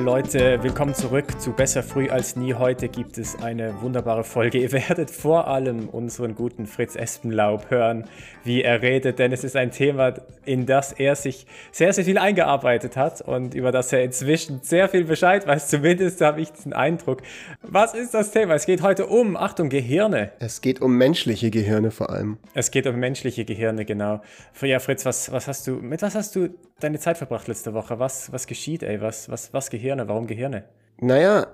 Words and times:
liebe 0.00 0.12
Leute, 0.12 0.62
willkommen 0.62 0.94
zurück 0.94 1.38
zu 1.38 1.52
Besser 1.52 1.82
früh 1.82 2.08
als 2.08 2.34
nie. 2.34 2.54
Heute 2.54 2.88
gibt 2.88 3.18
es 3.18 3.36
eine 3.42 3.82
wunderbare 3.82 4.24
Folge. 4.24 4.58
Ihr 4.58 4.72
werdet 4.72 5.10
vor 5.10 5.46
allem 5.46 5.90
unseren 5.90 6.34
guten 6.34 6.66
Fritz 6.66 6.96
Espenlaub 6.96 7.70
hören, 7.70 8.04
wie 8.42 8.62
er 8.62 8.80
redet, 8.80 9.18
denn 9.18 9.30
es 9.30 9.44
ist 9.44 9.56
ein 9.56 9.72
Thema, 9.72 10.14
in 10.46 10.64
das 10.64 10.92
er 10.92 11.16
sich 11.16 11.46
sehr, 11.70 11.92
sehr 11.92 12.06
viel 12.06 12.16
eingearbeitet 12.16 12.96
hat 12.96 13.20
und 13.20 13.52
über 13.52 13.72
das 13.72 13.92
er 13.92 14.02
inzwischen 14.02 14.60
sehr 14.62 14.88
viel 14.88 15.04
Bescheid 15.04 15.46
weiß. 15.46 15.68
Zumindest 15.68 16.22
habe 16.22 16.40
ich 16.40 16.50
diesen 16.50 16.72
Eindruck. 16.72 17.20
Was 17.60 17.92
ist 17.92 18.14
das 18.14 18.30
Thema? 18.30 18.54
Es 18.54 18.64
geht 18.64 18.80
heute 18.80 19.06
um, 19.06 19.36
Achtung, 19.36 19.68
Gehirne. 19.68 20.32
Es 20.38 20.62
geht 20.62 20.80
um 20.80 20.96
menschliche 20.96 21.50
Gehirne 21.50 21.90
vor 21.90 22.08
allem. 22.08 22.38
Es 22.54 22.70
geht 22.70 22.86
um 22.86 22.96
menschliche 22.96 23.44
Gehirne, 23.44 23.84
genau. 23.84 24.22
Ja, 24.62 24.78
Fritz, 24.78 25.04
was, 25.04 25.30
was 25.30 25.46
hast 25.46 25.66
du, 25.66 25.72
mit 25.72 26.00
was 26.00 26.14
hast 26.14 26.36
du 26.36 26.48
deine 26.80 26.98
Zeit 26.98 27.18
verbracht 27.18 27.48
letzte 27.48 27.74
Woche? 27.74 27.98
Was, 27.98 28.32
was 28.32 28.46
geschieht, 28.46 28.82
ey? 28.82 29.00
Was, 29.00 29.28
was, 29.28 29.52
was 29.52 29.70
Gehirne? 29.70 30.08
Warum 30.08 30.26
Gehirne? 30.26 30.64
Naja, 30.98 31.46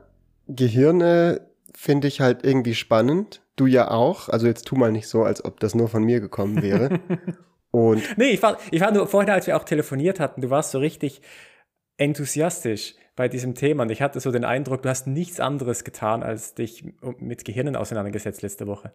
Gehirne 0.48 1.40
finde 1.74 2.08
ich 2.08 2.20
halt 2.20 2.44
irgendwie 2.44 2.74
spannend. 2.74 3.42
Du 3.56 3.66
ja 3.66 3.90
auch. 3.90 4.28
Also 4.28 4.46
jetzt 4.46 4.66
tu 4.66 4.76
mal 4.76 4.92
nicht 4.92 5.08
so, 5.08 5.24
als 5.24 5.44
ob 5.44 5.60
das 5.60 5.74
nur 5.74 5.88
von 5.88 6.02
mir 6.02 6.20
gekommen 6.20 6.62
wäre. 6.62 7.00
Und 7.70 8.16
nee, 8.16 8.30
ich 8.30 8.42
war, 8.42 8.58
ich 8.70 8.80
war 8.80 8.90
nur 8.90 9.06
vorhin, 9.06 9.30
als 9.30 9.46
wir 9.46 9.56
auch 9.56 9.64
telefoniert 9.64 10.18
hatten, 10.18 10.40
du 10.40 10.48
warst 10.48 10.70
so 10.70 10.78
richtig 10.78 11.20
enthusiastisch 11.98 12.94
bei 13.16 13.28
diesem 13.28 13.54
Thema 13.54 13.82
und 13.82 13.90
ich 13.90 14.02
hatte 14.02 14.20
so 14.20 14.30
den 14.30 14.44
Eindruck, 14.44 14.82
du 14.82 14.88
hast 14.88 15.06
nichts 15.06 15.40
anderes 15.40 15.84
getan, 15.84 16.22
als 16.22 16.54
dich 16.54 16.84
mit 17.18 17.44
Gehirnen 17.44 17.76
auseinandergesetzt 17.76 18.42
letzte 18.42 18.66
Woche. 18.66 18.92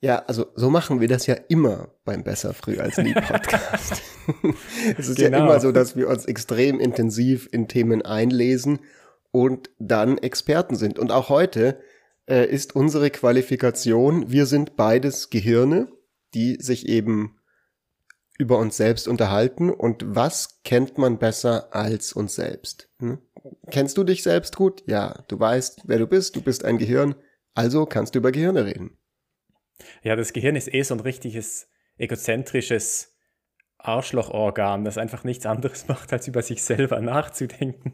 Ja, 0.00 0.22
also 0.26 0.46
so 0.54 0.70
machen 0.70 1.00
wir 1.00 1.08
das 1.08 1.26
ja 1.26 1.34
immer 1.48 1.88
beim 2.04 2.22
Besser 2.22 2.54
früh 2.54 2.78
als 2.78 2.98
nie 2.98 3.14
Podcast. 3.14 4.00
es 4.96 5.08
ist 5.08 5.16
genau. 5.16 5.38
ja 5.38 5.44
immer 5.44 5.60
so, 5.60 5.72
dass 5.72 5.96
wir 5.96 6.08
uns 6.08 6.24
extrem 6.26 6.78
intensiv 6.78 7.48
in 7.50 7.66
Themen 7.66 8.02
einlesen 8.02 8.78
und 9.32 9.70
dann 9.78 10.18
Experten 10.18 10.76
sind. 10.76 11.00
Und 11.00 11.10
auch 11.10 11.28
heute 11.30 11.80
äh, 12.28 12.46
ist 12.46 12.76
unsere 12.76 13.10
Qualifikation, 13.10 14.30
wir 14.30 14.46
sind 14.46 14.76
beides 14.76 15.30
Gehirne, 15.30 15.88
die 16.32 16.58
sich 16.60 16.88
eben 16.88 17.36
über 18.38 18.58
uns 18.58 18.76
selbst 18.76 19.08
unterhalten. 19.08 19.68
Und 19.68 20.04
was 20.06 20.62
kennt 20.62 20.96
man 20.96 21.18
besser 21.18 21.74
als 21.74 22.12
uns 22.12 22.36
selbst? 22.36 22.88
Hm? 23.00 23.18
Kennst 23.70 23.98
du 23.98 24.04
dich 24.04 24.22
selbst 24.22 24.54
gut? 24.54 24.84
Ja, 24.86 25.24
du 25.26 25.40
weißt, 25.40 25.82
wer 25.86 25.98
du 25.98 26.06
bist, 26.06 26.36
du 26.36 26.40
bist 26.40 26.64
ein 26.64 26.78
Gehirn, 26.78 27.16
also 27.54 27.84
kannst 27.84 28.14
du 28.14 28.20
über 28.20 28.30
Gehirne 28.30 28.64
reden. 28.64 28.96
Ja, 30.02 30.16
das 30.16 30.32
Gehirn 30.32 30.56
ist 30.56 30.72
eh 30.72 30.82
so 30.82 30.94
ein 30.94 31.00
richtiges 31.00 31.68
egozentrisches 31.98 33.16
Arschlochorgan, 33.78 34.84
das 34.84 34.98
einfach 34.98 35.24
nichts 35.24 35.46
anderes 35.46 35.88
macht, 35.88 36.12
als 36.12 36.26
über 36.28 36.42
sich 36.42 36.62
selber 36.62 37.00
nachzudenken. 37.00 37.92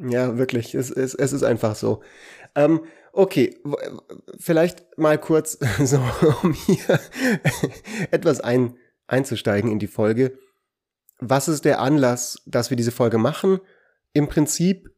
Ja, 0.00 0.38
wirklich. 0.38 0.74
Es, 0.74 0.90
es, 0.90 1.14
es 1.14 1.32
ist 1.32 1.42
einfach 1.42 1.74
so. 1.74 2.02
Ähm, 2.54 2.84
okay, 3.12 3.58
vielleicht 4.38 4.96
mal 4.96 5.18
kurz 5.18 5.58
so, 5.84 6.00
um 6.42 6.52
hier 6.52 7.00
etwas 8.10 8.40
ein, 8.40 8.76
einzusteigen 9.06 9.72
in 9.72 9.78
die 9.78 9.86
Folge. 9.86 10.38
Was 11.18 11.48
ist 11.48 11.64
der 11.64 11.80
Anlass, 11.80 12.42
dass 12.46 12.70
wir 12.70 12.76
diese 12.76 12.92
Folge 12.92 13.18
machen? 13.18 13.60
Im 14.12 14.28
Prinzip 14.28 14.88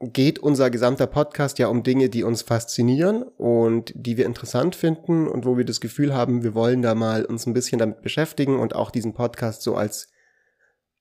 geht 0.00 0.38
unser 0.38 0.70
gesamter 0.70 1.06
Podcast 1.06 1.58
ja 1.58 1.68
um 1.68 1.82
Dinge, 1.82 2.10
die 2.10 2.22
uns 2.22 2.42
faszinieren 2.42 3.22
und 3.22 3.92
die 3.94 4.16
wir 4.16 4.26
interessant 4.26 4.76
finden 4.76 5.26
und 5.26 5.46
wo 5.46 5.56
wir 5.56 5.64
das 5.64 5.80
Gefühl 5.80 6.14
haben, 6.14 6.42
wir 6.42 6.54
wollen 6.54 6.82
da 6.82 6.94
mal 6.94 7.24
uns 7.24 7.46
ein 7.46 7.54
bisschen 7.54 7.78
damit 7.78 8.02
beschäftigen 8.02 8.58
und 8.58 8.74
auch 8.74 8.90
diesen 8.90 9.14
Podcast 9.14 9.62
so 9.62 9.74
als 9.74 10.08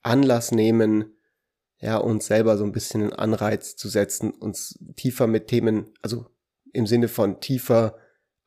Anlass 0.01 0.51
nehmen, 0.51 1.13
ja, 1.79 1.97
uns 1.97 2.27
selber 2.27 2.57
so 2.57 2.63
ein 2.63 2.71
bisschen 2.71 3.01
einen 3.01 3.13
Anreiz 3.13 3.75
zu 3.75 3.89
setzen, 3.89 4.31
uns 4.31 4.79
tiefer 4.95 5.27
mit 5.27 5.47
Themen, 5.47 5.91
also 6.01 6.27
im 6.71 6.87
Sinne 6.87 7.09
von 7.09 7.41
tiefer, 7.41 7.97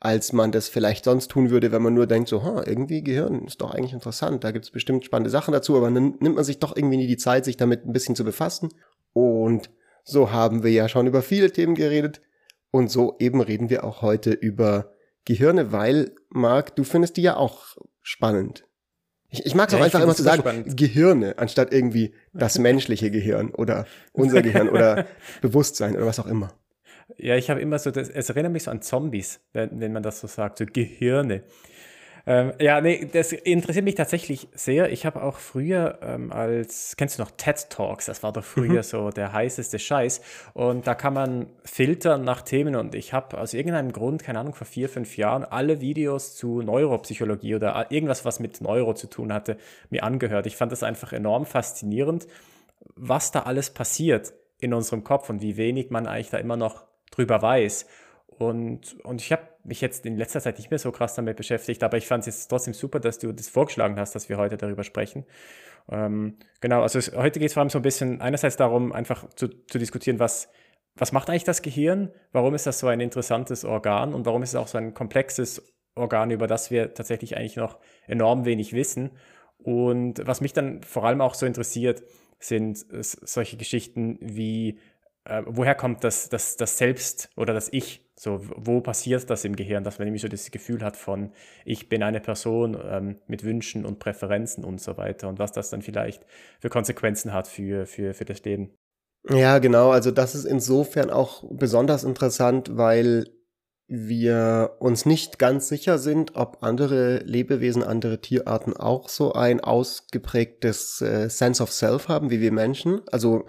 als 0.00 0.32
man 0.32 0.52
das 0.52 0.68
vielleicht 0.68 1.04
sonst 1.04 1.28
tun 1.28 1.50
würde, 1.50 1.72
wenn 1.72 1.82
man 1.82 1.92
nur 1.92 2.06
denkt, 2.06 2.28
so, 2.28 2.42
ha, 2.42 2.62
irgendwie 2.64 3.02
Gehirn 3.02 3.44
ist 3.46 3.60
doch 3.60 3.74
eigentlich 3.74 3.92
interessant, 3.92 4.44
da 4.44 4.52
gibt's 4.52 4.70
bestimmt 4.70 5.04
spannende 5.04 5.30
Sachen 5.30 5.52
dazu, 5.52 5.76
aber 5.76 5.90
dann 5.90 6.16
nimmt 6.20 6.36
man 6.36 6.44
sich 6.44 6.58
doch 6.58 6.74
irgendwie 6.74 6.96
nie 6.96 7.06
die 7.06 7.16
Zeit, 7.16 7.44
sich 7.44 7.56
damit 7.56 7.84
ein 7.84 7.92
bisschen 7.92 8.16
zu 8.16 8.24
befassen. 8.24 8.70
Und 9.12 9.70
so 10.08 10.32
haben 10.32 10.62
wir 10.62 10.70
ja 10.70 10.88
schon 10.88 11.06
über 11.06 11.22
viele 11.22 11.52
Themen 11.52 11.74
geredet 11.74 12.22
und 12.70 12.90
so 12.90 13.16
eben 13.18 13.40
reden 13.40 13.68
wir 13.68 13.84
auch 13.84 14.02
heute 14.02 14.30
über 14.30 14.94
Gehirne, 15.24 15.72
weil, 15.72 16.14
Marc, 16.30 16.74
du 16.76 16.84
findest 16.84 17.18
die 17.18 17.22
ja 17.22 17.36
auch 17.36 17.76
spannend. 18.00 18.64
Ich, 19.28 19.44
ich 19.44 19.54
mag 19.54 19.68
es 19.68 19.74
ja, 19.74 19.78
auch 19.78 19.84
einfach 19.84 20.00
immer 20.00 20.14
zu 20.14 20.22
sagen, 20.22 20.40
spannend. 20.40 20.76
Gehirne, 20.76 21.36
anstatt 21.36 21.72
irgendwie 21.72 22.14
das 22.32 22.58
menschliche 22.58 23.10
Gehirn 23.10 23.50
oder 23.50 23.86
unser 24.12 24.40
Gehirn 24.40 24.70
oder 24.70 25.06
Bewusstsein 25.42 25.94
oder 25.94 26.06
was 26.06 26.18
auch 26.18 26.26
immer. 26.26 26.54
Ja, 27.18 27.36
ich 27.36 27.50
habe 27.50 27.60
immer 27.60 27.78
so, 27.78 27.90
das, 27.90 28.08
es 28.08 28.30
erinnert 28.30 28.52
mich 28.52 28.62
so 28.62 28.70
an 28.70 28.80
Zombies, 28.80 29.40
wenn, 29.52 29.80
wenn 29.80 29.92
man 29.92 30.02
das 30.02 30.20
so 30.20 30.26
sagt, 30.26 30.58
so 30.58 30.64
Gehirne. 30.64 31.42
Ähm, 32.28 32.52
ja, 32.60 32.82
nee, 32.82 33.08
das 33.10 33.32
interessiert 33.32 33.86
mich 33.86 33.94
tatsächlich 33.94 34.48
sehr. 34.52 34.92
Ich 34.92 35.06
habe 35.06 35.22
auch 35.22 35.38
früher 35.38 35.98
ähm, 36.02 36.30
als, 36.30 36.94
kennst 36.98 37.18
du 37.18 37.22
noch 37.22 37.30
TED 37.30 37.70
Talks? 37.70 38.04
Das 38.04 38.22
war 38.22 38.34
doch 38.34 38.44
früher 38.44 38.80
mhm. 38.80 38.82
so 38.82 39.08
der 39.08 39.32
heißeste 39.32 39.78
Scheiß. 39.78 40.20
Und 40.52 40.86
da 40.86 40.94
kann 40.94 41.14
man 41.14 41.46
filtern 41.64 42.24
nach 42.24 42.42
Themen. 42.42 42.76
Und 42.76 42.94
ich 42.94 43.14
habe 43.14 43.38
aus 43.38 43.54
irgendeinem 43.54 43.92
Grund, 43.92 44.22
keine 44.22 44.40
Ahnung, 44.40 44.52
vor 44.52 44.66
vier, 44.66 44.90
fünf 44.90 45.16
Jahren 45.16 45.42
alle 45.42 45.80
Videos 45.80 46.36
zu 46.36 46.60
Neuropsychologie 46.60 47.54
oder 47.54 47.90
irgendwas, 47.90 48.26
was 48.26 48.40
mit 48.40 48.60
Neuro 48.60 48.92
zu 48.92 49.06
tun 49.06 49.32
hatte, 49.32 49.56
mir 49.88 50.04
angehört. 50.04 50.44
Ich 50.46 50.56
fand 50.56 50.70
das 50.70 50.82
einfach 50.82 51.14
enorm 51.14 51.46
faszinierend, 51.46 52.26
was 52.94 53.32
da 53.32 53.44
alles 53.44 53.70
passiert 53.70 54.34
in 54.60 54.74
unserem 54.74 55.02
Kopf 55.02 55.30
und 55.30 55.40
wie 55.40 55.56
wenig 55.56 55.88
man 55.88 56.06
eigentlich 56.06 56.28
da 56.28 56.36
immer 56.36 56.58
noch 56.58 56.84
drüber 57.10 57.40
weiß. 57.40 57.86
Und, 58.38 58.96
und 59.04 59.20
ich 59.20 59.32
habe 59.32 59.42
mich 59.64 59.80
jetzt 59.80 60.06
in 60.06 60.16
letzter 60.16 60.40
Zeit 60.40 60.58
nicht 60.58 60.70
mehr 60.70 60.78
so 60.78 60.92
krass 60.92 61.14
damit 61.14 61.36
beschäftigt, 61.36 61.82
aber 61.82 61.96
ich 61.96 62.06
fand 62.06 62.22
es 62.22 62.26
jetzt 62.26 62.48
trotzdem 62.48 62.72
super, 62.72 63.00
dass 63.00 63.18
du 63.18 63.32
das 63.32 63.48
vorgeschlagen 63.48 63.98
hast, 63.98 64.14
dass 64.14 64.28
wir 64.28 64.38
heute 64.38 64.56
darüber 64.56 64.84
sprechen. 64.84 65.24
Ähm, 65.90 66.36
genau, 66.60 66.82
also 66.82 66.98
es, 66.98 67.14
heute 67.16 67.40
geht 67.40 67.48
es 67.48 67.54
vor 67.54 67.62
allem 67.62 67.70
so 67.70 67.78
ein 67.78 67.82
bisschen 67.82 68.20
einerseits 68.20 68.56
darum, 68.56 68.92
einfach 68.92 69.28
zu, 69.34 69.48
zu 69.48 69.78
diskutieren, 69.78 70.18
was, 70.20 70.48
was 70.94 71.12
macht 71.12 71.30
eigentlich 71.30 71.44
das 71.44 71.62
Gehirn? 71.62 72.12
Warum 72.32 72.54
ist 72.54 72.66
das 72.66 72.78
so 72.78 72.86
ein 72.86 73.00
interessantes 73.00 73.64
Organ 73.64 74.14
und 74.14 74.26
warum 74.26 74.42
ist 74.42 74.50
es 74.50 74.56
auch 74.56 74.68
so 74.68 74.78
ein 74.78 74.94
komplexes 74.94 75.74
Organ, 75.94 76.30
über 76.30 76.46
das 76.46 76.70
wir 76.70 76.94
tatsächlich 76.94 77.36
eigentlich 77.36 77.56
noch 77.56 77.78
enorm 78.06 78.44
wenig 78.44 78.72
wissen? 78.72 79.10
Und 79.58 80.24
was 80.24 80.40
mich 80.40 80.52
dann 80.52 80.82
vor 80.82 81.04
allem 81.04 81.20
auch 81.20 81.34
so 81.34 81.44
interessiert, 81.44 82.04
sind 82.38 82.84
solche 82.90 83.56
Geschichten 83.56 84.18
wie, 84.20 84.78
äh, 85.24 85.42
woher 85.46 85.74
kommt 85.74 86.04
das, 86.04 86.28
das, 86.28 86.56
das 86.56 86.78
Selbst 86.78 87.30
oder 87.36 87.52
das 87.52 87.72
Ich? 87.72 88.07
So, 88.18 88.40
wo 88.56 88.80
passiert 88.80 89.30
das 89.30 89.44
im 89.44 89.54
Gehirn, 89.54 89.84
dass 89.84 89.98
man 89.98 90.06
nämlich 90.06 90.22
so 90.22 90.28
das 90.28 90.50
Gefühl 90.50 90.82
hat 90.82 90.96
von, 90.96 91.30
ich 91.64 91.88
bin 91.88 92.02
eine 92.02 92.20
Person 92.20 92.76
ähm, 92.82 93.20
mit 93.28 93.44
Wünschen 93.44 93.86
und 93.86 94.00
Präferenzen 94.00 94.64
und 94.64 94.80
so 94.80 94.96
weiter 94.96 95.28
und 95.28 95.38
was 95.38 95.52
das 95.52 95.70
dann 95.70 95.82
vielleicht 95.82 96.26
für 96.58 96.68
Konsequenzen 96.68 97.32
hat 97.32 97.46
für, 97.46 97.86
für, 97.86 98.14
für 98.14 98.24
das 98.24 98.42
Leben. 98.44 98.74
Ja, 99.28 99.58
genau. 99.58 99.90
Also 99.90 100.10
das 100.10 100.34
ist 100.34 100.46
insofern 100.46 101.10
auch 101.10 101.44
besonders 101.48 102.02
interessant, 102.02 102.76
weil 102.76 103.26
wir 103.86 104.76
uns 104.80 105.06
nicht 105.06 105.38
ganz 105.38 105.68
sicher 105.68 105.98
sind, 105.98 106.34
ob 106.34 106.62
andere 106.62 107.18
Lebewesen, 107.18 107.84
andere 107.84 108.20
Tierarten 108.20 108.76
auch 108.76 109.08
so 109.08 109.32
ein 109.32 109.60
ausgeprägtes 109.60 111.00
äh, 111.02 111.30
Sense 111.30 111.62
of 111.62 111.70
Self 111.72 112.08
haben 112.08 112.30
wie 112.30 112.40
wir 112.40 112.52
Menschen. 112.52 113.00
Also 113.12 113.46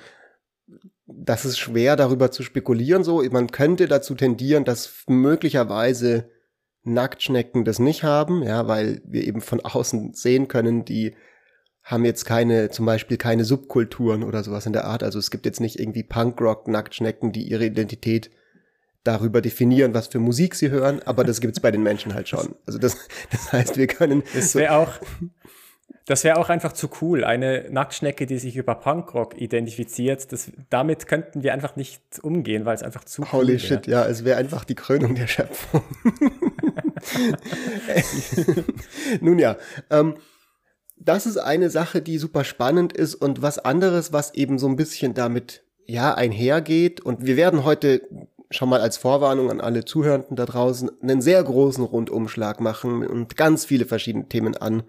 das 1.14 1.46
ist 1.46 1.58
schwer 1.58 1.96
darüber 1.96 2.32
zu 2.32 2.44
spekulieren 2.44 3.04
so. 3.04 3.24
Man 3.32 3.52
könnte 3.52 3.88
dazu 3.88 4.16
tendieren, 4.16 4.66
dass 4.66 5.04
möglicherweise 5.08 6.30
Nacktschnecken 6.84 7.66
das 7.66 7.80
nicht 7.80 8.04
haben, 8.04 8.44
ja, 8.44 8.68
weil 8.68 9.02
wir 9.06 9.26
eben 9.26 9.42
von 9.42 9.60
außen 9.62 10.14
sehen 10.14 10.48
können, 10.48 10.86
die 10.86 11.16
haben 11.84 12.06
jetzt 12.06 12.26
keine, 12.26 12.70
zum 12.70 12.86
Beispiel 12.86 13.18
keine 13.18 13.46
Subkulturen 13.46 14.24
oder 14.24 14.44
sowas 14.44 14.66
in 14.66 14.74
der 14.74 14.86
Art. 14.86 15.04
Also 15.04 15.18
es 15.20 15.32
gibt 15.32 15.46
jetzt 15.46 15.60
nicht 15.60 15.80
irgendwie 15.80 16.04
Punkrock-Nacktschnecken, 16.04 17.32
die 17.32 17.44
ihre 17.44 17.66
Identität 17.66 18.30
darüber 19.04 19.42
definieren, 19.42 19.94
was 19.94 20.08
für 20.08 20.20
Musik 20.20 20.56
sie 20.56 20.70
hören, 20.70 21.02
aber 21.06 21.24
das 21.24 21.42
gibt's 21.42 21.60
bei 21.60 21.72
den 21.72 21.82
Menschen 21.82 22.14
halt 22.14 22.30
schon. 22.30 22.56
Also 22.66 22.80
das, 22.80 22.98
das 23.32 23.52
heißt, 23.52 23.78
wir 23.78 23.88
können. 23.88 24.24
Das 24.36 24.56
wäre 24.56 24.76
auch, 24.76 25.00
das 26.10 26.24
wäre 26.24 26.38
auch 26.38 26.50
einfach 26.50 26.74
zu 26.74 26.90
cool. 27.02 27.24
Eine 27.24 27.68
Nacktschnecke, 27.70 28.26
die 28.26 28.40
sich 28.40 28.58
über 28.58 28.74
Punkrock 28.74 29.40
identifiziert, 29.40 30.32
das, 30.32 30.52
damit 30.72 31.06
könnten 31.06 31.44
wir 31.44 31.54
einfach 31.54 31.76
nicht 31.76 32.02
umgehen, 32.24 32.66
weil 32.66 32.74
es 32.74 32.82
einfach 32.82 33.04
zu 33.04 33.22
Holy 33.22 33.32
cool 33.32 33.40
Holy 33.42 33.60
shit, 33.60 33.86
ja, 33.86 34.08
es 34.08 34.26
wäre 34.26 34.40
einfach 34.40 34.66
die 34.66 34.74
Krönung 34.74 35.14
der 35.14 35.28
Schöpfung. 35.28 35.84
Nun 39.22 39.38
ja, 39.38 39.58
ähm, 39.92 40.16
das 40.98 41.28
ist 41.28 41.38
eine 41.38 41.70
Sache, 41.70 42.02
die 42.02 42.18
super 42.18 42.44
spannend 42.44 42.92
ist 42.92 43.14
und 43.14 43.44
was 43.44 43.60
anderes, 43.60 44.12
was 44.12 44.34
eben 44.34 44.58
so 44.58 44.68
ein 44.68 44.78
bisschen 44.78 45.14
damit 45.14 45.62
ja 45.86 46.16
einhergeht. 46.16 47.02
Und 47.02 47.24
wir 47.24 47.38
werden 47.38 47.66
heute 47.66 48.02
schon 48.50 48.68
mal 48.68 48.82
als 48.82 48.98
Vorwarnung 48.98 49.52
an 49.52 49.62
alle 49.62 49.86
Zuhörenden 49.86 50.36
da 50.36 50.48
draußen 50.48 50.90
einen 51.04 51.22
sehr 51.22 51.44
großen 51.44 51.84
Rundumschlag 51.84 52.62
machen 52.62 53.06
und 53.06 53.38
ganz 53.38 53.64
viele 53.64 53.86
verschiedene 53.86 54.28
Themen 54.28 54.58
an 54.58 54.82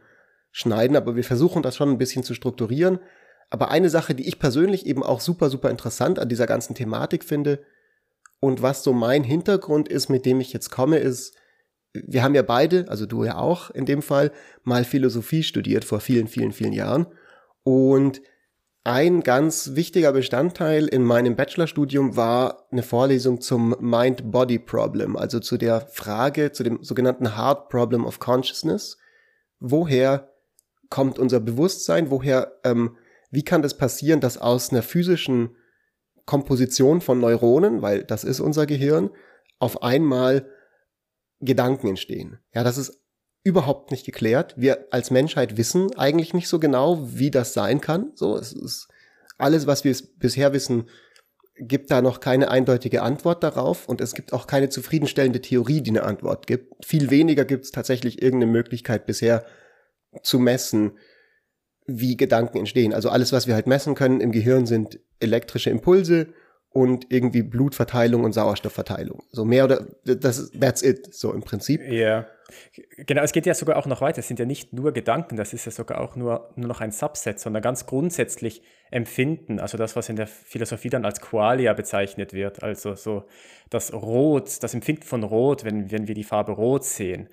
schneiden, 0.52 0.97
aber 0.97 1.17
wir 1.17 1.25
versuchen 1.25 1.62
das 1.62 1.76
schon 1.76 1.91
ein 1.91 1.99
bisschen 1.99 2.25
zu 2.25 2.35
strukturieren. 2.35 2.99
Aber 3.50 3.70
eine 3.70 3.91
Sache, 3.91 4.14
die 4.14 4.29
ich 4.29 4.38
persönlich 4.38 4.87
eben 4.87 5.02
auch 5.02 5.20
super, 5.20 5.50
super 5.50 5.70
interessant 5.70 6.19
an 6.19 6.29
dieser 6.29 6.47
ganzen 6.47 6.75
Thematik 6.75 7.25
finde 7.25 7.61
und 8.41 8.62
was 8.62 8.82
so 8.82 8.93
mein 8.93 9.23
Hintergrund 9.23 9.88
ist, 9.88 10.08
mit 10.08 10.25
dem 10.25 10.41
ich 10.41 10.52
jetzt 10.52 10.70
komme, 10.70 10.99
ist, 10.99 11.37
wir 11.93 12.23
haben 12.23 12.35
ja 12.35 12.43
beide, 12.43 12.87
also 12.88 13.05
du 13.05 13.25
ja 13.25 13.37
auch 13.37 13.70
in 13.70 13.85
dem 13.85 14.00
Fall, 14.02 14.32
mal 14.62 14.85
Philosophie 14.85 15.43
studiert 15.43 15.85
vor 15.85 16.00
vielen, 16.00 16.26
vielen, 16.26 16.52
vielen 16.52 16.73
Jahren. 16.73 17.06
Und 17.62 18.23
ein 18.82 19.20
ganz 19.23 19.75
wichtiger 19.75 20.12
Bestandteil 20.12 20.87
in 20.87 21.02
meinem 21.02 21.37
Bachelorstudium 21.37 22.17
war 22.17 22.67
eine 22.70 22.82
Vorlesung 22.82 23.43
zum 23.43 23.76
Mind-Body-Problem, 23.79 25.17
also 25.17 25.38
zu 25.38 25.58
der 25.58 25.82
Frage, 25.82 26.52
zu 26.52 26.62
dem 26.62 26.82
sogenannten 26.82 27.37
Hard 27.37 27.69
Problem 27.69 28.06
of 28.06 28.20
Consciousness. 28.20 28.97
Woher 29.58 30.32
kommt 30.90 31.19
unser 31.19 31.40
Bewusstsein? 31.40 32.10
Woher, 32.10 32.58
ähm, 32.64 32.96
wie 33.31 33.44
kann 33.44 33.62
das 33.62 33.78
passieren, 33.78 34.20
dass 34.20 34.38
aus 34.38 34.70
einer 34.70 34.82
physischen 34.82 35.56
Komposition 36.26 37.00
von 37.00 37.20
Neuronen, 37.20 37.81
weil 37.81 38.04
das 38.04 38.25
ist 38.25 38.40
unser 38.40 38.66
Gehirn, 38.66 39.10
auf 39.58 39.82
einmal 39.82 40.46
Gedanken 41.40 41.88
entstehen? 41.88 42.38
Ja, 42.52 42.64
das 42.64 42.76
ist 42.76 43.00
überhaupt 43.42 43.90
nicht 43.90 44.04
geklärt. 44.04 44.54
Wir 44.56 44.88
als 44.90 45.10
Menschheit 45.10 45.56
wissen 45.56 45.96
eigentlich 45.96 46.34
nicht 46.34 46.48
so 46.48 46.58
genau, 46.58 47.08
wie 47.14 47.31
das 47.31 47.54
sein 47.54 47.81
kann. 47.81 48.12
So, 48.14 48.37
es 48.37 48.52
ist 48.52 48.88
alles, 49.38 49.66
was 49.66 49.84
wir 49.84 49.96
bisher 50.19 50.52
wissen, 50.52 50.88
gibt 51.56 51.90
da 51.90 52.02
noch 52.02 52.20
keine 52.20 52.50
eindeutige 52.50 53.02
Antwort 53.02 53.42
darauf 53.42 53.88
und 53.88 54.00
es 54.00 54.14
gibt 54.14 54.32
auch 54.32 54.46
keine 54.46 54.70
zufriedenstellende 54.70 55.40
Theorie, 55.40 55.82
die 55.82 55.90
eine 55.90 56.04
Antwort 56.04 56.46
gibt. 56.46 56.84
Viel 56.84 57.10
weniger 57.10 57.44
gibt 57.44 57.64
es 57.64 57.70
tatsächlich 57.70 58.22
irgendeine 58.22 58.52
Möglichkeit 58.52 59.06
bisher 59.06 59.44
zu 60.23 60.39
messen, 60.39 60.93
wie 61.87 62.17
Gedanken 62.17 62.59
entstehen. 62.59 62.93
Also 62.93 63.11
alles, 63.11 63.33
was 63.33 63.47
wir 63.47 63.55
halt 63.55 63.67
messen 63.67 63.95
können 63.95 64.21
im 64.21 64.33
Gehirn, 64.33 64.67
sind 64.67 65.01
elektrische 65.19 65.71
Impulse 65.71 66.29
und 66.73 67.07
irgendwie 67.09 67.43
Blutverteilung 67.43 68.23
und 68.25 68.33
Sauerstoffverteilung. 68.33 69.25
So 69.31 69.45
mehr 69.45 69.65
oder 69.65 69.87
das 70.05 70.53
that's 70.53 70.83
it, 70.83 71.12
so 71.15 71.33
im 71.33 71.43
Prinzip. 71.43 71.83
Ja. 71.83 72.27
Genau, 72.97 73.23
es 73.23 73.33
geht 73.33 73.47
ja 73.47 73.55
sogar 73.55 73.77
auch 73.77 73.87
noch 73.87 74.01
weiter. 74.01 74.21
Es 74.21 74.29
sind 74.29 74.39
ja 74.39 74.45
nicht 74.45 74.73
nur 74.73 74.93
Gedanken, 74.93 75.37
das 75.37 75.53
ist 75.53 75.67
ja 75.67 75.73
sogar 75.73 76.01
auch 76.01 76.17
nur, 76.17 76.51
nur 76.57 76.69
noch 76.69 76.81
ein 76.81 76.91
Subset, 76.91 77.39
sondern 77.39 77.62
ganz 77.62 77.87
grundsätzlich 77.87 78.62
Empfinden, 78.91 79.61
also 79.61 79.79
das, 79.79 79.95
was 79.95 80.09
in 80.09 80.17
der 80.17 80.27
Philosophie 80.27 80.91
dann 80.91 81.05
als 81.05 81.21
Qualia 81.21 81.73
bezeichnet 81.75 82.33
wird, 82.33 82.62
also 82.62 82.95
so 82.97 83.25
das 83.69 83.93
Rot, 83.93 84.62
das 84.62 84.75
Empfinden 84.75 85.03
von 85.03 85.23
Rot, 85.23 85.65
wenn, 85.65 85.93
wenn 85.93 86.09
wir 86.09 86.15
die 86.15 86.25
Farbe 86.25 86.53
Rot 86.53 86.85
sehen. 86.85 87.29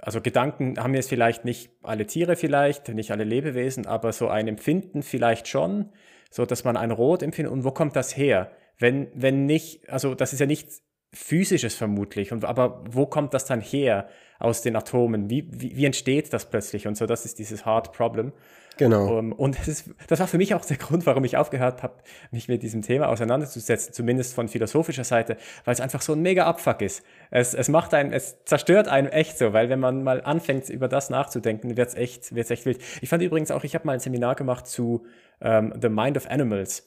Also 0.00 0.20
Gedanken 0.20 0.78
haben 0.78 0.94
jetzt 0.94 1.08
vielleicht 1.08 1.44
nicht 1.44 1.70
alle 1.82 2.06
Tiere 2.06 2.36
vielleicht, 2.36 2.88
nicht 2.88 3.10
alle 3.10 3.24
Lebewesen, 3.24 3.86
aber 3.86 4.12
so 4.12 4.28
ein 4.28 4.46
Empfinden 4.46 5.02
vielleicht 5.02 5.48
schon, 5.48 5.90
so 6.30 6.46
dass 6.46 6.64
man 6.64 6.76
ein 6.76 6.92
Rot 6.92 7.22
empfindet. 7.22 7.52
Und 7.52 7.64
wo 7.64 7.72
kommt 7.72 7.96
das 7.96 8.16
her? 8.16 8.50
Wenn, 8.78 9.08
wenn 9.14 9.46
nicht, 9.46 9.88
also 9.90 10.14
das 10.14 10.32
ist 10.32 10.38
ja 10.38 10.46
nichts 10.46 10.82
physisches 11.12 11.74
vermutlich, 11.74 12.32
und, 12.32 12.44
aber 12.44 12.84
wo 12.88 13.06
kommt 13.06 13.34
das 13.34 13.44
dann 13.46 13.60
her 13.60 14.08
aus 14.38 14.62
den 14.62 14.76
Atomen? 14.76 15.30
Wie, 15.30 15.48
wie, 15.50 15.76
wie 15.76 15.84
entsteht 15.84 16.32
das 16.32 16.48
plötzlich? 16.48 16.86
Und 16.86 16.96
so, 16.96 17.06
das 17.06 17.24
ist 17.24 17.38
dieses 17.38 17.64
Hard 17.66 17.92
Problem. 17.92 18.32
Genau. 18.78 19.18
Um, 19.18 19.32
und 19.32 19.58
das, 19.58 19.66
ist, 19.66 19.90
das 20.06 20.20
war 20.20 20.28
für 20.28 20.38
mich 20.38 20.54
auch 20.54 20.64
der 20.64 20.76
Grund, 20.76 21.04
warum 21.04 21.24
ich 21.24 21.36
aufgehört 21.36 21.82
habe, 21.82 21.94
mich 22.30 22.48
mit 22.48 22.62
diesem 22.62 22.80
Thema 22.80 23.08
auseinanderzusetzen, 23.08 23.92
zumindest 23.92 24.34
von 24.34 24.48
philosophischer 24.48 25.04
Seite, 25.04 25.36
weil 25.64 25.74
es 25.74 25.80
einfach 25.80 26.00
so 26.00 26.12
ein 26.12 26.22
mega 26.22 26.46
Abfuck 26.46 26.80
ist. 26.80 27.02
Es, 27.30 27.54
es 27.54 27.68
macht 27.68 27.92
einen, 27.92 28.12
es 28.12 28.44
zerstört 28.44 28.88
einen 28.88 29.08
echt 29.08 29.36
so, 29.36 29.52
weil 29.52 29.68
wenn 29.68 29.80
man 29.80 30.04
mal 30.04 30.22
anfängt, 30.22 30.70
über 30.70 30.88
das 30.88 31.10
nachzudenken, 31.10 31.76
wird 31.76 31.88
es 31.88 31.94
echt, 31.96 32.34
wird's 32.34 32.50
echt 32.50 32.64
wild. 32.66 32.78
Ich 33.02 33.08
fand 33.08 33.22
übrigens 33.22 33.50
auch, 33.50 33.64
ich 33.64 33.74
habe 33.74 33.84
mal 33.86 33.94
ein 33.94 34.00
Seminar 34.00 34.36
gemacht 34.36 34.66
zu 34.66 35.04
um, 35.40 35.74
The 35.80 35.88
Mind 35.88 36.16
of 36.16 36.30
Animals 36.30 36.84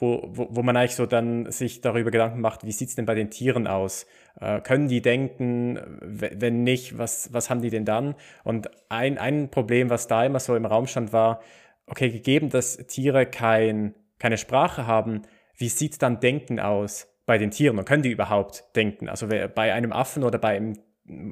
wo, 0.00 0.48
wo, 0.50 0.62
man 0.62 0.76
eigentlich 0.76 0.94
so 0.94 1.06
dann 1.06 1.50
sich 1.50 1.80
darüber 1.80 2.10
Gedanken 2.10 2.40
macht, 2.40 2.64
wie 2.64 2.72
sieht 2.72 2.88
es 2.88 2.94
denn 2.94 3.06
bei 3.06 3.14
den 3.14 3.30
Tieren 3.30 3.66
aus? 3.66 4.06
Äh, 4.40 4.60
können 4.60 4.88
die 4.88 5.02
denken? 5.02 5.78
Wenn 6.00 6.62
nicht, 6.62 6.98
was, 6.98 7.32
was 7.32 7.50
haben 7.50 7.62
die 7.62 7.70
denn 7.70 7.84
dann? 7.84 8.14
Und 8.44 8.70
ein, 8.88 9.18
ein 9.18 9.50
Problem, 9.50 9.90
was 9.90 10.06
da 10.06 10.24
immer 10.24 10.40
so 10.40 10.56
im 10.56 10.64
Raum 10.64 10.86
stand, 10.86 11.12
war, 11.12 11.40
okay, 11.86 12.10
gegeben, 12.10 12.50
dass 12.50 12.76
Tiere 12.86 13.26
kein, 13.26 13.94
keine 14.18 14.38
Sprache 14.38 14.86
haben, 14.86 15.22
wie 15.56 15.68
sieht 15.68 16.00
dann 16.02 16.20
Denken 16.20 16.60
aus 16.60 17.08
bei 17.26 17.38
den 17.38 17.50
Tieren? 17.50 17.78
Und 17.78 17.84
können 17.84 18.02
die 18.02 18.10
überhaupt 18.10 18.64
denken? 18.76 19.08
Also 19.08 19.26
bei 19.28 19.74
einem 19.74 19.92
Affen 19.92 20.24
oder 20.24 20.38
bei 20.38 20.56
einem 20.56 20.76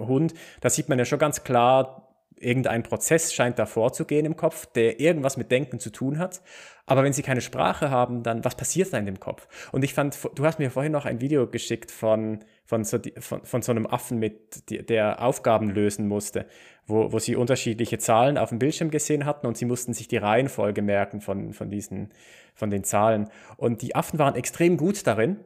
Hund, 0.07 0.35
da 0.61 0.69
sieht 0.69 0.89
man 0.89 0.99
ja 0.99 1.05
schon 1.05 1.19
ganz 1.19 1.45
klar, 1.45 2.08
irgendein 2.41 2.83
Prozess 2.83 3.33
scheint 3.33 3.59
da 3.59 3.67
vorzugehen 3.67 4.27
im 4.27 4.37
Kopf, 4.37 4.67
der 4.67 5.01
irgendwas 5.01 5.37
mit 5.37 5.51
Denken 5.51 5.79
zu 5.79 5.91
tun 5.91 6.19
hat. 6.19 6.41
Aber 6.87 7.05
wenn 7.05 7.13
sie 7.13 7.23
keine 7.23 7.43
Sprache 7.43 7.91
haben, 7.91 8.23
dann 8.23 8.45
was 8.45 8.55
passiert 8.55 8.93
da 8.93 8.99
in 8.99 9.05
dem 9.05 9.21
Kopf? 9.21 9.47
Und 9.73 9.85
ich 9.85 9.93
fand, 9.93 10.19
du 10.35 10.45
hast 10.45 10.59
mir 10.59 10.71
vorhin 10.71 10.93
noch 10.93 11.05
ein 11.05 11.21
Video 11.21 11.47
geschickt 11.47 11.91
von, 11.91 12.41
von, 12.65 12.85
so, 12.85 12.99
von, 13.19 13.45
von 13.45 13.63
so 13.63 13.73
einem 13.73 13.87
Affen, 13.87 14.19
mit, 14.19 14.71
der 14.71 15.23
Aufgaben 15.23 15.69
lösen 15.69 16.09
musste, 16.09 16.47
wo, 16.87 17.13
wo 17.13 17.19
sie 17.19 17.37
unterschiedliche 17.37 17.99
Zahlen 17.99 18.39
auf 18.39 18.49
dem 18.49 18.59
Bildschirm 18.59 18.91
gesehen 18.91 19.27
hatten 19.27 19.47
und 19.47 19.59
sie 19.59 19.67
mussten 19.67 19.93
sich 19.93 20.09
die 20.09 20.17
Reihenfolge 20.17 20.81
merken 20.81 21.21
von, 21.21 21.53
von, 21.53 21.69
diesen, 21.69 22.11
von 22.55 22.71
den 22.71 22.85
Zahlen. 22.85 23.29
Und 23.59 23.83
die 23.83 23.95
Affen 23.95 24.19
waren 24.19 24.35
extrem 24.35 24.79
gut 24.79 25.07
darin, 25.07 25.37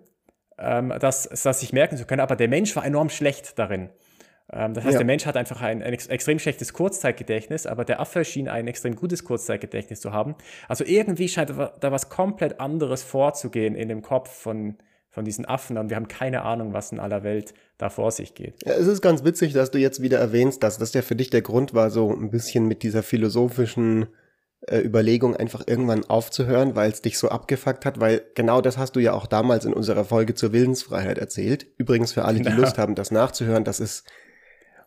ähm, 0.59 0.93
das, 1.01 1.29
das 1.29 1.61
sich 1.61 1.73
merken 1.73 1.97
zu 1.97 2.07
können, 2.07 2.21
aber 2.21 2.37
der 2.37 2.49
Mensch 2.49 2.77
war 2.77 2.85
enorm 2.85 3.11
schlecht 3.11 3.59
darin. 3.59 3.91
Ähm, 4.53 4.75
das 4.75 4.85
heißt, 4.85 4.95
ja. 4.95 4.99
der 4.99 5.07
Mensch 5.07 5.27
hat 5.27 5.37
einfach 5.37 5.63
ein, 5.63 5.83
ein, 5.83 5.93
extrem 5.93 6.39
schlechtes 6.39 6.73
Kurzzeitgedächtnis, 6.73 7.67
aber 7.67 7.85
der 7.85 8.01
Affe 8.01 8.25
schien 8.25 8.49
ein 8.49 8.69
extrem 8.69 8.97
gutes 8.97 9.25
Kurzzeitgedächtnis 9.25 10.01
zu 10.01 10.13
haben. 10.13 10.35
Also 10.69 10.85
irgendwie 10.85 11.29
scheint 11.29 11.51
da 11.51 11.93
was 11.93 12.09
komplett 12.09 12.61
anderes 12.61 13.03
vorzugehen 13.03 13.75
in 13.75 13.89
dem 13.89 14.03
Kopf 14.03 14.31
von, 14.31 14.77
von 15.09 15.25
diesen 15.25 15.47
Affen 15.47 15.79
und 15.79 15.89
wir 15.89 15.97
haben 15.97 16.09
keine 16.09 16.43
Ahnung, 16.43 16.73
was 16.73 16.93
in 16.93 17.01
aller 17.01 17.23
Welt 17.23 17.55
da 17.79 17.89
vor 17.89 18.11
sich 18.11 18.35
geht. 18.35 18.65
Ja, 18.65 18.75
es 18.75 18.87
ist 18.87 19.01
ganz 19.01 19.25
witzig, 19.25 19.55
dass 19.55 19.71
du 19.71 19.79
jetzt 19.79 20.03
wieder 20.03 20.19
erwähnst, 20.19 20.63
dass 20.63 20.79
das 20.79 20.93
ja 20.93 21.03
für 21.03 21.17
dich 21.17 21.31
der 21.31 21.43
Grund 21.43 21.75
war, 21.75 21.91
so 21.91 22.13
ein 22.13 22.31
bisschen 22.31 22.69
mit 22.69 22.83
dieser 22.83 23.03
philosophischen 23.03 24.09
äh, 24.67 24.79
Überlegung 24.79 25.35
einfach 25.35 25.65
irgendwann 25.67 26.05
aufzuhören, 26.05 26.77
weil 26.77 26.91
es 26.93 27.03
dich 27.03 27.19
so 27.19 27.31
abgefuckt 27.31 27.87
hat, 27.87 28.01
weil 28.01 28.23
genau 28.35 28.61
das 28.61 28.77
hast 28.77 28.97
du 28.97 29.01
ja 29.01 29.15
auch 29.15 29.27
damals 29.27 29.65
in 29.65 29.73
unserer 29.73 30.05
Folge 30.05 30.35
zur 30.35 30.53
Willensfreiheit 30.53 31.19
erzählt. 31.19 31.67
Übrigens 31.79 32.13
für 32.13 32.27
alle, 32.27 32.39
die 32.39 32.45
genau. 32.49 32.61
Lust 32.61 32.77
haben, 32.77 32.95
das 32.95 33.11
nachzuhören, 33.11 33.65
das 33.65 33.81
ist 33.81 34.05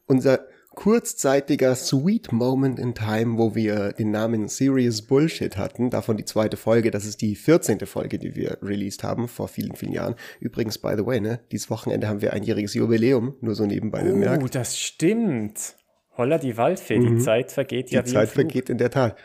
unser 0.08 0.48
kurzzeitiger 0.76 1.74
Sweet 1.74 2.32
Moment 2.32 2.80
in 2.80 2.94
Time, 2.94 3.38
wo 3.38 3.56
wir 3.56 3.94
den 3.94 4.12
Namen 4.12 4.48
Serious 4.48 5.02
Bullshit 5.02 5.58
hatten, 5.58 5.90
davon 5.90 6.18
die 6.18 6.26
zweite 6.26 6.58
Folge, 6.58 6.92
das 6.92 7.06
ist 7.06 7.22
die 7.22 7.36
14. 7.36 7.80
Folge, 7.86 8.20
die 8.20 8.36
wir 8.36 8.58
released 8.62 9.04
haben 9.04 9.28
vor 9.28 9.48
vielen, 9.48 9.76
vielen 9.76 9.94
Jahren. 9.94 10.16
Übrigens, 10.40 10.78
by 10.78 10.94
the 10.98 11.06
way, 11.06 11.22
ne, 11.22 11.40
dieses 11.52 11.70
Wochenende 11.70 12.08
haben 12.08 12.22
wir 12.22 12.34
einjähriges 12.34 12.74
Jubiläum, 12.74 13.36
nur 13.42 13.56
so 13.56 13.66
nebenbei 13.66 14.02
oh, 14.02 14.12
bemerkt. 14.12 14.44
Oh, 14.44 14.48
das 14.48 14.78
stimmt. 14.78 15.76
Holla 16.18 16.38
die 16.38 16.58
Waldfee, 16.58 17.00
mhm. 17.00 17.18
die 17.18 17.24
Zeit 17.24 17.52
vergeht 17.52 17.92
ja 17.92 18.02
Die 18.02 18.12
Zeit 18.12 18.30
vergeht 18.30 18.70
in 18.70 18.78
der 18.78 18.90
Tat. 18.90 19.18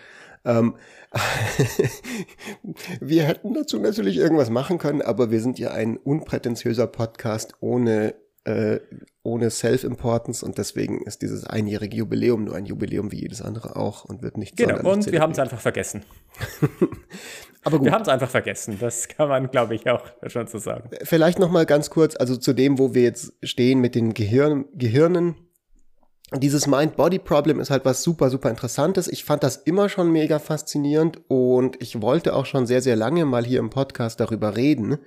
Ähm, 0.44 0.76
wir 3.00 3.24
hätten 3.24 3.52
dazu 3.54 3.78
natürlich 3.78 4.16
irgendwas 4.16 4.50
machen 4.50 4.78
können, 4.78 5.02
aber 5.02 5.30
wir 5.30 5.40
sind 5.40 5.58
ja 5.58 5.72
ein 5.72 5.96
unprätentiöser 5.96 6.86
Podcast 6.86 7.54
ohne 7.60 8.14
äh, 8.44 8.78
ohne 9.22 9.50
Self-Importance 9.50 10.42
und 10.42 10.56
deswegen 10.56 11.02
ist 11.02 11.20
dieses 11.20 11.44
einjährige 11.44 11.96
Jubiläum 11.96 12.44
nur 12.44 12.56
ein 12.56 12.64
Jubiläum 12.64 13.12
wie 13.12 13.20
jedes 13.20 13.42
andere 13.42 13.76
auch 13.76 14.04
und 14.04 14.22
wird 14.22 14.38
nicht 14.38 14.56
Genau, 14.56 14.90
und 14.90 15.10
wir 15.12 15.20
haben 15.20 15.32
es 15.32 15.38
einfach 15.38 15.60
vergessen. 15.60 16.04
Aber 17.62 17.78
gut. 17.78 17.86
Wir 17.86 17.92
haben 17.92 18.02
es 18.02 18.08
einfach 18.08 18.30
vergessen, 18.30 18.78
das 18.80 19.08
kann 19.08 19.28
man, 19.28 19.50
glaube 19.50 19.74
ich, 19.74 19.88
auch 19.90 20.06
schon 20.26 20.46
so 20.46 20.56
sagen. 20.56 20.88
Vielleicht 21.02 21.38
noch 21.38 21.50
mal 21.50 21.66
ganz 21.66 21.90
kurz, 21.90 22.16
also 22.16 22.36
zu 22.36 22.54
dem, 22.54 22.78
wo 22.78 22.94
wir 22.94 23.02
jetzt 23.02 23.34
stehen 23.42 23.80
mit 23.80 23.94
den 23.94 24.14
Gehirn, 24.14 24.64
Gehirnen. 24.74 25.34
Dieses 26.32 26.66
Mind-Body-Problem 26.66 27.60
ist 27.60 27.70
halt 27.70 27.84
was 27.84 28.02
super, 28.02 28.30
super 28.30 28.48
Interessantes. 28.48 29.08
Ich 29.08 29.24
fand 29.24 29.42
das 29.42 29.56
immer 29.56 29.88
schon 29.88 30.10
mega 30.12 30.38
faszinierend 30.38 31.20
und 31.28 31.82
ich 31.82 32.00
wollte 32.00 32.34
auch 32.34 32.46
schon 32.46 32.66
sehr, 32.66 32.80
sehr 32.80 32.96
lange 32.96 33.26
mal 33.26 33.44
hier 33.44 33.58
im 33.58 33.68
Podcast 33.68 34.20
darüber 34.20 34.56
reden. 34.56 34.98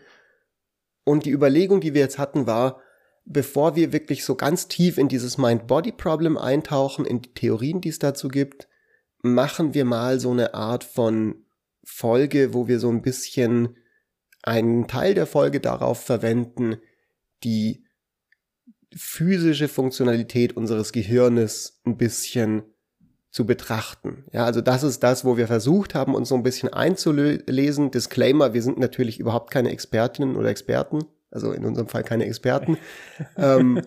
Und 1.06 1.26
die 1.26 1.32
Überlegung, 1.32 1.82
die 1.82 1.94
wir 1.94 2.02
jetzt 2.02 2.20
hatten, 2.20 2.46
war, 2.46 2.82
bevor 3.26 3.76
wir 3.76 3.94
wirklich 3.94 4.26
so 4.26 4.36
ganz 4.36 4.68
tief 4.68 4.98
in 4.98 5.08
dieses 5.08 5.38
Mind-Body-Problem 5.38 6.38
eintauchen, 6.38 7.06
in 7.06 7.22
die 7.22 7.34
Theorien, 7.34 7.82
die 7.82 7.90
es 7.90 8.00
dazu 8.00 8.28
gibt, 8.28 8.68
machen 9.22 9.74
wir 9.74 9.86
mal 9.86 10.20
so 10.20 10.32
eine 10.32 10.54
Art 10.54 10.84
von 10.84 11.36
Folge, 11.84 12.54
wo 12.54 12.68
wir 12.68 12.80
so 12.80 12.90
ein 12.90 13.02
bisschen 13.02 13.78
einen 14.42 14.88
Teil 14.88 15.14
der 15.14 15.26
Folge 15.26 15.60
darauf 15.60 16.02
verwenden, 16.02 16.78
die 17.44 17.86
physische 18.96 19.68
Funktionalität 19.68 20.56
unseres 20.56 20.92
Gehirnes 20.92 21.82
ein 21.86 21.98
bisschen 21.98 22.64
zu 23.32 23.46
betrachten. 23.46 24.26
Ja, 24.32 24.46
also 24.46 24.62
das 24.62 24.84
ist 24.84 25.02
das, 25.02 25.26
wo 25.26 25.38
wir 25.38 25.48
versucht 25.48 25.96
haben, 25.96 26.14
uns 26.14 26.30
so 26.30 26.36
ein 26.36 26.44
bisschen 26.44 26.70
einzulesen. 26.72 27.90
Disclaimer, 27.90 28.54
wir 28.54 28.62
sind 28.62 28.78
natürlich 28.78 29.20
überhaupt 29.20 29.50
keine 29.50 29.72
Expertinnen 29.72 30.36
oder 30.36 30.50
Experten 30.50 31.06
also 31.34 31.52
in 31.52 31.66
unserem 31.66 31.88
Fall 31.88 32.04
keine 32.04 32.26
Experten. 32.26 32.78
ähm, 33.38 33.82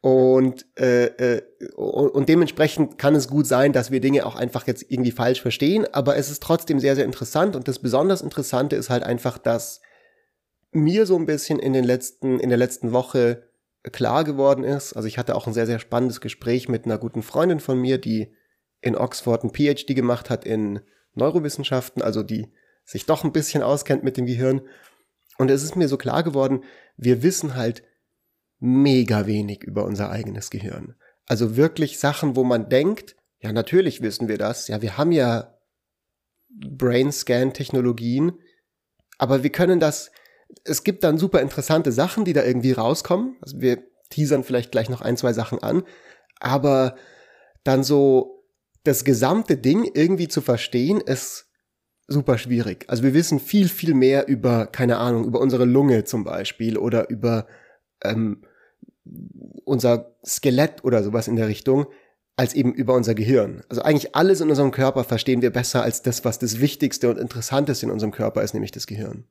Und, 0.00 0.66
äh, 0.78 1.06
äh, 1.06 1.42
und 1.76 2.28
dementsprechend 2.28 2.98
kann 2.98 3.14
es 3.14 3.26
gut 3.26 3.46
sein, 3.46 3.72
dass 3.72 3.90
wir 3.90 4.00
Dinge 4.00 4.26
auch 4.26 4.36
einfach 4.36 4.66
jetzt 4.66 4.84
irgendwie 4.90 5.12
falsch 5.12 5.40
verstehen, 5.40 5.86
aber 5.92 6.18
es 6.18 6.30
ist 6.30 6.42
trotzdem 6.42 6.78
sehr, 6.78 6.94
sehr 6.94 7.06
interessant. 7.06 7.56
Und 7.56 7.68
das 7.68 7.78
besonders 7.78 8.20
Interessante 8.20 8.76
ist 8.76 8.90
halt 8.90 9.02
einfach, 9.02 9.38
dass 9.38 9.80
mir 10.72 11.06
so 11.06 11.16
ein 11.16 11.24
bisschen 11.24 11.58
in 11.58 11.72
den 11.72 11.84
letzten, 11.84 12.38
in 12.38 12.50
der 12.50 12.58
letzten 12.58 12.92
Woche 12.92 13.44
klar 13.92 14.24
geworden 14.24 14.62
ist. 14.62 14.92
Also 14.92 15.08
ich 15.08 15.16
hatte 15.16 15.34
auch 15.34 15.46
ein 15.46 15.54
sehr, 15.54 15.64
sehr 15.64 15.78
spannendes 15.78 16.20
Gespräch 16.20 16.68
mit 16.68 16.84
einer 16.84 16.98
guten 16.98 17.22
Freundin 17.22 17.60
von 17.60 17.80
mir, 17.80 17.96
die 17.96 18.34
in 18.82 18.96
Oxford 18.96 19.42
ein 19.42 19.54
PhD 19.54 19.96
gemacht 19.96 20.28
hat 20.28 20.44
in 20.44 20.80
Neurowissenschaften, 21.14 22.02
also 22.02 22.22
die 22.22 22.52
sich 22.84 23.06
doch 23.06 23.24
ein 23.24 23.32
bisschen 23.32 23.62
auskennt 23.62 24.04
mit 24.04 24.18
dem 24.18 24.26
Gehirn. 24.26 24.60
Und 25.38 25.50
es 25.50 25.62
ist 25.62 25.76
mir 25.76 25.88
so 25.88 25.96
klar 25.96 26.22
geworden, 26.22 26.64
wir 26.96 27.22
wissen 27.22 27.54
halt 27.54 27.82
mega 28.58 29.26
wenig 29.26 29.64
über 29.64 29.84
unser 29.84 30.10
eigenes 30.10 30.50
Gehirn. 30.50 30.94
Also 31.26 31.56
wirklich 31.56 31.98
Sachen, 31.98 32.36
wo 32.36 32.44
man 32.44 32.68
denkt, 32.68 33.16
ja, 33.40 33.52
natürlich 33.52 34.00
wissen 34.00 34.28
wir 34.28 34.38
das. 34.38 34.68
Ja, 34.68 34.80
wir 34.80 34.96
haben 34.96 35.12
ja 35.12 35.58
Brain-Scan-Technologien, 36.48 38.32
aber 39.18 39.42
wir 39.42 39.50
können 39.50 39.80
das, 39.80 40.10
es 40.64 40.84
gibt 40.84 41.04
dann 41.04 41.18
super 41.18 41.40
interessante 41.40 41.92
Sachen, 41.92 42.24
die 42.24 42.32
da 42.32 42.44
irgendwie 42.44 42.72
rauskommen. 42.72 43.36
Also 43.40 43.60
wir 43.60 43.82
teasern 44.10 44.44
vielleicht 44.44 44.70
gleich 44.70 44.88
noch 44.88 45.00
ein, 45.00 45.16
zwei 45.16 45.32
Sachen 45.32 45.62
an, 45.62 45.82
aber 46.40 46.96
dann 47.64 47.82
so 47.82 48.44
das 48.84 49.04
gesamte 49.04 49.56
Ding 49.56 49.90
irgendwie 49.94 50.28
zu 50.28 50.40
verstehen, 50.40 51.00
ist 51.00 51.50
super 52.06 52.38
schwierig. 52.38 52.84
Also 52.88 53.02
wir 53.02 53.14
wissen 53.14 53.40
viel, 53.40 53.68
viel 53.68 53.94
mehr 53.94 54.28
über, 54.28 54.66
keine 54.66 54.98
Ahnung, 54.98 55.24
über 55.24 55.40
unsere 55.40 55.64
Lunge 55.64 56.04
zum 56.04 56.24
Beispiel 56.24 56.76
oder 56.76 57.08
über 57.10 57.46
ähm, 58.02 58.42
unser 59.64 60.16
Skelett 60.24 60.84
oder 60.84 61.02
sowas 61.02 61.28
in 61.28 61.36
der 61.36 61.48
Richtung, 61.48 61.86
als 62.36 62.54
eben 62.54 62.74
über 62.74 62.94
unser 62.94 63.14
Gehirn. 63.14 63.62
Also 63.68 63.82
eigentlich 63.82 64.14
alles 64.14 64.40
in 64.40 64.50
unserem 64.50 64.70
Körper 64.70 65.04
verstehen 65.04 65.42
wir 65.42 65.50
besser 65.50 65.82
als 65.82 66.02
das, 66.02 66.24
was 66.24 66.38
das 66.38 66.60
Wichtigste 66.60 67.08
und 67.08 67.18
Interessanteste 67.18 67.86
in 67.86 67.92
unserem 67.92 68.12
Körper 68.12 68.42
ist, 68.42 68.54
nämlich 68.54 68.72
das 68.72 68.86
Gehirn. 68.86 69.24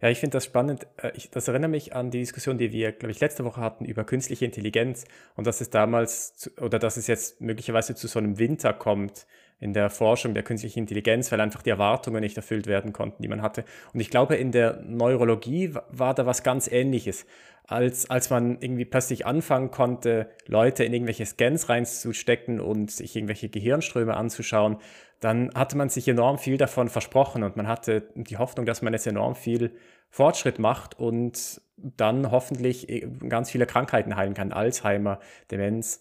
Ja, 0.00 0.08
ich 0.08 0.20
finde 0.20 0.36
das 0.36 0.44
spannend. 0.44 0.86
Äh, 0.96 1.12
das 1.32 1.48
erinnert 1.48 1.70
mich 1.70 1.94
an 1.94 2.10
die 2.10 2.20
Diskussion, 2.20 2.58
die 2.58 2.72
wir, 2.72 2.92
glaube 2.92 3.12
ich, 3.12 3.20
letzte 3.20 3.44
Woche 3.44 3.60
hatten 3.60 3.84
über 3.84 4.04
künstliche 4.04 4.44
Intelligenz 4.44 5.04
und 5.34 5.46
dass 5.46 5.60
es 5.60 5.70
damals 5.70 6.50
oder 6.60 6.78
dass 6.78 6.96
es 6.96 7.06
jetzt 7.06 7.40
möglicherweise 7.40 7.94
zu 7.94 8.06
so 8.08 8.18
einem 8.18 8.38
Winter 8.38 8.72
kommt 8.72 9.26
in 9.58 9.72
der 9.72 9.88
Forschung 9.90 10.34
der 10.34 10.42
künstlichen 10.42 10.80
Intelligenz, 10.80 11.32
weil 11.32 11.40
einfach 11.40 11.62
die 11.62 11.70
Erwartungen 11.70 12.20
nicht 12.20 12.36
erfüllt 12.36 12.66
werden 12.66 12.92
konnten, 12.92 13.22
die 13.22 13.28
man 13.28 13.42
hatte. 13.42 13.64
Und 13.92 14.00
ich 14.00 14.10
glaube, 14.10 14.36
in 14.36 14.52
der 14.52 14.82
Neurologie 14.82 15.74
war 15.88 16.14
da 16.14 16.26
was 16.26 16.42
ganz 16.42 16.68
Ähnliches 16.68 17.26
als, 17.66 18.08
als 18.08 18.30
man 18.30 18.58
irgendwie 18.60 18.84
plötzlich 18.84 19.26
anfangen 19.26 19.70
konnte, 19.70 20.30
Leute 20.46 20.84
in 20.84 20.92
irgendwelche 20.92 21.26
Scans 21.26 21.68
reinzustecken 21.68 22.60
und 22.60 22.90
sich 22.90 23.16
irgendwelche 23.16 23.48
Gehirnströme 23.48 24.16
anzuschauen, 24.16 24.78
dann 25.20 25.50
hatte 25.54 25.76
man 25.76 25.88
sich 25.88 26.06
enorm 26.06 26.38
viel 26.38 26.58
davon 26.58 26.88
versprochen 26.88 27.42
und 27.42 27.56
man 27.56 27.66
hatte 27.66 28.08
die 28.14 28.36
Hoffnung, 28.36 28.66
dass 28.66 28.82
man 28.82 28.92
jetzt 28.92 29.06
enorm 29.06 29.34
viel 29.34 29.72
Fortschritt 30.10 30.58
macht 30.58 30.98
und 30.98 31.60
dann 31.76 32.30
hoffentlich 32.30 32.88
äh, 32.88 33.08
ganz 33.28 33.50
viele 33.50 33.66
Krankheiten 33.66 34.16
heilen 34.16 34.34
kann, 34.34 34.52
Alzheimer, 34.52 35.18
Demenz. 35.50 36.00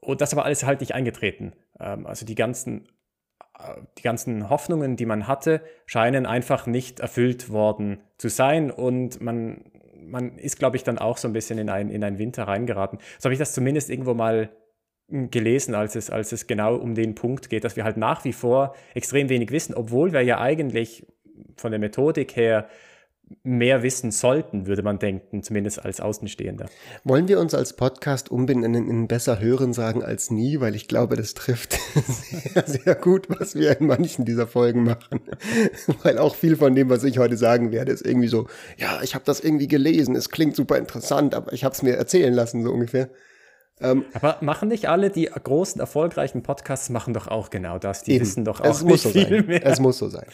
Und 0.00 0.20
das 0.20 0.32
aber 0.32 0.44
alles 0.44 0.64
halt 0.64 0.80
nicht 0.80 0.94
eingetreten. 0.94 1.52
Ähm, 1.80 2.06
also 2.06 2.26
die 2.26 2.34
ganzen, 2.34 2.86
äh, 3.58 3.80
die 3.98 4.02
ganzen 4.02 4.48
Hoffnungen, 4.50 4.96
die 4.96 5.06
man 5.06 5.26
hatte, 5.26 5.62
scheinen 5.86 6.26
einfach 6.26 6.66
nicht 6.66 7.00
erfüllt 7.00 7.50
worden 7.50 8.00
zu 8.18 8.28
sein 8.28 8.70
und 8.70 9.20
man 9.20 9.70
man 10.06 10.38
ist, 10.38 10.58
glaube 10.58 10.76
ich, 10.76 10.84
dann 10.84 10.98
auch 10.98 11.16
so 11.16 11.28
ein 11.28 11.32
bisschen 11.32 11.58
in, 11.58 11.68
ein, 11.68 11.90
in 11.90 12.04
einen 12.04 12.18
Winter 12.18 12.44
reingeraten. 12.44 12.98
So 13.18 13.24
habe 13.24 13.34
ich 13.34 13.38
das 13.38 13.52
zumindest 13.52 13.90
irgendwo 13.90 14.14
mal 14.14 14.50
hm, 15.08 15.30
gelesen, 15.30 15.74
als 15.74 15.96
es, 15.96 16.10
als 16.10 16.32
es 16.32 16.46
genau 16.46 16.76
um 16.76 16.94
den 16.94 17.14
Punkt 17.14 17.50
geht, 17.50 17.64
dass 17.64 17.76
wir 17.76 17.84
halt 17.84 17.96
nach 17.96 18.24
wie 18.24 18.32
vor 18.32 18.74
extrem 18.94 19.28
wenig 19.28 19.50
wissen, 19.50 19.74
obwohl 19.74 20.12
wir 20.12 20.22
ja 20.22 20.40
eigentlich 20.40 21.06
von 21.56 21.70
der 21.70 21.80
Methodik 21.80 22.36
her 22.36 22.68
mehr 23.42 23.82
wissen 23.82 24.12
sollten, 24.12 24.66
würde 24.66 24.82
man 24.82 24.98
denken, 24.98 25.42
zumindest 25.42 25.84
als 25.84 26.00
Außenstehender. 26.00 26.66
Wollen 27.02 27.26
wir 27.26 27.40
uns 27.40 27.54
als 27.54 27.74
Podcast 27.74 28.30
umbenennen 28.30 28.88
in 28.88 29.08
besser 29.08 29.40
hören 29.40 29.72
sagen 29.72 30.04
als 30.04 30.30
nie, 30.30 30.60
weil 30.60 30.76
ich 30.76 30.86
glaube, 30.86 31.16
das 31.16 31.34
trifft 31.34 31.72
sehr, 31.94 32.66
sehr 32.66 32.94
gut, 32.94 33.28
was 33.28 33.56
wir 33.56 33.80
in 33.80 33.86
manchen 33.86 34.24
dieser 34.24 34.46
Folgen 34.46 34.84
machen. 34.84 35.20
weil 36.02 36.18
auch 36.18 36.36
viel 36.36 36.56
von 36.56 36.74
dem, 36.74 36.88
was 36.88 37.02
ich 37.02 37.18
heute 37.18 37.36
sagen 37.36 37.72
werde, 37.72 37.92
ist 37.92 38.06
irgendwie 38.06 38.28
so, 38.28 38.46
ja, 38.76 39.00
ich 39.02 39.14
habe 39.14 39.24
das 39.24 39.40
irgendwie 39.40 39.68
gelesen, 39.68 40.14
es 40.14 40.30
klingt 40.30 40.54
super 40.54 40.78
interessant, 40.78 41.34
aber 41.34 41.52
ich 41.52 41.64
habe 41.64 41.74
es 41.74 41.82
mir 41.82 41.96
erzählen 41.96 42.32
lassen, 42.32 42.62
so 42.62 42.70
ungefähr. 42.70 43.10
Ähm, 43.80 44.04
aber 44.14 44.38
machen 44.40 44.68
nicht 44.68 44.88
alle 44.88 45.10
die 45.10 45.26
großen, 45.26 45.80
erfolgreichen 45.80 46.42
Podcasts 46.42 46.88
machen 46.88 47.12
doch 47.12 47.26
auch 47.26 47.50
genau 47.50 47.78
das. 47.78 48.04
Die 48.04 48.12
eben. 48.12 48.22
wissen 48.22 48.44
doch 48.44 48.60
auch 48.60 48.70
es 48.70 48.82
nicht 48.82 49.02
so 49.02 49.10
viel 49.10 49.28
sein. 49.28 49.46
mehr. 49.46 49.66
Es 49.66 49.80
muss 49.80 49.98
so 49.98 50.08
sein. 50.08 50.26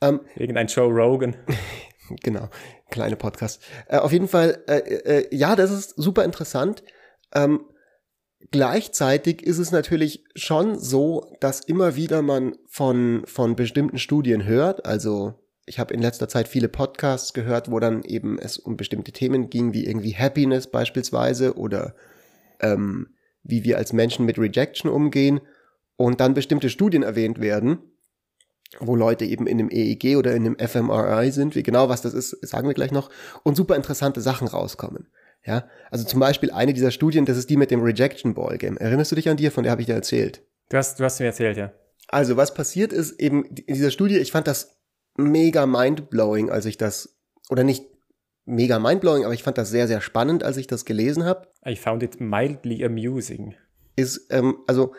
Ähm, 0.00 0.20
Irgendein 0.36 0.68
Joe 0.68 0.90
Rogan. 0.90 1.36
Genau, 2.22 2.48
kleine 2.90 3.16
Podcast. 3.16 3.62
Äh, 3.88 3.98
auf 3.98 4.12
jeden 4.12 4.28
Fall, 4.28 4.62
äh, 4.66 4.78
äh, 4.78 5.34
ja, 5.34 5.56
das 5.56 5.70
ist 5.70 5.94
super 5.96 6.24
interessant. 6.24 6.82
Ähm, 7.32 7.60
gleichzeitig 8.50 9.42
ist 9.42 9.58
es 9.58 9.70
natürlich 9.70 10.24
schon 10.34 10.78
so, 10.78 11.36
dass 11.40 11.60
immer 11.60 11.96
wieder 11.96 12.22
man 12.22 12.56
von, 12.66 13.22
von 13.26 13.56
bestimmten 13.56 13.98
Studien 13.98 14.44
hört. 14.44 14.86
Also 14.86 15.34
ich 15.66 15.78
habe 15.78 15.94
in 15.94 16.02
letzter 16.02 16.28
Zeit 16.28 16.48
viele 16.48 16.68
Podcasts 16.68 17.32
gehört, 17.32 17.70
wo 17.70 17.78
dann 17.78 18.02
eben 18.02 18.38
es 18.38 18.58
um 18.58 18.76
bestimmte 18.76 19.12
Themen 19.12 19.50
ging, 19.50 19.72
wie 19.72 19.86
irgendwie 19.86 20.16
Happiness 20.16 20.66
beispielsweise 20.66 21.56
oder 21.56 21.94
ähm, 22.60 23.14
wie 23.42 23.64
wir 23.64 23.78
als 23.78 23.92
Menschen 23.92 24.26
mit 24.26 24.38
Rejection 24.38 24.90
umgehen 24.90 25.40
und 25.96 26.20
dann 26.20 26.34
bestimmte 26.34 26.70
Studien 26.70 27.02
erwähnt 27.02 27.40
werden 27.40 27.78
wo 28.78 28.94
Leute 28.94 29.24
eben 29.24 29.46
in 29.46 29.58
einem 29.58 29.70
EEG 29.70 30.16
oder 30.16 30.34
in 30.34 30.46
einem 30.46 30.56
fMRI 30.58 31.32
sind, 31.32 31.56
wie 31.56 31.62
genau 31.62 31.88
was 31.88 32.02
das 32.02 32.14
ist, 32.14 32.36
sagen 32.46 32.68
wir 32.68 32.74
gleich 32.74 32.92
noch, 32.92 33.10
und 33.42 33.56
super 33.56 33.76
interessante 33.76 34.20
Sachen 34.20 34.46
rauskommen. 34.46 35.08
Ja, 35.44 35.66
also 35.90 36.04
zum 36.04 36.20
Beispiel 36.20 36.50
eine 36.50 36.74
dieser 36.74 36.90
Studien, 36.90 37.24
das 37.24 37.38
ist 37.38 37.48
die 37.48 37.56
mit 37.56 37.70
dem 37.70 37.82
Rejection 37.82 38.34
Ball 38.34 38.58
Game. 38.58 38.76
Erinnerst 38.76 39.10
du 39.10 39.16
dich 39.16 39.28
an 39.28 39.38
die? 39.38 39.48
Von 39.50 39.64
der 39.64 39.72
habe 39.72 39.80
ich 39.80 39.86
dir 39.86 39.94
erzählt. 39.94 40.42
Du 40.68 40.76
hast, 40.76 41.00
du 41.00 41.04
hast 41.04 41.18
mir 41.18 41.26
erzählt, 41.26 41.56
ja. 41.56 41.72
Also 42.08 42.36
was 42.36 42.54
passiert 42.54 42.92
ist 42.92 43.20
eben 43.20 43.44
in 43.44 43.74
dieser 43.74 43.90
Studie, 43.90 44.18
ich 44.18 44.32
fand 44.32 44.46
das 44.46 44.80
mega 45.16 45.66
mindblowing, 45.66 46.50
als 46.50 46.66
ich 46.66 46.76
das, 46.76 47.16
oder 47.48 47.64
nicht 47.64 47.86
mega 48.44 48.78
mindblowing, 48.78 49.24
aber 49.24 49.34
ich 49.34 49.42
fand 49.42 49.58
das 49.58 49.70
sehr, 49.70 49.88
sehr 49.88 50.00
spannend, 50.00 50.42
als 50.44 50.56
ich 50.56 50.66
das 50.66 50.84
gelesen 50.84 51.24
habe. 51.24 51.48
I 51.66 51.76
found 51.76 52.02
it 52.02 52.20
mildly 52.20 52.84
amusing. 52.84 53.54
Ist, 53.96 54.26
ähm, 54.30 54.58
also 54.66 54.92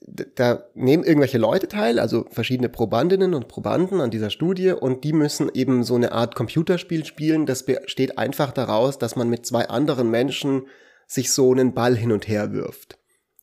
da 0.00 0.64
nehmen 0.74 1.04
irgendwelche 1.04 1.38
Leute 1.38 1.68
teil, 1.68 1.98
also 1.98 2.26
verschiedene 2.30 2.68
Probandinnen 2.68 3.34
und 3.34 3.48
Probanden 3.48 4.00
an 4.00 4.10
dieser 4.10 4.30
Studie 4.30 4.70
und 4.70 5.04
die 5.04 5.12
müssen 5.12 5.50
eben 5.52 5.82
so 5.82 5.94
eine 5.94 6.12
Art 6.12 6.34
Computerspiel 6.34 7.04
spielen. 7.04 7.46
Das 7.46 7.64
besteht 7.64 8.18
einfach 8.18 8.52
daraus, 8.52 8.98
dass 8.98 9.16
man 9.16 9.28
mit 9.28 9.46
zwei 9.46 9.68
anderen 9.68 10.10
Menschen 10.10 10.66
sich 11.06 11.32
so 11.32 11.50
einen 11.52 11.74
Ball 11.74 11.96
hin 11.96 12.12
und 12.12 12.28
her 12.28 12.52
wirft. 12.52 12.98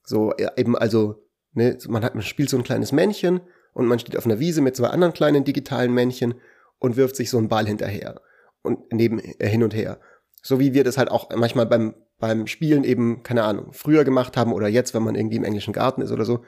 So 0.05 0.33
eben 0.57 0.77
also, 0.77 1.23
ne, 1.53 1.77
man 1.87 2.03
hat 2.03 2.13
man 2.15 2.23
spielt 2.23 2.49
so 2.49 2.57
ein 2.57 2.63
kleines 2.63 2.91
Männchen 2.91 3.41
und 3.73 3.87
man 3.87 3.99
steht 3.99 4.17
auf 4.17 4.25
einer 4.25 4.39
Wiese 4.39 4.61
mit 4.61 4.75
zwei 4.75 4.87
anderen 4.87 5.13
kleinen 5.13 5.43
digitalen 5.43 5.93
Männchen 5.93 6.35
und 6.79 6.97
wirft 6.97 7.15
sich 7.15 7.29
so 7.29 7.37
einen 7.37 7.49
Ball 7.49 7.65
hinterher 7.65 8.21
und 8.61 8.91
neben 8.91 9.19
äh, 9.19 9.47
hin 9.47 9.63
und 9.63 9.73
her. 9.73 9.99
So 10.41 10.59
wie 10.59 10.73
wir 10.73 10.83
das 10.83 10.97
halt 10.97 11.09
auch 11.09 11.29
manchmal 11.35 11.65
beim 11.65 11.95
beim 12.23 12.47
Spielen 12.47 12.85
eben, 12.85 13.21
keine 13.21 13.43
Ahnung, 13.43 13.73
früher 13.73 14.05
gemacht 14.05 14.37
haben 14.37 14.53
oder 14.53 14.69
jetzt, 14.69 14.93
wenn 14.93 15.03
man 15.03 15.13
irgendwie 15.13 15.35
im 15.35 15.43
englischen 15.43 15.73
Garten 15.73 16.01
ist 16.01 16.13
oder 16.13 16.23
so. 16.23 16.45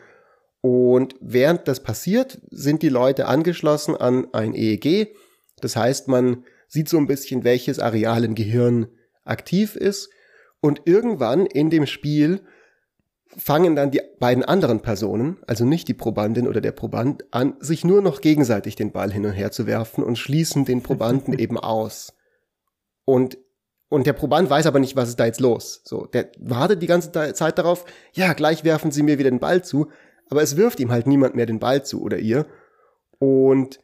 Und 0.61 1.15
während 1.19 1.67
das 1.67 1.83
passiert, 1.83 2.39
sind 2.49 2.81
die 2.81 2.87
Leute 2.87 3.27
angeschlossen 3.27 3.97
an 3.97 4.25
ein 4.31 4.55
EEG. 4.55 5.13
Das 5.59 5.75
heißt, 5.75 6.07
man 6.07 6.45
sieht 6.69 6.87
so 6.87 6.97
ein 6.97 7.07
bisschen, 7.07 7.43
welches 7.43 7.79
Areal 7.79 8.23
im 8.23 8.35
Gehirn 8.35 8.87
aktiv 9.25 9.75
ist. 9.75 10.09
Und 10.61 10.83
irgendwann 10.85 11.45
in 11.45 11.69
dem 11.69 11.87
Spiel 11.87 12.39
fangen 13.35 13.75
dann 13.75 13.91
die 13.91 13.99
beiden 14.21 14.45
anderen 14.45 14.79
Personen, 14.79 15.39
also 15.45 15.65
nicht 15.65 15.89
die 15.89 15.93
Probandin 15.93 16.47
oder 16.47 16.61
der 16.61 16.71
Proband, 16.71 17.25
an, 17.31 17.55
sich 17.59 17.83
nur 17.83 18.01
noch 18.01 18.21
gegenseitig 18.21 18.77
den 18.77 18.93
Ball 18.93 19.11
hin 19.11 19.25
und 19.25 19.33
her 19.33 19.51
zu 19.51 19.67
werfen 19.67 20.05
und 20.05 20.17
schließen 20.17 20.63
den 20.63 20.81
Probanden 20.83 21.33
eben 21.37 21.59
aus. 21.59 22.13
Und 23.03 23.37
und 23.95 24.05
der 24.05 24.11
Proband 24.11 24.49
weiß 24.49 24.65
aber 24.65 24.79
nicht, 24.79 24.97
was 24.97 25.07
ist 25.07 25.21
da 25.21 25.25
jetzt 25.25 25.39
los. 25.39 25.79
So, 25.85 26.05
der 26.05 26.29
wartet 26.37 26.81
die 26.81 26.87
ganze 26.87 27.13
Zeit 27.33 27.57
darauf, 27.57 27.85
ja, 28.11 28.33
gleich 28.33 28.65
werfen 28.65 28.91
sie 28.91 29.03
mir 29.03 29.19
wieder 29.19 29.29
den 29.29 29.39
Ball 29.39 29.63
zu, 29.63 29.89
aber 30.29 30.41
es 30.41 30.57
wirft 30.57 30.81
ihm 30.81 30.91
halt 30.91 31.07
niemand 31.07 31.35
mehr 31.35 31.45
den 31.45 31.59
Ball 31.59 31.85
zu 31.85 32.01
oder 32.01 32.19
ihr. 32.19 32.45
Und 33.19 33.79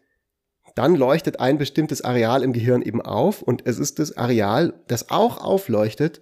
dann 0.76 0.98
leuchtet 0.98 1.40
ein 1.40 1.58
bestimmtes 1.58 2.04
Areal 2.04 2.44
im 2.44 2.52
Gehirn 2.52 2.82
eben 2.82 3.02
auf 3.02 3.42
und 3.42 3.66
es 3.66 3.80
ist 3.80 4.00
das 4.00 4.18
Areal, 4.18 4.74
das 4.90 5.12
auch 5.12 5.38
aufleuchtet, 5.42 6.20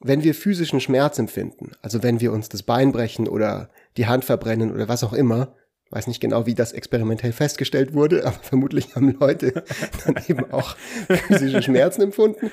wenn 0.00 0.22
wir 0.22 0.32
physischen 0.32 0.80
Schmerz 0.80 1.18
empfinden. 1.18 1.72
Also 1.82 2.04
wenn 2.04 2.20
wir 2.20 2.30
uns 2.30 2.48
das 2.48 2.62
Bein 2.62 2.92
brechen 2.92 3.26
oder 3.26 3.68
die 3.96 4.06
Hand 4.06 4.24
verbrennen 4.24 4.72
oder 4.72 4.88
was 4.88 5.02
auch 5.02 5.12
immer, 5.12 5.56
Weiß 5.90 6.06
nicht 6.06 6.20
genau, 6.20 6.44
wie 6.44 6.54
das 6.54 6.72
experimentell 6.72 7.32
festgestellt 7.32 7.94
wurde, 7.94 8.24
aber 8.26 8.38
vermutlich 8.42 8.94
haben 8.94 9.16
Leute 9.18 9.64
dann 10.04 10.22
eben 10.28 10.50
auch 10.52 10.76
physische 11.26 11.62
Schmerzen 11.62 12.02
empfunden. 12.02 12.50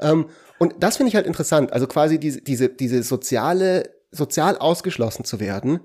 Ähm, 0.00 0.26
und 0.58 0.82
das 0.82 0.96
finde 0.96 1.08
ich 1.08 1.16
halt 1.16 1.26
interessant. 1.26 1.72
Also 1.72 1.86
quasi 1.86 2.18
diese, 2.18 2.40
diese, 2.40 2.68
diese 2.68 3.02
soziale, 3.02 3.90
sozial 4.10 4.56
ausgeschlossen 4.56 5.24
zu 5.24 5.38
werden, 5.38 5.80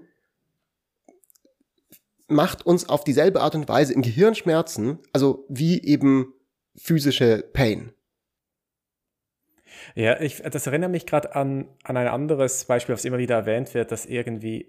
macht 2.27 2.65
uns 2.65 2.89
auf 2.89 3.03
dieselbe 3.03 3.41
Art 3.41 3.55
und 3.55 3.67
Weise 3.67 3.93
im 3.93 4.01
Gehirn 4.01 4.33
Schmerzen, 4.33 4.99
also 5.11 5.45
wie 5.49 5.83
eben 5.83 6.33
physische 6.75 7.43
Pain. 7.53 7.93
Ja, 9.95 10.19
ich, 10.19 10.41
das 10.41 10.65
erinnert 10.65 10.91
mich 10.91 11.05
gerade 11.05 11.35
an, 11.35 11.67
an 11.83 11.97
ein 11.97 12.07
anderes 12.07 12.65
Beispiel, 12.65 12.93
was 12.93 13.05
immer 13.05 13.17
wieder 13.17 13.35
erwähnt 13.35 13.73
wird, 13.73 13.91
dass 13.91 14.05
irgendwie 14.05 14.67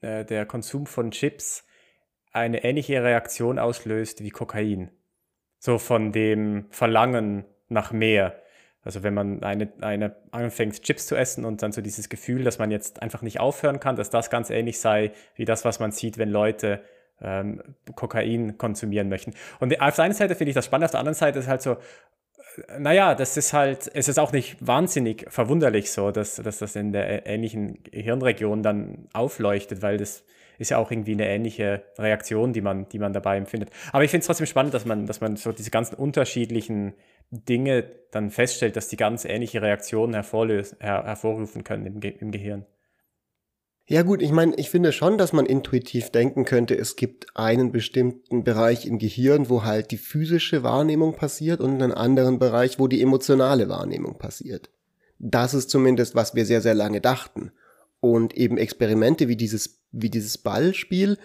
äh, 0.00 0.24
der 0.24 0.46
Konsum 0.46 0.86
von 0.86 1.10
Chips 1.10 1.64
eine 2.32 2.64
ähnliche 2.64 3.02
Reaktion 3.02 3.58
auslöst 3.58 4.22
wie 4.22 4.30
Kokain. 4.30 4.90
So 5.58 5.78
von 5.78 6.12
dem 6.12 6.66
Verlangen 6.70 7.44
nach 7.68 7.92
mehr. 7.92 8.42
Also 8.82 9.02
wenn 9.04 9.14
man 9.14 9.42
eine, 9.44 9.72
eine 9.80 10.16
anfängt, 10.32 10.82
Chips 10.82 11.06
zu 11.06 11.14
essen 11.14 11.44
und 11.44 11.62
dann 11.62 11.70
so 11.70 11.80
dieses 11.80 12.08
Gefühl, 12.08 12.42
dass 12.42 12.58
man 12.58 12.70
jetzt 12.70 13.00
einfach 13.00 13.22
nicht 13.22 13.38
aufhören 13.38 13.78
kann, 13.78 13.94
dass 13.94 14.10
das 14.10 14.28
ganz 14.28 14.50
ähnlich 14.50 14.80
sei 14.80 15.12
wie 15.36 15.44
das, 15.44 15.64
was 15.64 15.78
man 15.78 15.92
sieht, 15.92 16.18
wenn 16.18 16.30
Leute 16.30 16.82
ähm, 17.20 17.62
Kokain 17.94 18.58
konsumieren 18.58 19.08
möchten. 19.08 19.34
Und 19.60 19.80
auf 19.80 19.94
der 19.94 20.04
einen 20.04 20.14
Seite 20.14 20.34
finde 20.34 20.50
ich 20.50 20.54
das 20.56 20.64
spannend, 20.64 20.86
auf 20.86 20.90
der 20.90 21.00
anderen 21.00 21.14
Seite 21.14 21.38
ist 21.38 21.46
halt 21.46 21.62
so, 21.62 21.72
äh, 22.66 22.80
naja, 22.80 23.14
das 23.14 23.36
ist 23.36 23.52
halt, 23.52 23.88
es 23.94 24.08
ist 24.08 24.18
auch 24.18 24.32
nicht 24.32 24.56
wahnsinnig 24.66 25.26
verwunderlich 25.28 25.92
so, 25.92 26.10
dass, 26.10 26.36
dass 26.36 26.58
das 26.58 26.74
in 26.74 26.92
der 26.92 27.26
ähnlichen 27.26 27.84
Hirnregion 27.92 28.64
dann 28.64 29.08
aufleuchtet, 29.12 29.82
weil 29.82 29.98
das 29.98 30.24
ist 30.62 30.70
ja 30.70 30.78
auch 30.78 30.90
irgendwie 30.90 31.12
eine 31.12 31.28
ähnliche 31.28 31.82
Reaktion, 31.98 32.52
die 32.52 32.62
man, 32.62 32.88
die 32.88 32.98
man 32.98 33.12
dabei 33.12 33.36
empfindet. 33.36 33.70
Aber 33.92 34.04
ich 34.04 34.10
finde 34.10 34.22
es 34.22 34.26
trotzdem 34.26 34.46
spannend, 34.46 34.72
dass 34.72 34.86
man, 34.86 35.06
dass 35.06 35.20
man 35.20 35.36
so 35.36 35.52
diese 35.52 35.70
ganzen 35.70 35.96
unterschiedlichen 35.96 36.94
Dinge 37.30 37.84
dann 38.10 38.30
feststellt, 38.30 38.76
dass 38.76 38.88
die 38.88 38.96
ganz 38.96 39.24
ähnliche 39.24 39.60
Reaktionen 39.60 40.14
her 40.14 41.04
hervorrufen 41.04 41.64
können 41.64 41.86
im, 41.86 42.00
im 42.00 42.30
Gehirn. 42.30 42.66
Ja 43.86 44.02
gut, 44.02 44.22
ich 44.22 44.30
meine, 44.30 44.54
ich 44.56 44.70
finde 44.70 44.92
schon, 44.92 45.18
dass 45.18 45.32
man 45.32 45.44
intuitiv 45.44 46.10
denken 46.10 46.44
könnte, 46.44 46.76
es 46.76 46.94
gibt 46.94 47.26
einen 47.36 47.72
bestimmten 47.72 48.44
Bereich 48.44 48.86
im 48.86 48.98
Gehirn, 48.98 49.50
wo 49.50 49.64
halt 49.64 49.90
die 49.90 49.98
physische 49.98 50.62
Wahrnehmung 50.62 51.16
passiert 51.16 51.60
und 51.60 51.82
einen 51.82 51.92
anderen 51.92 52.38
Bereich, 52.38 52.78
wo 52.78 52.86
die 52.86 53.02
emotionale 53.02 53.68
Wahrnehmung 53.68 54.18
passiert. 54.18 54.70
Das 55.18 55.52
ist 55.52 55.68
zumindest, 55.68 56.14
was 56.14 56.34
wir 56.34 56.46
sehr, 56.46 56.60
sehr 56.60 56.74
lange 56.74 57.00
dachten. 57.00 57.52
Und 58.02 58.36
eben 58.36 58.58
Experimente 58.58 59.28
wie 59.28 59.36
dieses, 59.36 59.80
wie 59.92 60.10
dieses 60.10 60.36
Ballspiel 60.36 61.18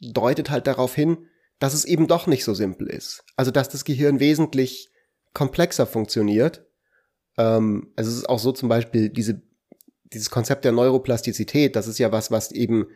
deutet 0.00 0.50
halt 0.50 0.66
darauf 0.66 0.94
hin, 0.94 1.28
dass 1.58 1.74
es 1.74 1.84
eben 1.84 2.08
doch 2.08 2.26
nicht 2.26 2.44
so 2.44 2.54
simpel 2.54 2.88
ist. 2.88 3.22
Also, 3.36 3.50
dass 3.50 3.68
das 3.68 3.84
Gehirn 3.84 4.20
wesentlich 4.20 4.90
komplexer 5.34 5.86
funktioniert. 5.86 6.64
Ähm, 7.36 7.92
also 7.96 8.10
es 8.10 8.16
ist 8.16 8.28
auch 8.28 8.38
so 8.38 8.52
zum 8.52 8.70
Beispiel 8.70 9.10
diese, 9.10 9.42
dieses 10.04 10.30
Konzept 10.30 10.64
der 10.64 10.72
Neuroplastizität, 10.72 11.76
das 11.76 11.88
ist 11.88 11.98
ja 11.98 12.10
was, 12.10 12.30
was 12.30 12.52
eben 12.52 12.86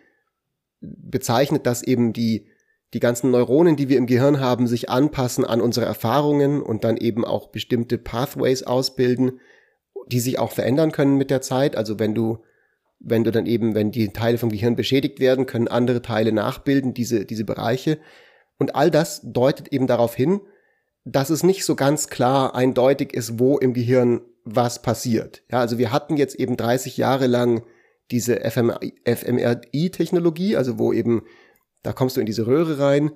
bezeichnet, 0.81 1.67
dass 1.67 1.83
eben 1.83 2.13
die, 2.13 2.47
die 2.95 3.01
ganzen 3.01 3.31
Neuronen, 3.31 3.77
die 3.77 3.89
wir 3.89 3.99
im 3.99 4.07
Gehirn 4.07 4.41
haben, 4.41 4.67
sich 4.67 4.89
anpassen 4.89 5.45
an 5.45 5.61
unsere 5.61 5.85
Erfahrungen 5.85 6.63
und 6.63 6.85
dann 6.85 6.97
eben 6.97 7.25
auch 7.25 7.49
bestimmte 7.49 7.99
Pathways 7.99 8.63
ausbilden, 8.63 9.41
die 10.07 10.21
sich 10.21 10.39
auch 10.39 10.53
verändern 10.53 10.93
können 10.93 11.19
mit 11.19 11.31
der 11.31 11.43
Zeit. 11.43 11.77
Also 11.77 11.99
wenn 11.99 12.15
du 12.15 12.39
wenn 13.01 13.25
du 13.25 13.31
dann 13.31 13.47
eben, 13.47 13.75
wenn 13.75 13.91
die 13.91 14.09
Teile 14.09 14.39
vom 14.39 14.51
Gehirn 14.51 14.77
beschädigt 14.77 15.21
werden, 15.21 15.47
können 15.47 15.69
andere 15.69 16.03
Teile 16.03 16.33
nachbilden, 16.33 16.95
diese, 16.95 17.25
diese 17.25 17.45
Bereiche. 17.45 17.99
Und 18.59 18.75
all 18.75 18.91
das 18.91 19.21
deutet 19.25 19.69
eben 19.69 19.87
darauf 19.87 20.15
hin, 20.15 20.41
dass 21.05 21.31
es 21.31 21.43
nicht 21.43 21.65
so 21.65 21.77
ganz 21.77 22.09
klar 22.09 22.55
eindeutig 22.55 23.15
ist, 23.15 23.39
wo 23.39 23.59
im 23.59 23.73
Gehirn 23.73 24.21
was 24.45 24.83
passiert. 24.83 25.43
Ja, 25.51 25.61
also 25.61 25.79
wir 25.79 25.93
hatten 25.93 26.17
jetzt 26.17 26.35
eben 26.35 26.57
30 26.57 26.97
Jahre 26.97 27.27
lang 27.27 27.63
diese 28.11 28.41
fMRI-Technologie, 28.41 30.57
also 30.57 30.79
wo 30.79 30.93
eben, 30.93 31.23
da 31.83 31.93
kommst 31.93 32.17
du 32.17 32.21
in 32.21 32.27
diese 32.27 32.47
Röhre 32.47 32.79
rein, 32.79 33.13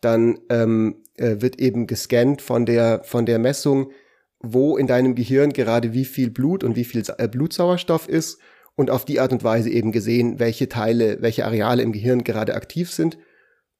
dann 0.00 0.38
ähm, 0.48 1.02
äh, 1.16 1.36
wird 1.40 1.60
eben 1.60 1.86
gescannt 1.86 2.40
von 2.40 2.64
der, 2.64 3.02
von 3.04 3.26
der 3.26 3.38
Messung, 3.38 3.90
wo 4.38 4.78
in 4.78 4.86
deinem 4.86 5.14
Gehirn 5.14 5.52
gerade 5.52 5.92
wie 5.92 6.06
viel 6.06 6.30
Blut 6.30 6.64
und 6.64 6.76
wie 6.76 6.84
viel 6.84 7.02
äh, 7.18 7.28
Blutsauerstoff 7.28 8.08
ist 8.08 8.38
und 8.76 8.90
auf 8.90 9.04
die 9.04 9.20
Art 9.20 9.32
und 9.32 9.44
Weise 9.44 9.70
eben 9.70 9.92
gesehen, 9.92 10.38
welche 10.38 10.68
Teile, 10.68 11.20
welche 11.20 11.44
Areale 11.44 11.82
im 11.82 11.92
Gehirn 11.92 12.24
gerade 12.24 12.54
aktiv 12.54 12.90
sind. 12.90 13.18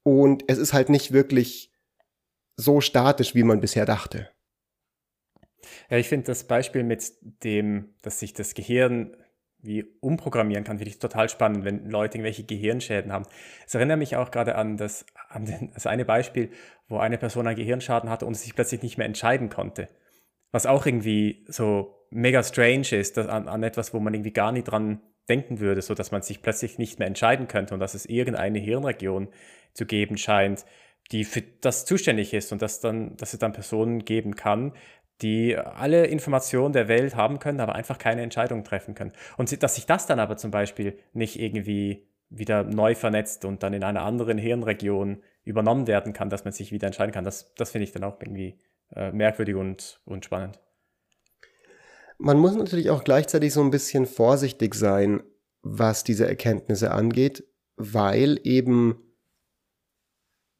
Und 0.03 0.44
es 0.48 0.59
ist 0.59 0.72
halt 0.72 0.88
nicht 0.88 1.12
wirklich 1.12 1.72
so 2.57 2.81
statisch, 2.81 3.35
wie 3.35 3.42
man 3.42 3.61
bisher 3.61 3.87
dachte. 3.87 4.29
Ja, 5.88 5.98
ich 5.98 6.09
finde 6.09 6.26
das 6.26 6.44
Beispiel 6.44 6.83
mit 6.83 7.12
dem, 7.44 7.94
dass 8.03 8.20
sich 8.20 8.33
das 8.33 8.55
Gehirn 8.55 9.16
wie 9.62 9.85
umprogrammieren 10.00 10.64
kann, 10.64 10.79
finde 10.79 10.90
ich 10.90 10.98
total 10.98 11.29
spannend, 11.29 11.64
wenn 11.64 11.90
Leute 11.90 12.16
irgendwelche 12.16 12.44
Gehirnschäden 12.44 13.12
haben. 13.12 13.26
Es 13.66 13.74
erinnert 13.74 13.98
mich 13.98 14.16
auch 14.16 14.31
gerade 14.31 14.55
an 14.55 14.76
das, 14.76 15.05
an 15.29 15.44
den, 15.44 15.70
das 15.74 15.87
eine 15.87 16.05
Beispiel, 16.05 16.50
wo 16.88 16.98
eine 16.98 17.18
Person 17.18 17.46
einen 17.46 17.57
Gehirnschaden 17.57 18.09
hatte 18.09 18.26
und 18.26 18.35
sich 18.35 18.55
plötzlich 18.55 18.83
nicht 18.83 18.96
mehr 18.96 19.07
entscheiden 19.07 19.50
konnte. 19.50 19.88
Was 20.53 20.67
auch 20.67 20.87
irgendwie 20.87 21.45
so 21.49 22.07
mega 22.11 22.43
strange 22.43 22.89
ist, 22.93 23.17
dass 23.17 23.29
an, 23.29 23.49
an 23.49 23.63
etwas, 23.63 23.95
wo 23.95 24.01
man 24.01 24.15
irgendwie 24.15 24.33
gar 24.33 24.53
nicht 24.53 24.65
dran 24.65 25.01
denken 25.29 25.61
würde, 25.61 25.81
so 25.81 25.95
dass 25.95 26.11
man 26.11 26.23
sich 26.23 26.43
plötzlich 26.43 26.79
nicht 26.79 26.99
mehr 26.99 27.09
entscheiden 27.09 27.49
könnte 27.49 27.75
und 27.75 27.81
dass 27.81 27.95
es 27.95 28.07
irgendeine 28.07 28.59
Hirnregion 28.59 29.29
zu 29.75 29.87
geben 29.87 30.19
scheint, 30.19 30.65
die 31.13 31.25
für 31.25 31.43
das 31.43 31.85
zuständig 31.85 32.35
ist 32.35 32.53
und 32.53 32.63
dass 32.63 32.81
dann, 32.81 33.17
dass 33.17 33.33
es 33.33 33.39
dann 33.39 33.53
Personen 33.53 34.05
geben 34.05 34.35
kann, 34.35 34.73
die 35.23 35.57
alle 35.57 36.07
Informationen 36.07 36.73
der 36.73 36.89
Welt 36.89 37.15
haben 37.15 37.39
können, 37.39 37.61
aber 37.61 37.75
einfach 37.75 37.99
keine 37.99 38.23
Entscheidung 38.23 38.65
treffen 38.65 38.95
können. 38.95 39.13
Und 39.37 39.63
dass 39.63 39.75
sich 39.75 39.87
das 39.87 40.07
dann 40.07 40.19
aber 40.19 40.37
zum 40.37 40.51
Beispiel 40.51 40.99
nicht 41.13 41.39
irgendwie 41.39 42.07
wieder 42.31 42.63
neu 42.63 42.95
vernetzt 42.95 43.45
und 43.45 43.63
dann 43.63 43.75
in 43.75 43.85
einer 43.85 44.03
anderen 44.03 44.39
Hirnregion 44.39 45.23
übernommen 45.45 45.87
werden 45.87 46.13
kann, 46.13 46.31
dass 46.31 46.45
man 46.45 46.53
sich 46.53 46.73
wieder 46.73 46.87
entscheiden 46.87 47.13
kann, 47.13 47.25
das, 47.25 47.55
das 47.55 47.71
finde 47.71 47.85
ich 47.85 47.93
dann 47.93 48.05
auch 48.05 48.21
irgendwie 48.21 48.59
äh, 48.94 49.12
merkwürdig 49.12 49.55
und, 49.55 50.00
und 50.05 50.24
spannend. 50.24 50.61
Man 52.18 52.38
muss 52.38 52.55
natürlich 52.55 52.90
auch 52.90 53.05
gleichzeitig 53.05 53.53
so 53.53 53.62
ein 53.62 53.70
bisschen 53.70 54.07
vorsichtig 54.07 54.74
sein, 54.74 55.22
was 55.62 56.05
diese 56.05 56.26
Erkenntnisse 56.26 56.90
angeht, 56.90 57.44
weil 57.76 58.38
eben 58.44 59.11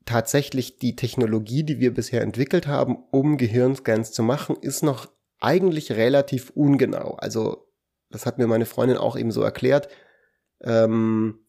tatsächlich 0.07 0.79
die 0.79 0.97
Technologie, 0.97 1.63
die 1.63 1.79
wir 1.79 1.93
bisher 1.93 2.23
entwickelt 2.23 2.67
haben, 2.67 2.97
um 3.11 3.37
Gehirnscans 3.37 4.13
zu 4.13 4.23
machen, 4.23 4.57
ist 4.61 4.83
noch 4.83 5.07
eigentlich 5.39 5.93
relativ 5.93 6.51
ungenau. 6.51 7.15
Also 7.17 7.69
das 8.11 8.27
hat 8.27 8.39
mir 8.39 8.47
meine 8.47 8.67
Freundin 8.67 8.97
auch 8.97 9.17
eben 9.17 9.31
so 9.31 9.43
erklärt, 9.43 9.89
ähm, 10.63 11.41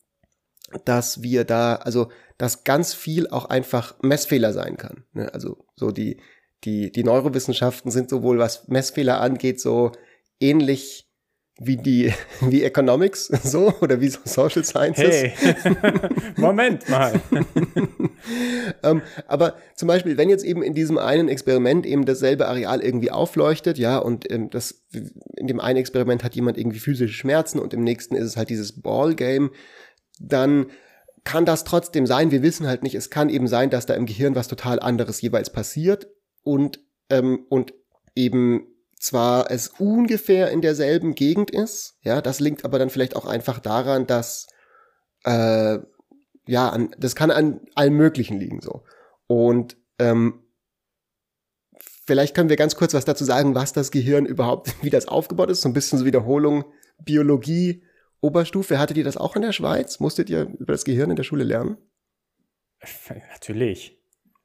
dass 0.85 1.21
wir 1.21 1.43
da, 1.43 1.75
also 1.75 2.11
dass 2.37 2.63
ganz 2.63 2.93
viel 2.93 3.27
auch 3.27 3.45
einfach 3.45 3.95
Messfehler 4.01 4.53
sein 4.53 4.77
kann. 4.77 5.05
Ne? 5.13 5.33
Also 5.33 5.65
so 5.75 5.91
die 5.91 6.21
die, 6.63 6.91
die 6.91 7.03
Neurowissenschaften 7.03 7.91
sind 7.91 8.09
sowohl 8.09 8.37
was 8.37 8.67
Messfehler 8.67 9.19
angeht, 9.19 9.59
so 9.59 9.91
ähnlich 10.39 11.07
wie 11.59 11.77
die, 11.77 12.13
wie 12.41 12.63
Economics, 12.63 13.27
so, 13.43 13.73
oder 13.81 14.01
wie 14.01 14.09
so 14.09 14.19
Social 14.25 14.63
Sciences. 14.63 15.09
Hey, 15.09 15.33
Moment 16.37 16.87
mal. 16.89 17.19
ähm, 18.83 19.01
aber 19.27 19.55
zum 19.75 19.87
Beispiel, 19.87 20.17
wenn 20.17 20.29
jetzt 20.29 20.45
eben 20.45 20.63
in 20.63 20.73
diesem 20.73 20.97
einen 20.97 21.29
Experiment 21.29 21.85
eben 21.85 22.05
dasselbe 22.05 22.47
Areal 22.47 22.81
irgendwie 22.81 23.11
aufleuchtet, 23.11 23.77
ja, 23.77 23.97
und 23.97 24.29
ähm, 24.31 24.49
das, 24.49 24.83
in 25.35 25.47
dem 25.47 25.59
einen 25.59 25.77
Experiment 25.77 26.23
hat 26.23 26.35
jemand 26.35 26.57
irgendwie 26.57 26.79
physische 26.79 27.13
Schmerzen 27.13 27.59
und 27.59 27.73
im 27.73 27.83
nächsten 27.83 28.15
ist 28.15 28.25
es 28.25 28.37
halt 28.37 28.49
dieses 28.49 28.81
Ballgame, 28.81 29.51
dann 30.19 30.67
kann 31.23 31.45
das 31.45 31.63
trotzdem 31.63 32.07
sein, 32.07 32.31
wir 32.31 32.41
wissen 32.41 32.67
halt 32.67 32.81
nicht, 32.81 32.95
es 32.95 33.11
kann 33.11 33.29
eben 33.29 33.47
sein, 33.47 33.69
dass 33.69 33.85
da 33.85 33.93
im 33.93 34.07
Gehirn 34.07 34.33
was 34.33 34.47
total 34.47 34.79
anderes 34.79 35.21
jeweils 35.21 35.51
passiert 35.51 36.07
und, 36.43 36.79
ähm, 37.09 37.45
und 37.49 37.73
eben 38.15 38.67
zwar 38.99 39.49
es 39.49 39.67
ungefähr 39.67 40.51
in 40.51 40.61
derselben 40.61 41.15
Gegend 41.15 41.51
ist, 41.51 41.97
ja, 42.01 42.21
das 42.21 42.39
liegt 42.39 42.65
aber 42.65 42.79
dann 42.79 42.89
vielleicht 42.89 43.15
auch 43.15 43.25
einfach 43.25 43.59
daran, 43.59 44.05
dass 44.05 44.47
äh, 45.23 45.79
ja, 46.47 46.69
an, 46.69 46.95
das 46.97 47.15
kann 47.15 47.31
an 47.31 47.61
allem 47.75 47.95
Möglichen 47.95 48.39
liegen 48.39 48.61
so. 48.61 48.83
Und 49.27 49.77
ähm, 49.99 50.43
vielleicht 52.05 52.35
können 52.35 52.49
wir 52.49 52.57
ganz 52.57 52.75
kurz 52.75 52.93
was 52.93 53.05
dazu 53.05 53.23
sagen, 53.23 53.55
was 53.55 53.73
das 53.73 53.91
Gehirn 53.91 54.25
überhaupt, 54.25 54.75
wie 54.83 54.89
das 54.89 55.07
aufgebaut 55.07 55.49
ist, 55.49 55.61
so 55.61 55.69
ein 55.69 55.73
bisschen 55.73 55.99
so 55.99 56.05
Wiederholung, 56.05 56.65
Biologie, 56.99 57.83
Oberstufe. 58.19 58.79
Hattet 58.79 58.97
ihr 58.97 59.03
das 59.03 59.17
auch 59.17 59.35
in 59.35 59.41
der 59.41 59.53
Schweiz? 59.53 59.99
Musstet 59.99 60.29
ihr 60.29 60.43
über 60.59 60.73
das 60.73 60.85
Gehirn 60.85 61.09
in 61.09 61.15
der 61.15 61.23
Schule 61.23 61.43
lernen? 61.43 61.77
Natürlich. 63.31 64.00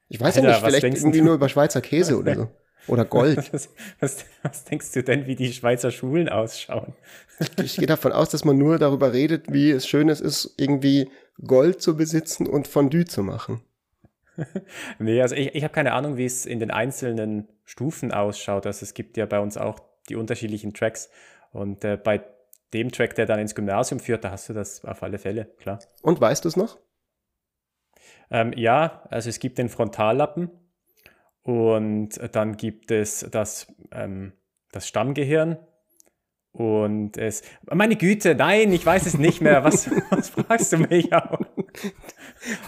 Ich 0.09 0.21
weiß 0.21 0.37
Alter, 0.37 0.49
ja 0.49 0.55
nicht, 0.55 0.65
vielleicht 0.65 0.97
irgendwie 0.97 1.21
nur 1.21 1.35
über 1.35 1.49
Schweizer 1.49 1.81
Käse 1.81 2.19
oder 2.19 2.35
so. 2.35 2.49
Oder 2.89 3.05
Gold. 3.05 3.39
Was, 3.53 3.69
was, 3.99 4.25
was, 4.43 4.65
denkst 4.65 4.93
du 4.93 5.03
denn, 5.03 5.27
wie 5.27 5.35
die 5.35 5.53
Schweizer 5.53 5.91
Schulen 5.91 6.29
ausschauen? 6.29 6.95
ich, 7.41 7.65
ich 7.65 7.77
gehe 7.79 7.87
davon 7.87 8.13
aus, 8.13 8.29
dass 8.29 8.45
man 8.45 8.57
nur 8.57 8.79
darüber 8.79 9.13
redet, 9.13 9.53
wie 9.53 9.73
es 9.73 9.89
schön 9.89 10.09
es 10.09 10.21
ist, 10.21 10.55
irgendwie 10.57 11.11
Gold 11.45 11.83
zu 11.83 11.97
besitzen 11.97 12.47
und 12.47 12.69
Fondue 12.69 13.05
zu 13.05 13.25
machen. 13.25 13.61
nee, 14.99 15.21
also 15.21 15.35
ich, 15.35 15.55
ich 15.55 15.65
habe 15.65 15.75
keine 15.75 15.93
Ahnung, 15.93 16.17
wie 16.17 16.27
es 16.27 16.47
in 16.47 16.61
den 16.61 16.71
einzelnen 16.71 17.49
Stufen 17.65 18.13
ausschaut. 18.13 18.67
Also 18.67 18.85
es 18.85 18.95
gibt 18.95 19.17
ja 19.17 19.27
bei 19.27 19.41
uns 19.41 19.57
auch 19.57 19.81
die 20.09 20.17
unterschiedlichen 20.17 20.73
Tracks. 20.73 21.11
Und 21.53 21.85
äh, 21.85 21.97
bei 21.97 22.23
dem 22.73 22.93
Track, 22.93 23.15
der 23.15 23.27
dann 23.27 23.39
ins 23.39 23.55
Gymnasium 23.55 24.01
führt, 24.01 24.25
da 24.25 24.31
hast 24.31 24.49
du 24.49 24.53
das 24.53 24.85
auf 24.85 25.03
alle 25.03 25.19
Fälle, 25.19 25.47
klar. 25.59 25.81
Und 26.03 26.21
weißt 26.21 26.45
du 26.45 26.49
es 26.49 26.57
noch? 26.57 26.79
Ähm, 28.31 28.53
ja, 28.57 29.03
also 29.11 29.29
es 29.29 29.39
gibt 29.39 29.59
den 29.59 29.69
Frontallappen 29.69 30.51
und 31.43 32.11
dann 32.33 32.57
gibt 32.57 32.91
es 32.91 33.27
das, 33.31 33.73
ähm, 33.93 34.33
das 34.73 34.89
Stammgehirn 34.89 35.59
und 36.57 37.19
es. 37.19 37.43
Meine 37.71 37.97
Güte, 37.97 38.35
nein, 38.35 38.73
ich 38.73 38.85
weiß 38.85 39.07
es 39.07 39.19
nicht 39.19 39.41
mehr. 39.41 39.63
Was, 39.63 39.91
was 40.11 40.31
fragst 40.31 40.73
du 40.73 40.79
mich 40.79 41.13
auch? 41.13 41.41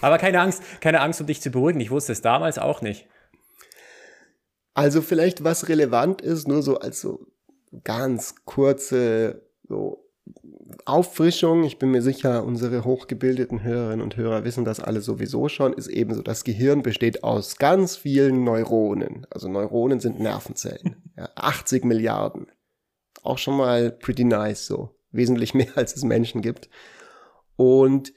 Aber 0.01 0.19
keine 0.19 0.41
Angst, 0.41 0.63
keine 0.81 1.01
Angst, 1.01 1.21
um 1.21 1.27
dich 1.27 1.41
zu 1.41 1.51
beruhigen. 1.51 1.81
Ich 1.81 1.91
wusste 1.91 2.13
es 2.13 2.21
damals 2.21 2.59
auch 2.59 2.83
nicht. 2.83 3.09
Also 4.75 5.03
vielleicht 5.03 5.43
was 5.43 5.69
relevant 5.69 6.21
ist, 6.21 6.47
nur 6.47 6.63
so 6.63 6.79
als 6.79 7.01
so 7.01 7.27
ganz 7.83 8.45
kurze 8.45 9.49
so 9.67 10.08
Auffrischung. 10.89 11.65
Ich 11.65 11.79
bin 11.79 11.91
mir 11.91 12.03
sicher, 12.03 12.45
unsere 12.45 12.85
hochgebildeten 12.85 13.63
Hörerinnen 13.63 14.03
und 14.03 14.17
Hörer 14.17 14.45
wissen 14.45 14.65
das 14.65 14.81
alle 14.81 15.01
sowieso 15.01 15.49
schon, 15.49 15.73
ist 15.73 15.89
eben 15.89 16.15
so, 16.15 16.23
das 16.23 16.45
Gehirn 16.45 16.83
besteht 16.83 17.25
aus 17.25 17.57
ganz 17.57 17.97
vielen 17.97 18.45
Neuronen. 18.45 19.27
Also 19.31 19.49
Neuronen 19.49 20.01
sind 20.01 20.21
Nervenzellen. 20.21 20.97
Ja, 21.19 21.29
80 21.35 21.85
Milliarden 21.85 22.47
auch 23.23 23.39
schon 23.39 23.57
mal 23.57 23.91
pretty 23.91 24.25
nice 24.25 24.67
so. 24.67 24.91
Wesentlich 25.11 25.55
mehr 25.55 25.77
als 25.77 25.97
es 25.97 26.05
Menschen 26.05 26.43
gibt. 26.43 26.69
Und 27.57 28.13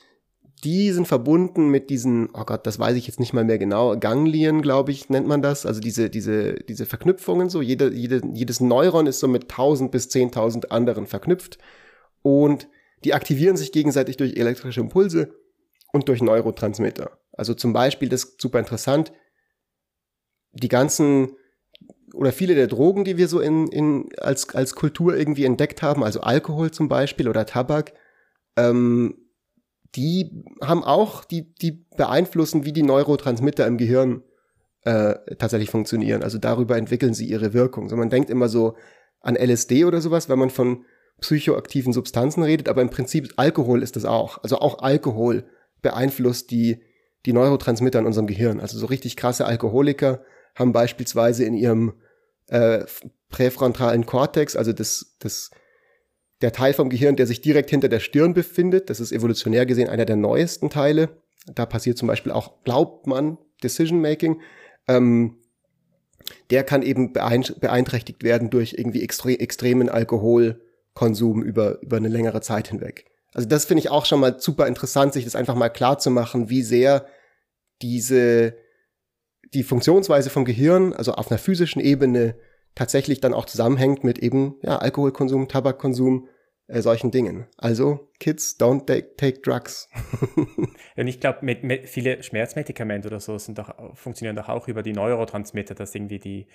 die 0.64 0.92
sind 0.92 1.08
verbunden 1.08 1.70
mit 1.70 1.90
diesen, 1.90 2.30
oh 2.34 2.44
Gott, 2.46 2.68
das 2.68 2.78
weiß 2.78 2.96
ich 2.96 3.08
jetzt 3.08 3.20
nicht 3.20 3.34
mal 3.34 3.44
mehr 3.44 3.58
genau, 3.58 3.98
Ganglien, 3.98 4.62
glaube 4.62 4.92
ich, 4.92 5.10
nennt 5.10 5.28
man 5.28 5.42
das. 5.42 5.66
Also 5.66 5.80
diese, 5.80 6.10
diese, 6.10 6.54
diese 6.54 6.86
Verknüpfungen 6.86 7.50
so. 7.50 7.62
Jede, 7.62 7.92
jede, 7.94 8.22
jedes 8.34 8.60
Neuron 8.60 9.08
ist 9.08 9.20
so 9.20 9.28
mit 9.28 9.44
1000 9.44 9.92
bis 9.92 10.08
10.000 10.10 10.68
anderen 10.68 11.08
verknüpft. 11.08 11.58
Und 12.22 12.68
die 13.04 13.14
aktivieren 13.14 13.58
sich 13.58 13.72
gegenseitig 13.72 14.18
durch 14.18 14.36
elektrische 14.38 14.82
Impulse 14.82 15.34
und 15.92 16.08
durch 16.08 16.22
Neurotransmitter. 16.22 17.18
Also 17.32 17.54
zum 17.54 17.74
Beispiel, 17.74 18.10
das 18.10 18.24
ist 18.24 18.42
super 18.42 18.60
interessant, 18.60 19.12
die 20.54 20.68
ganzen 20.68 21.36
oder 22.14 22.32
viele 22.32 22.56
der 22.56 22.68
Drogen, 22.68 23.06
die 23.06 23.18
wir 23.18 23.28
so 23.28 23.40
in, 23.40 23.68
in, 23.68 24.10
als, 24.18 24.54
als 24.54 24.76
Kultur 24.76 25.16
irgendwie 25.16 25.46
entdeckt 25.46 25.82
haben, 25.82 26.04
also 26.04 26.22
Alkohol 26.22 26.72
zum 26.72 26.90
Beispiel 26.90 27.30
oder 27.30 27.46
Tabak, 27.46 27.94
ähm, 28.58 29.16
die 29.96 30.44
haben 30.62 30.84
auch, 30.84 31.26
die, 31.26 31.54
die 31.56 31.86
beeinflussen, 31.96 32.66
wie 32.66 32.74
die 32.74 32.84
Neurotransmitter 32.84 33.66
im 33.66 33.78
Gehirn 33.78 34.24
äh, 34.84 35.16
tatsächlich 35.38 35.70
funktionieren. 35.70 36.24
Also 36.24 36.38
darüber 36.38 36.78
entwickeln 36.78 37.14
sie 37.14 37.28
ihre 37.28 37.54
Wirkung. 37.54 37.90
So, 37.90 37.96
man 37.96 38.10
denkt 38.10 38.30
immer 38.30 38.50
so 38.50 38.76
an 39.20 39.36
LSD 39.36 39.86
oder 39.86 40.02
sowas, 40.02 40.30
wenn 40.30 40.40
man 40.40 40.50
von 40.50 40.86
psychoaktiven 41.22 41.94
Substanzen 41.94 42.44
redet, 42.44 42.68
aber 42.68 42.82
im 42.82 42.90
Prinzip 42.90 43.34
Alkohol 43.38 43.82
ist 43.84 43.96
das 43.96 44.06
auch. 44.06 44.44
Also 44.44 44.58
auch 44.58 44.80
Alkohol 44.80 45.46
beeinflusst 45.82 46.52
die, 46.52 46.82
die 47.26 47.34
Neurotransmitter 47.34 48.00
in 48.00 48.06
unserem 48.06 48.28
Gehirn. 48.28 48.60
Also 48.60 48.78
so 48.78 48.88
richtig 48.88 49.16
krasse 49.16 49.46
Alkoholiker 49.46 50.24
haben 50.56 50.74
beispielsweise 50.74 51.46
in 51.46 51.54
ihrem 51.54 51.94
äh, 52.48 52.86
präfrontalen 53.30 54.06
Kortex, 54.06 54.56
also 54.56 54.74
das, 54.74 55.16
das, 55.20 55.52
der 56.42 56.52
Teil 56.52 56.74
vom 56.74 56.90
Gehirn, 56.90 57.16
der 57.16 57.28
sich 57.28 57.42
direkt 57.42 57.70
hinter 57.70 57.88
der 57.88 58.00
Stirn 58.00 58.34
befindet, 58.34 58.90
das 58.90 59.00
ist 59.00 59.12
evolutionär 59.12 59.66
gesehen 59.66 59.90
einer 59.90 60.06
der 60.06 60.18
neuesten 60.18 60.70
Teile. 60.70 61.10
Da 61.54 61.66
passiert 61.66 61.98
zum 61.98 62.08
Beispiel 62.08 62.32
auch, 62.32 62.64
glaubt 62.64 63.08
man, 63.08 63.38
Decision 63.64 64.02
Making. 64.02 64.42
Ähm, 64.88 65.38
der 66.50 66.64
kann 66.64 66.82
eben 66.82 67.14
beeinträchtigt 67.14 68.24
werden 68.24 68.50
durch 68.50 68.76
irgendwie 68.78 69.04
extre 69.04 69.40
extremen 69.40 69.90
Alkoholkonsum 70.94 71.44
über, 71.44 71.82
über 71.82 71.98
eine 71.98 72.10
längere 72.10 72.42
Zeit 72.42 72.68
hinweg. 72.68 73.06
Also 73.34 73.48
das 73.48 73.66
finde 73.66 73.80
ich 73.80 73.90
auch 73.90 74.06
schon 74.06 74.20
mal 74.20 74.40
super 74.40 74.68
interessant, 74.68 75.14
sich 75.14 75.24
das 75.24 75.36
einfach 75.36 75.56
mal 75.56 75.70
klar 75.70 75.98
zu 76.00 76.12
machen, 76.12 76.50
wie 76.50 76.64
sehr 76.64 77.06
diese 77.82 78.56
die 79.54 79.64
Funktionsweise 79.64 80.30
vom 80.30 80.46
Gehirn, 80.46 80.94
also 80.94 81.14
auf 81.14 81.30
einer 81.30 81.38
physischen 81.38 81.82
Ebene, 81.82 82.36
tatsächlich 82.74 83.20
dann 83.20 83.34
auch 83.34 83.46
zusammenhängt 83.46 84.04
mit 84.04 84.20
eben 84.20 84.56
ja, 84.62 84.78
Alkoholkonsum, 84.78 85.50
Tabakkonsum, 85.50 86.28
äh, 86.72 86.82
solchen 86.82 87.12
Dingen. 87.12 87.46
Also, 87.58 88.08
Kids, 88.20 88.58
don't 88.60 88.86
take, 88.86 89.16
take 89.18 89.42
drugs. 89.42 89.90
Und 90.98 91.08
ich 91.08 91.20
glaube, 91.20 91.40
viele 91.86 92.24
Schmerzmedikamente 92.24 93.08
oder 93.08 93.20
so 93.20 93.38
sind 93.38 93.58
doch, 93.58 93.74
funktionieren 93.96 94.36
doch 94.36 94.50
auch 94.50 94.68
über 94.68 94.84
die 94.84 94.94
Neurotransmitter, 94.94 95.76
dass 95.76 95.94
irgendwie 95.94 96.20
die, 96.20 96.48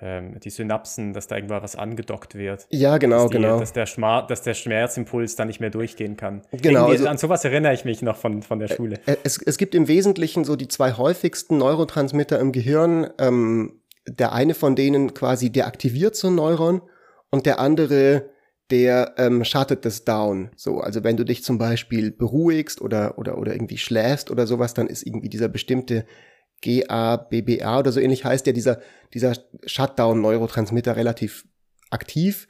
ähm, 0.00 0.38
die 0.40 0.50
Synapsen, 0.50 1.12
dass 1.12 1.28
da 1.28 1.36
irgendwo 1.36 1.54
was 1.54 1.76
angedockt 1.76 2.34
wird. 2.34 2.66
Ja, 2.70 2.98
genau, 2.98 3.22
dass 3.22 3.30
die, 3.30 3.36
genau. 3.36 3.60
Dass 3.60 3.72
der, 3.72 3.86
Schma 3.86 4.22
dass 4.22 4.42
der 4.42 4.54
Schmerzimpuls 4.54 5.36
dann 5.36 5.48
nicht 5.48 5.60
mehr 5.60 5.70
durchgehen 5.70 6.16
kann. 6.16 6.42
Genau. 6.52 6.86
Also, 6.88 7.06
an 7.06 7.18
sowas 7.18 7.44
erinnere 7.44 7.74
ich 7.74 7.84
mich 7.84 8.02
noch 8.02 8.16
von, 8.16 8.42
von 8.42 8.58
der 8.58 8.68
Schule. 8.68 8.98
Äh, 9.06 9.16
es, 9.24 9.40
es 9.40 9.56
gibt 9.58 9.74
im 9.74 9.88
Wesentlichen 9.88 10.44
so 10.44 10.56
die 10.56 10.68
zwei 10.68 10.92
häufigsten 10.92 11.58
Neurotransmitter 11.58 12.38
im 12.38 12.52
Gehirn. 12.52 13.08
Ähm, 13.18 13.80
der 14.08 14.32
eine 14.32 14.54
von 14.54 14.76
denen 14.76 15.14
quasi, 15.14 15.50
der 15.50 15.66
aktiviert 15.66 16.16
so 16.16 16.28
ein 16.28 16.34
Neuron 16.34 16.82
und 17.30 17.46
der 17.46 17.58
andere 17.60 18.30
der 18.70 19.14
ähm, 19.18 19.44
shuttet 19.44 19.84
das 19.84 20.04
down. 20.04 20.50
So, 20.56 20.80
also 20.80 21.04
wenn 21.04 21.16
du 21.16 21.24
dich 21.24 21.42
zum 21.42 21.58
Beispiel 21.58 22.10
beruhigst 22.10 22.80
oder, 22.80 23.18
oder, 23.18 23.38
oder 23.38 23.52
irgendwie 23.52 23.78
schläfst 23.78 24.30
oder 24.30 24.46
sowas, 24.46 24.74
dann 24.74 24.86
ist 24.86 25.06
irgendwie 25.06 25.28
dieser 25.28 25.48
bestimmte 25.48 26.06
GABBA 26.62 27.78
oder 27.78 27.92
so 27.92 28.00
ähnlich 28.00 28.24
heißt 28.24 28.46
ja 28.46 28.52
dieser, 28.52 28.80
dieser 29.14 29.34
Shutdown-Neurotransmitter 29.64 30.96
relativ 30.96 31.46
aktiv. 31.90 32.48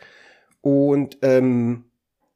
Und 0.61 1.19
ähm, 1.23 1.85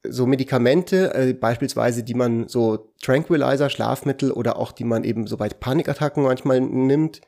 so 0.07 0.25
Medikamente, 0.25 1.13
äh, 1.13 1.33
beispielsweise, 1.33 2.03
die 2.03 2.13
man 2.13 2.47
so 2.47 2.93
Tranquilizer, 3.01 3.69
Schlafmittel 3.69 4.31
oder 4.31 4.57
auch 4.57 4.71
die 4.71 4.83
man 4.83 5.03
eben 5.03 5.27
so 5.27 5.37
bei 5.37 5.49
Panikattacken 5.49 6.23
manchmal 6.23 6.61
nimmt, 6.61 7.21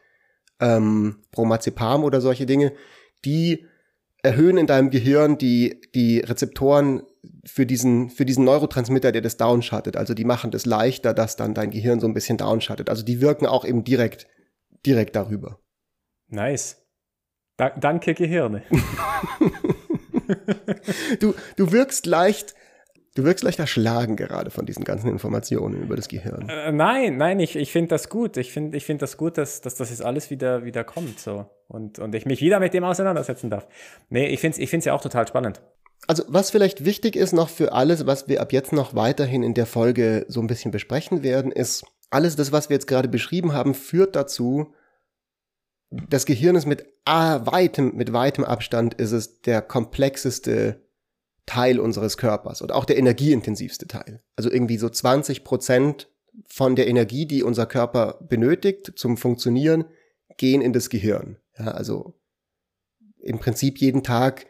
ähm, 0.60 1.18
Bromazepam 1.32 2.04
oder 2.04 2.22
solche 2.22 2.46
Dinge, 2.46 2.74
die 3.26 3.66
erhöhen 4.28 4.58
in 4.58 4.68
deinem 4.68 4.90
Gehirn 4.90 5.38
die, 5.38 5.82
die 5.96 6.20
Rezeptoren 6.20 7.04
für 7.46 7.66
diesen, 7.66 8.10
für 8.10 8.26
diesen 8.26 8.44
Neurotransmitter, 8.44 9.12
der 9.12 9.22
das 9.22 9.38
downschattet. 9.38 9.96
Also 9.96 10.14
die 10.14 10.26
machen 10.26 10.52
das 10.52 10.66
leichter, 10.66 11.14
dass 11.14 11.38
dann 11.38 11.54
dein 11.54 11.72
Gehirn 11.72 12.00
so 12.00 12.08
ein 12.08 12.14
bisschen 12.14 12.38
downschattet. 12.38 12.90
Also 12.90 13.04
die 13.04 13.22
wirken 13.22 13.46
auch 13.46 13.66
eben 13.66 13.84
direkt, 13.84 14.28
direkt 14.86 15.16
darüber. 15.16 15.60
Nice. 16.28 16.84
Da, 17.56 17.70
danke, 17.70 18.14
Gehirne. 18.14 18.64
du, 21.20 21.34
du 21.56 21.72
wirkst 21.72 22.06
leicht, 22.06 22.54
Du 23.18 23.24
wirkst 23.24 23.44
leicht 23.44 23.58
erschlagen 23.58 24.16
gerade 24.16 24.52
von 24.52 24.68
diesen 24.68 24.84
ganzen 24.84 25.10
Informationen 25.10 25.82
über 25.82 25.96
das 25.96 26.08
Gehirn. 26.08 26.50
Äh, 26.50 26.72
nein, 26.72 27.18
nein, 27.18 27.40
ich, 27.40 27.56
ich 27.56 27.72
finde 27.72 27.90
das 27.90 28.10
gut. 28.10 28.38
Ich 28.38 28.52
finde 28.52 28.78
ich 28.78 28.86
find 28.86 29.02
das 29.02 29.18
gut, 29.18 29.40
dass, 29.40 29.60
dass 29.60 29.74
das 29.74 29.90
jetzt 29.90 30.04
alles 30.04 30.30
wieder, 30.30 30.66
wieder 30.66 30.84
kommt 30.84 31.20
so. 31.20 31.48
Und, 31.68 31.98
und 31.98 32.14
ich 32.14 32.28
mich 32.28 32.42
wieder 32.42 32.60
mit 32.60 32.76
dem 32.76 32.84
auseinandersetzen 32.84 33.50
darf. 33.50 33.68
Nee, 34.10 34.28
ich 34.28 34.40
finde 34.40 34.62
es 34.62 34.72
ich 34.72 34.86
ja 34.86 34.94
auch 34.94 35.02
total 35.02 35.28
spannend. 35.28 35.64
Also 36.06 36.26
was 36.28 36.52
vielleicht 36.52 36.86
wichtig 36.86 37.16
ist 37.16 37.34
noch 37.34 37.50
für 37.50 37.74
alles, 37.74 38.06
was 38.06 38.28
wir 38.28 38.40
ab 38.40 38.54
jetzt 38.54 38.72
noch 38.72 38.94
weiterhin 38.94 39.42
in 39.42 39.56
der 39.56 39.66
Folge 39.66 40.28
so 40.28 40.40
ein 40.40 40.48
bisschen 40.48 40.70
besprechen 40.70 41.24
werden, 41.24 41.52
ist, 41.52 41.86
alles 42.12 42.36
das, 42.36 42.52
was 42.52 42.70
wir 42.70 42.76
jetzt 42.76 42.88
gerade 42.88 43.10
beschrieben 43.10 43.52
haben, 43.52 43.74
führt 43.74 44.16
dazu, 44.16 44.76
das 45.90 46.28
Gehirn 46.28 46.56
ist 46.56 46.68
mit 46.68 46.86
ah, 47.06 47.48
weitem, 47.48 47.96
mit 47.96 48.14
weitem 48.14 48.44
Abstand 48.44 48.94
ist 48.94 49.12
es 49.12 49.42
der 49.42 49.64
komplexeste 49.64 50.87
Teil 51.48 51.80
unseres 51.80 52.18
Körpers 52.18 52.62
und 52.62 52.72
auch 52.72 52.86
der 52.86 52.98
energieintensivste 52.98 53.88
Teil. 53.88 54.22
Also 54.36 54.52
irgendwie 54.52 54.78
so 54.78 54.90
20 54.90 55.44
Prozent 55.44 56.10
von 56.46 56.76
der 56.76 56.88
Energie, 56.88 57.26
die 57.26 57.42
unser 57.42 57.66
Körper 57.66 58.20
benötigt 58.22 58.94
zum 58.96 59.18
Funktionieren, 59.18 59.86
gehen 60.38 60.62
in 60.62 60.74
das 60.74 60.90
Gehirn. 60.90 61.38
Ja, 61.58 61.70
also 61.70 62.14
im 63.20 63.40
Prinzip 63.40 63.80
jeden 63.80 64.04
Tag 64.04 64.46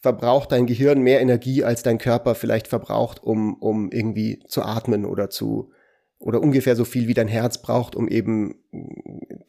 verbraucht 0.00 0.52
dein 0.52 0.66
Gehirn 0.66 1.02
mehr 1.02 1.20
Energie, 1.20 1.62
als 1.64 1.82
dein 1.82 1.98
Körper 1.98 2.34
vielleicht 2.34 2.68
verbraucht, 2.68 3.22
um, 3.22 3.54
um 3.54 3.92
irgendwie 3.92 4.42
zu 4.46 4.62
atmen 4.62 5.04
oder 5.04 5.28
zu, 5.28 5.72
oder 6.18 6.40
ungefähr 6.40 6.76
so 6.76 6.84
viel 6.84 7.08
wie 7.08 7.14
dein 7.14 7.28
Herz 7.28 7.60
braucht, 7.60 7.96
um 7.96 8.08
eben 8.08 8.62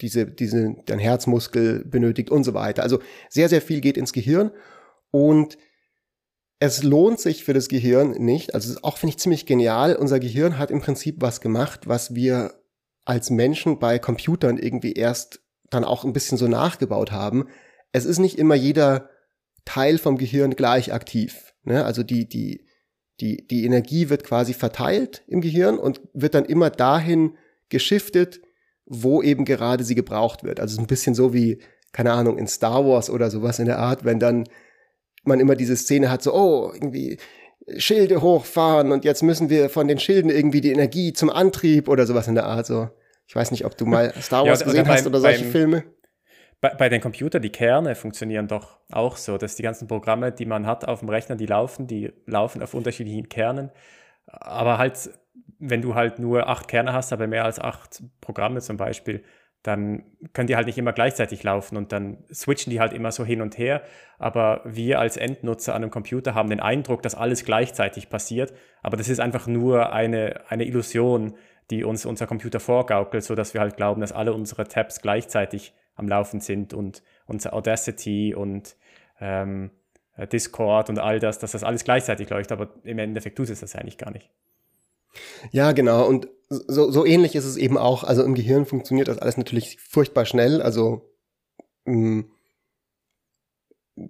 diese, 0.02 0.26
diese, 0.26 0.76
dein 0.86 1.00
Herzmuskel 1.00 1.86
benötigt 1.86 2.32
und 2.32 2.44
so 2.44 2.54
weiter. 2.54 2.84
Also 2.84 3.00
sehr, 3.30 3.48
sehr 3.48 3.62
viel 3.62 3.80
geht 3.80 3.96
ins 3.96 4.12
Gehirn 4.12 4.52
und 5.12 5.58
es 6.62 6.84
lohnt 6.84 7.20
sich 7.20 7.44
für 7.44 7.54
das 7.54 7.68
Gehirn 7.68 8.12
nicht. 8.12 8.54
Also 8.56 8.80
auch 8.84 8.98
finde 8.98 9.12
ich 9.12 9.20
ziemlich 9.20 9.46
genial. 9.46 9.96
Unser 9.96 10.20
Gehirn 10.20 10.58
hat 10.58 10.72
im 10.72 10.80
Prinzip 10.80 11.18
was 11.20 11.42
gemacht, 11.42 11.88
was 11.88 12.16
wir 12.16 12.54
als 13.04 13.30
Menschen 13.30 13.80
bei 13.80 14.00
Computern 14.00 14.58
irgendwie 14.58 14.94
erst 14.94 15.42
dann 15.70 15.84
auch 15.84 16.06
ein 16.06 16.14
bisschen 16.14 16.38
so 16.38 16.48
nachgebaut 16.48 17.12
haben. 17.12 17.48
Es 17.92 18.06
ist 18.06 18.20
nicht 18.20 18.38
immer 18.38 18.56
jeder 18.56 19.10
Teil 19.66 19.98
vom 19.98 20.18
Gehirn 20.18 20.56
gleich 20.56 20.94
aktiv. 20.94 21.54
Ne? 21.64 21.84
Also 21.84 22.04
die, 22.04 22.30
die, 22.30 22.66
Die, 23.20 23.46
die 23.48 23.66
Energie 23.66 24.10
wird 24.10 24.24
quasi 24.24 24.54
verteilt 24.54 25.24
im 25.28 25.42
Gehirn 25.42 25.78
und 25.78 26.02
wird 26.14 26.34
dann 26.34 26.46
immer 26.46 26.72
dahin 26.72 27.38
geschiftet, 27.70 28.42
wo 28.86 29.22
eben 29.22 29.46
gerade 29.46 29.84
sie 29.84 29.96
gebraucht 29.96 30.44
wird. 30.44 30.60
Also 30.60 30.82
ein 30.82 30.88
bisschen 30.88 31.14
so 31.14 31.32
wie, 31.32 31.60
keine 31.92 32.14
Ahnung, 32.14 32.38
in 32.40 32.48
Star 32.48 32.84
Wars 32.84 33.10
oder 33.10 33.30
sowas 33.30 33.60
in 33.60 33.68
der 33.68 33.78
Art, 33.78 34.06
wenn 34.06 34.20
dann 34.20 34.46
man 35.24 35.40
immer 35.40 35.56
diese 35.56 35.76
Szene 35.76 36.10
hat, 36.10 36.24
so, 36.24 36.34
oh, 36.34 36.72
irgendwie 36.74 37.18
Schilde 37.78 38.22
hochfahren 38.22 38.92
und 38.92 39.06
jetzt 39.06 39.22
müssen 39.22 39.50
wir 39.50 39.70
von 39.70 39.88
den 39.88 40.00
Schilden 40.00 40.30
irgendwie 40.30 40.62
die 40.62 40.72
Energie 40.72 41.14
zum 41.14 41.30
Antrieb 41.30 41.88
oder 41.88 42.06
sowas 42.06 42.28
in 42.28 42.36
der 42.36 42.46
Art. 42.46 42.66
So, 42.66 42.90
ich 43.28 43.36
weiß 43.36 43.52
nicht, 43.52 43.66
ob 43.66 43.78
du 43.78 43.86
mal 43.86 44.14
Star 44.22 44.46
Wars 44.46 44.62
ja, 44.62 44.66
gesehen 44.66 44.86
beim, 44.86 44.94
hast 44.94 45.08
oder 45.08 45.20
solche 45.20 45.44
beim, 45.44 45.52
Filme. 45.52 45.84
Bei, 46.60 46.70
bei 46.74 46.90
den 46.90 47.02
Computern, 47.02 47.42
die 47.42 47.52
Kerne 47.52 47.96
funktionieren 47.96 48.48
doch 48.48 48.80
auch 48.92 49.18
so, 49.18 49.38
dass 49.38 49.56
die 49.56 49.64
ganzen 49.64 49.88
Programme, 49.88 50.32
die 50.32 50.46
man 50.46 50.66
hat 50.66 50.88
auf 50.88 51.00
dem 51.00 51.10
Rechner, 51.10 51.36
die 51.36 51.46
laufen, 51.46 51.88
die 51.88 52.14
laufen 52.26 52.62
auf 52.62 52.74
unterschiedlichen 52.74 53.30
Kernen. 53.30 53.72
Aber 54.26 54.78
halt, 54.78 55.12
wenn 55.60 55.82
du 55.82 55.96
halt 55.96 56.20
nur 56.20 56.48
acht 56.48 56.68
Kerne 56.68 56.94
hast, 56.94 57.14
aber 57.14 57.28
mehr 57.28 57.46
als 57.46 57.60
acht 57.60 58.04
Programme 58.22 58.62
zum 58.62 58.78
Beispiel, 58.78 59.24
dann 59.64 60.04
können 60.34 60.48
die 60.48 60.56
halt 60.56 60.66
nicht 60.66 60.78
immer 60.78 60.94
gleichzeitig 60.94 61.44
laufen 61.44 61.78
und 61.78 61.92
dann 61.92 62.24
switchen 62.34 62.72
die 62.72 62.80
halt 62.80 62.94
immer 62.94 63.12
so 63.12 63.24
hin 63.24 63.42
und 63.42 63.58
her. 63.58 63.84
Aber 64.18 64.62
wir 64.66 65.00
als 65.00 65.18
Endnutzer 65.18 65.76
an 65.76 65.84
einem 65.84 65.92
Computer 65.92 66.34
haben 66.34 66.50
den 66.50 66.60
Eindruck, 66.60 67.04
dass 67.04 67.14
alles 67.14 67.46
gleichzeitig 67.46 68.10
passiert. 68.10 68.54
Aber 68.82 68.98
das 68.98 69.08
ist 69.08 69.20
einfach 69.20 69.46
nur 69.46 69.94
eine, 69.94 70.42
eine 70.50 70.66
Illusion, 70.66 71.36
die 71.70 71.84
uns 71.84 72.06
unser 72.06 72.26
Computer 72.26 72.60
vorgaukelt, 72.60 73.24
sodass 73.24 73.54
wir 73.54 73.62
halt 73.62 73.78
glauben, 73.78 74.02
dass 74.02 74.12
alle 74.12 74.34
unsere 74.34 74.68
Tabs 74.68 75.02
gleichzeitig 75.02 75.74
am 75.96 76.08
Laufen 76.08 76.40
sind 76.40 76.74
und 76.74 77.04
unser 77.28 77.54
Audacity 77.54 78.34
und 78.34 78.76
ähm, 79.20 79.72
Discord 80.32 80.90
und 80.90 81.00
all 81.00 81.20
das, 81.20 81.40
dass 81.40 81.52
das 81.52 81.64
alles 81.64 81.84
gleichzeitig 81.84 82.30
läuft, 82.30 82.52
aber 82.52 82.70
im 82.84 83.00
Endeffekt 83.00 83.38
tut 83.38 83.50
es 83.50 83.62
das 83.62 83.76
eigentlich 83.76 83.98
gar 83.98 84.12
nicht. 84.12 84.30
Ja, 85.52 85.72
genau. 85.72 86.08
Und 86.08 86.28
so, 86.50 86.92
so 86.92 87.06
ähnlich 87.06 87.36
ist 87.36 87.46
es 87.46 87.58
eben 87.58 87.78
auch. 87.78 88.04
Also 88.04 88.24
im 88.24 88.36
Gehirn 88.36 88.66
funktioniert 88.66 89.08
das 89.08 89.20
alles 89.20 89.38
natürlich 89.38 89.78
furchtbar 89.80 90.26
schnell. 90.26 90.62
Also 90.62 91.14
mm, 91.86 92.22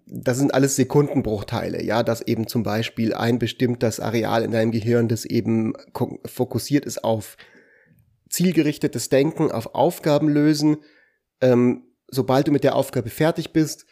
das 0.05 0.37
sind 0.37 0.53
alles 0.53 0.75
Sekundenbruchteile, 0.75 1.83
ja, 1.83 2.03
dass 2.03 2.21
eben 2.21 2.47
zum 2.47 2.63
Beispiel 2.63 3.13
ein 3.13 3.39
bestimmtes 3.39 3.99
Areal 3.99 4.43
in 4.43 4.51
deinem 4.51 4.71
Gehirn, 4.71 5.07
das 5.07 5.25
eben 5.25 5.73
fokussiert 6.25 6.85
ist 6.85 7.03
auf 7.03 7.37
zielgerichtetes 8.29 9.09
Denken, 9.09 9.51
auf 9.51 9.75
Aufgaben 9.75 10.29
lösen. 10.29 10.77
Ähm, 11.41 11.83
sobald 12.07 12.47
du 12.47 12.51
mit 12.51 12.63
der 12.63 12.75
Aufgabe 12.75 13.09
fertig 13.09 13.53
bist, 13.53 13.85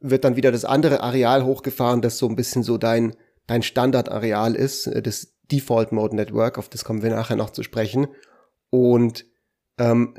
wird 0.00 0.24
dann 0.24 0.36
wieder 0.36 0.52
das 0.52 0.64
andere 0.64 1.02
Areal 1.02 1.44
hochgefahren, 1.44 2.00
das 2.00 2.18
so 2.18 2.28
ein 2.28 2.36
bisschen 2.36 2.62
so 2.62 2.78
dein, 2.78 3.14
dein 3.46 3.62
Standardareal 3.62 4.54
ist, 4.54 4.86
äh, 4.86 5.02
das 5.02 5.33
Default 5.50 5.92
Mode 5.92 6.16
Network, 6.16 6.58
auf 6.58 6.68
das 6.68 6.84
kommen 6.84 7.02
wir 7.02 7.10
nachher 7.10 7.36
noch 7.36 7.50
zu 7.50 7.62
sprechen. 7.62 8.08
Und, 8.70 9.26
ähm, 9.78 10.14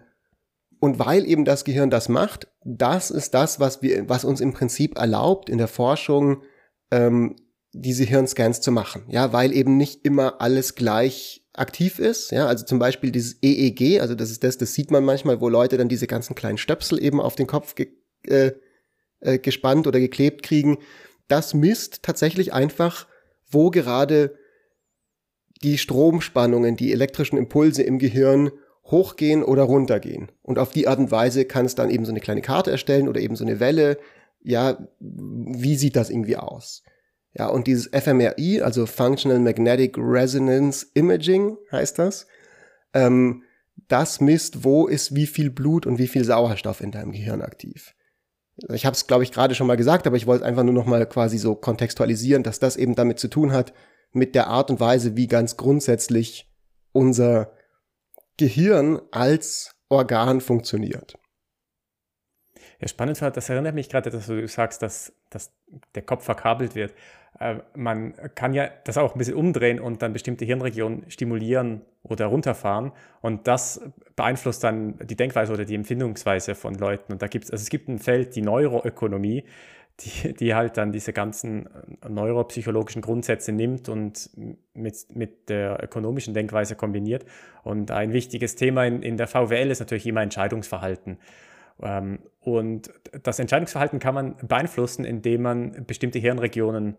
und 0.79 0.99
weil 0.99 1.25
eben 1.25 1.45
das 1.45 1.65
Gehirn 1.65 1.89
das 1.89 2.09
macht, 2.09 2.47
das 2.63 3.11
ist 3.11 3.33
das, 3.33 3.59
was 3.59 3.81
wir, 3.81 4.07
was 4.07 4.25
uns 4.25 4.41
im 4.41 4.53
Prinzip 4.53 4.97
erlaubt, 4.97 5.49
in 5.49 5.57
der 5.57 5.67
Forschung 5.67 6.43
ähm, 6.91 7.35
diese 7.73 8.03
Hirnscans 8.03 8.61
zu 8.61 8.71
machen. 8.71 9.03
Ja, 9.09 9.33
weil 9.33 9.51
eben 9.51 9.77
nicht 9.77 10.05
immer 10.05 10.41
alles 10.41 10.75
gleich 10.75 11.45
aktiv 11.53 11.99
ist. 11.99 12.31
Ja, 12.31 12.47
also 12.47 12.65
zum 12.65 12.79
Beispiel 12.79 13.11
dieses 13.11 13.41
EEG, 13.41 14.01
also 14.01 14.15
das 14.15 14.31
ist 14.31 14.43
das, 14.43 14.57
das 14.57 14.73
sieht 14.73 14.91
man 14.91 15.03
manchmal, 15.03 15.41
wo 15.41 15.49
Leute 15.49 15.77
dann 15.77 15.89
diese 15.89 16.07
ganzen 16.07 16.35
kleinen 16.35 16.57
Stöpsel 16.57 17.01
eben 17.01 17.19
auf 17.19 17.35
den 17.35 17.47
Kopf 17.47 17.75
ge 17.75 17.89
äh, 18.27 18.51
äh, 19.19 19.39
gespannt 19.39 19.87
oder 19.87 19.99
geklebt 19.99 20.43
kriegen. 20.43 20.77
Das 21.27 21.53
misst 21.53 22.03
tatsächlich 22.03 22.53
einfach, 22.53 23.07
wo 23.49 23.71
gerade 23.71 24.37
die 25.65 25.79
Stromspannungen, 25.79 26.75
die 26.75 26.93
elektrischen 26.93 27.37
Impulse 27.37 27.81
im 27.81 27.97
Gehirn 27.97 28.51
hochgehen 28.85 29.43
oder 29.43 29.63
runtergehen. 29.63 30.31
Und 30.43 30.59
auf 30.59 30.71
die 30.71 30.87
Art 30.87 30.99
und 30.99 31.09
Weise 31.09 31.45
kann 31.45 31.65
es 31.65 31.73
dann 31.73 31.89
eben 31.89 32.05
so 32.05 32.11
eine 32.11 32.19
kleine 32.19 32.41
Karte 32.41 32.69
erstellen 32.69 33.07
oder 33.07 33.19
eben 33.19 33.35
so 33.35 33.43
eine 33.43 33.59
Welle. 33.59 33.97
Ja, 34.43 34.87
wie 34.99 35.75
sieht 35.75 35.95
das 35.95 36.11
irgendwie 36.11 36.37
aus? 36.37 36.83
Ja, 37.33 37.47
und 37.47 37.65
dieses 37.65 37.87
fMRI, 37.87 38.61
also 38.61 38.85
Functional 38.85 39.39
Magnetic 39.39 39.97
Resonance 39.97 40.85
Imaging 40.93 41.57
heißt 41.71 41.97
das, 41.97 42.27
ähm, 42.93 43.43
das 43.87 44.21
misst, 44.21 44.63
wo 44.63 44.85
ist 44.87 45.15
wie 45.15 45.25
viel 45.25 45.49
Blut 45.49 45.85
und 45.87 45.97
wie 45.97 46.07
viel 46.07 46.23
Sauerstoff 46.23 46.79
in 46.79 46.91
deinem 46.91 47.11
Gehirn 47.11 47.41
aktiv. 47.41 47.95
Ich 48.71 48.85
habe 48.85 48.93
es, 48.93 49.07
glaube 49.07 49.23
ich, 49.23 49.31
gerade 49.31 49.55
schon 49.55 49.67
mal 49.67 49.75
gesagt, 49.77 50.07
aber 50.07 50.15
ich 50.15 50.27
wollte 50.27 50.45
einfach 50.45 50.63
nur 50.63 50.73
noch 50.73 50.85
mal 50.85 51.05
quasi 51.07 51.39
so 51.39 51.55
kontextualisieren, 51.55 52.43
dass 52.43 52.59
das 52.59 52.77
eben 52.77 52.95
damit 52.95 53.19
zu 53.19 53.27
tun 53.27 53.51
hat, 53.51 53.73
mit 54.15 54.35
der 54.35 54.47
Art 54.47 54.69
und 54.69 54.79
Weise, 54.79 55.15
wie 55.15 55.27
ganz 55.27 55.57
grundsätzlich 55.57 56.49
unser 56.91 57.51
Gehirn 58.37 59.01
als 59.11 59.75
Organ 59.89 60.41
funktioniert. 60.41 61.17
Ja, 62.79 62.87
spannend 62.87 63.21
das 63.21 63.49
erinnert 63.49 63.75
mich 63.75 63.89
gerade, 63.89 64.09
dass 64.09 64.27
du 64.27 64.47
sagst, 64.47 64.81
dass, 64.81 65.13
dass 65.29 65.53
der 65.95 66.01
Kopf 66.01 66.25
verkabelt 66.25 66.75
wird. 66.75 66.93
Äh, 67.39 67.57
man 67.73 68.13
kann 68.35 68.53
ja 68.53 68.69
das 68.83 68.97
auch 68.97 69.13
ein 69.13 69.17
bisschen 69.17 69.35
umdrehen 69.35 69.79
und 69.79 70.01
dann 70.01 70.13
bestimmte 70.13 70.45
Hirnregionen 70.45 71.09
stimulieren 71.09 71.81
oder 72.03 72.27
runterfahren. 72.27 72.91
Und 73.21 73.47
das 73.47 73.81
beeinflusst 74.15 74.63
dann 74.63 74.97
die 75.05 75.15
Denkweise 75.15 75.53
oder 75.53 75.65
die 75.65 75.75
Empfindungsweise 75.75 76.55
von 76.55 76.75
Leuten. 76.75 77.13
Und 77.13 77.21
da 77.21 77.27
gibt 77.27 77.45
es, 77.45 77.51
also 77.51 77.61
es 77.61 77.69
gibt 77.69 77.87
ein 77.87 77.99
Feld, 77.99 78.35
die 78.35 78.41
Neuroökonomie, 78.41 79.45
die, 80.01 80.33
die 80.33 80.55
halt 80.55 80.77
dann 80.77 80.91
diese 80.91 81.13
ganzen 81.13 81.67
äh, 81.67 82.09
neuropsychologischen 82.09 83.01
Grundsätze 83.01 83.51
nimmt 83.51 83.89
und 83.89 84.29
mit, 84.73 84.95
mit 85.13 85.49
der 85.49 85.83
ökonomischen 85.83 86.33
Denkweise 86.33 86.75
kombiniert. 86.75 87.25
Und 87.63 87.91
ein 87.91 88.11
wichtiges 88.11 88.55
Thema 88.55 88.85
in, 88.85 89.01
in 89.01 89.17
der 89.17 89.27
VWL 89.27 89.71
ist 89.71 89.79
natürlich 89.79 90.05
immer 90.05 90.21
Entscheidungsverhalten. 90.21 91.17
Ähm, 91.81 92.19
und 92.41 92.91
das 93.23 93.39
Entscheidungsverhalten 93.39 93.99
kann 93.99 94.15
man 94.15 94.35
beeinflussen, 94.37 95.05
indem 95.05 95.41
man 95.43 95.85
bestimmte 95.85 96.19
Hirnregionen 96.19 96.97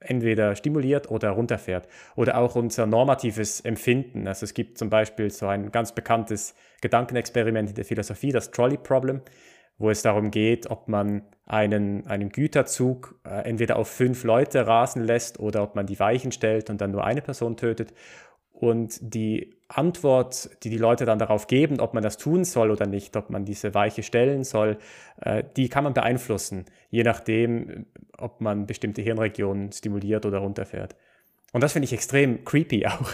entweder 0.00 0.56
stimuliert 0.56 1.10
oder 1.10 1.30
runterfährt. 1.30 1.86
Oder 2.16 2.38
auch 2.38 2.56
unser 2.56 2.86
normatives 2.86 3.60
Empfinden. 3.60 4.26
Also 4.26 4.44
es 4.44 4.54
gibt 4.54 4.78
zum 4.78 4.88
Beispiel 4.88 5.30
so 5.30 5.46
ein 5.46 5.70
ganz 5.72 5.94
bekanntes 5.94 6.54
Gedankenexperiment 6.80 7.68
in 7.68 7.74
der 7.74 7.84
Philosophie, 7.84 8.32
das 8.32 8.50
Trolley 8.50 8.78
Problem 8.78 9.20
wo 9.80 9.90
es 9.90 10.02
darum 10.02 10.30
geht, 10.30 10.70
ob 10.70 10.88
man 10.88 11.22
einen, 11.46 12.06
einen 12.06 12.28
Güterzug 12.28 13.18
äh, 13.24 13.48
entweder 13.48 13.76
auf 13.76 13.88
fünf 13.88 14.24
Leute 14.24 14.66
rasen 14.66 15.02
lässt 15.02 15.40
oder 15.40 15.62
ob 15.62 15.74
man 15.74 15.86
die 15.86 15.98
Weichen 15.98 16.32
stellt 16.32 16.70
und 16.70 16.80
dann 16.80 16.92
nur 16.92 17.02
eine 17.02 17.22
Person 17.22 17.56
tötet. 17.56 17.92
Und 18.52 18.98
die 19.00 19.56
Antwort, 19.68 20.50
die 20.62 20.68
die 20.68 20.76
Leute 20.76 21.06
dann 21.06 21.18
darauf 21.18 21.46
geben, 21.46 21.80
ob 21.80 21.94
man 21.94 22.02
das 22.02 22.18
tun 22.18 22.44
soll 22.44 22.70
oder 22.70 22.86
nicht, 22.86 23.16
ob 23.16 23.30
man 23.30 23.46
diese 23.46 23.72
Weiche 23.72 24.02
stellen 24.02 24.44
soll, 24.44 24.76
äh, 25.22 25.42
die 25.56 25.70
kann 25.70 25.82
man 25.82 25.94
beeinflussen, 25.94 26.66
je 26.90 27.02
nachdem, 27.02 27.86
ob 28.18 28.42
man 28.42 28.66
bestimmte 28.66 29.00
Hirnregionen 29.00 29.72
stimuliert 29.72 30.26
oder 30.26 30.38
runterfährt. 30.38 30.94
Und 31.52 31.62
das 31.62 31.72
finde 31.72 31.84
ich 31.84 31.92
extrem 31.92 32.44
creepy 32.44 32.86
auch, 32.86 33.10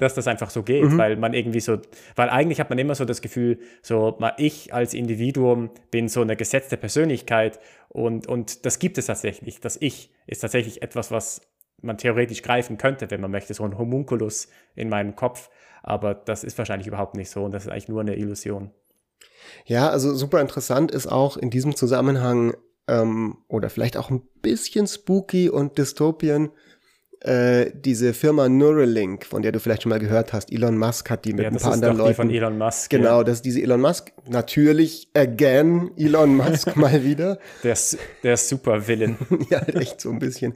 dass 0.00 0.14
das 0.14 0.26
einfach 0.26 0.50
so 0.50 0.62
geht, 0.62 0.84
mhm. 0.84 0.98
weil 0.98 1.16
man 1.16 1.34
irgendwie 1.34 1.60
so, 1.60 1.78
weil 2.16 2.28
eigentlich 2.28 2.60
hat 2.60 2.70
man 2.70 2.78
immer 2.78 2.94
so 2.94 3.04
das 3.04 3.20
Gefühl, 3.20 3.58
so 3.82 4.18
ich 4.38 4.74
als 4.74 4.94
Individuum 4.94 5.70
bin 5.90 6.08
so 6.08 6.20
eine 6.20 6.36
gesetzte 6.36 6.76
Persönlichkeit 6.76 7.60
und, 7.88 8.26
und 8.26 8.66
das 8.66 8.78
gibt 8.78 8.98
es 8.98 9.06
tatsächlich. 9.06 9.60
Das 9.60 9.76
Ich 9.80 10.12
ist 10.26 10.40
tatsächlich 10.40 10.82
etwas, 10.82 11.10
was 11.10 11.42
man 11.80 11.98
theoretisch 11.98 12.42
greifen 12.42 12.78
könnte, 12.78 13.10
wenn 13.10 13.20
man 13.20 13.30
möchte, 13.30 13.54
so 13.54 13.64
ein 13.64 13.78
Homunculus 13.78 14.48
in 14.74 14.88
meinem 14.88 15.14
Kopf. 15.14 15.50
Aber 15.82 16.14
das 16.14 16.42
ist 16.42 16.56
wahrscheinlich 16.58 16.88
überhaupt 16.88 17.14
nicht 17.14 17.30
so 17.30 17.44
und 17.44 17.52
das 17.52 17.66
ist 17.66 17.70
eigentlich 17.70 17.88
nur 17.88 18.00
eine 18.00 18.16
Illusion. 18.16 18.70
Ja, 19.66 19.90
also 19.90 20.14
super 20.14 20.40
interessant 20.40 20.90
ist 20.90 21.06
auch 21.06 21.36
in 21.36 21.50
diesem 21.50 21.76
Zusammenhang 21.76 22.54
ähm, 22.88 23.38
oder 23.48 23.70
vielleicht 23.70 23.96
auch 23.96 24.10
ein 24.10 24.22
bisschen 24.40 24.86
spooky 24.86 25.50
und 25.50 25.78
Dystopien 25.78 26.50
äh, 27.24 27.72
diese 27.74 28.12
Firma 28.12 28.50
Neuralink, 28.50 29.24
von 29.24 29.40
der 29.40 29.50
du 29.50 29.58
vielleicht 29.58 29.82
schon 29.82 29.90
mal 29.90 29.98
gehört 29.98 30.34
hast, 30.34 30.52
Elon 30.52 30.76
Musk 30.76 31.08
hat 31.08 31.24
die 31.24 31.32
mit 31.32 31.44
ja, 31.44 31.48
ein 31.48 31.56
paar 31.56 31.72
anderen 31.72 31.96
Leuten. 31.96 32.16
von 32.16 32.30
Elon 32.30 32.58
Musk. 32.58 32.90
Genau, 32.90 33.18
ja. 33.18 33.24
das 33.24 33.36
ist 33.36 33.46
diese 33.46 33.62
Elon 33.62 33.80
Musk. 33.80 34.12
Natürlich, 34.28 35.08
again, 35.14 35.90
Elon 35.96 36.36
Musk 36.36 36.76
mal 36.76 37.02
wieder. 37.02 37.38
Der, 37.62 37.78
der 38.22 38.34
ist 38.34 38.48
super 38.50 38.86
Villain. 38.86 39.16
ja, 39.50 39.60
echt 39.60 40.02
so 40.02 40.10
ein 40.10 40.18
bisschen. 40.18 40.52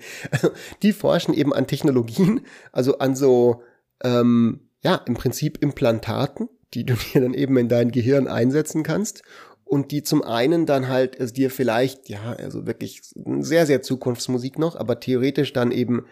Die 0.83 0.92
forschen 0.92 1.33
eben 1.33 1.54
an 1.54 1.66
Technologien, 1.66 2.42
also 2.70 2.98
an 2.98 3.16
so, 3.16 3.62
ähm, 4.04 4.61
ja, 4.85 4.96
im 5.07 5.14
Prinzip 5.14 5.62
Implantaten, 5.62 6.50
die 6.74 6.85
du 6.85 6.94
dir 7.14 7.22
dann 7.22 7.33
eben 7.33 7.57
in 7.57 7.70
dein 7.70 7.92
Gehirn 7.92 8.28
einsetzen 8.28 8.83
kannst 8.83 9.22
und 9.64 9.90
die 9.90 10.02
zum 10.02 10.22
einen 10.22 10.66
dann 10.66 10.88
halt 10.88 11.18
es 11.18 11.33
dir 11.33 11.50
vielleicht, 11.50 12.11
ja, 12.11 12.33
also 12.33 12.66
wirklich 12.66 13.00
sehr, 13.40 13.64
sehr 13.64 13.81
Zukunftsmusik 13.81 14.59
noch, 14.59 14.76
aber 14.76 15.00
theoretisch 15.00 15.54
dann 15.54 15.72
eben 15.72 16.04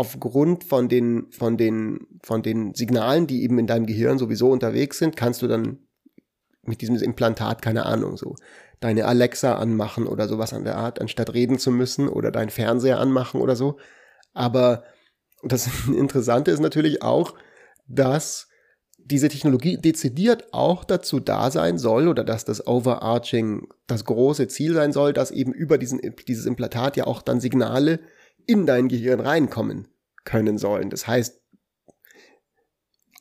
aufgrund 0.00 0.64
von 0.64 0.88
den, 0.88 1.26
von 1.30 1.58
den, 1.58 2.06
von 2.22 2.42
den 2.42 2.72
Signalen, 2.72 3.26
die 3.26 3.42
eben 3.42 3.58
in 3.58 3.66
deinem 3.66 3.84
Gehirn 3.84 4.16
sowieso 4.16 4.50
unterwegs 4.50 4.96
sind, 4.96 5.14
kannst 5.14 5.42
du 5.42 5.46
dann 5.46 5.80
mit 6.62 6.80
diesem 6.80 6.96
Implantat, 6.96 7.60
keine 7.60 7.84
Ahnung, 7.84 8.16
so 8.16 8.34
deine 8.80 9.04
Alexa 9.04 9.56
anmachen 9.56 10.06
oder 10.06 10.26
sowas 10.26 10.54
an 10.54 10.64
der 10.64 10.78
Art, 10.78 11.02
anstatt 11.02 11.34
reden 11.34 11.58
zu 11.58 11.70
müssen 11.70 12.08
oder 12.08 12.30
deinen 12.30 12.48
Fernseher 12.48 12.98
anmachen 12.98 13.42
oder 13.42 13.56
so. 13.56 13.76
Aber 14.32 14.84
das 15.42 15.68
Interessante 15.94 16.50
ist 16.50 16.60
natürlich 16.60 17.02
auch, 17.02 17.34
dass 17.86 18.48
diese 18.96 19.28
Technologie 19.28 19.76
dezidiert 19.76 20.54
auch 20.54 20.82
dazu 20.84 21.20
da 21.20 21.50
sein 21.50 21.76
soll 21.76 22.08
oder 22.08 22.24
dass 22.24 22.46
das 22.46 22.66
Overarching 22.66 23.68
das 23.86 24.06
große 24.06 24.48
Ziel 24.48 24.72
sein 24.72 24.94
soll, 24.94 25.12
dass 25.12 25.30
eben 25.30 25.52
über 25.52 25.76
diesen, 25.76 26.00
dieses 26.26 26.46
Implantat 26.46 26.96
ja 26.96 27.06
auch 27.06 27.20
dann 27.20 27.38
Signale 27.38 28.00
in 28.50 28.66
dein 28.66 28.88
Gehirn 28.88 29.20
reinkommen 29.20 29.88
können 30.24 30.58
sollen. 30.58 30.90
Das 30.90 31.06
heißt, 31.06 31.40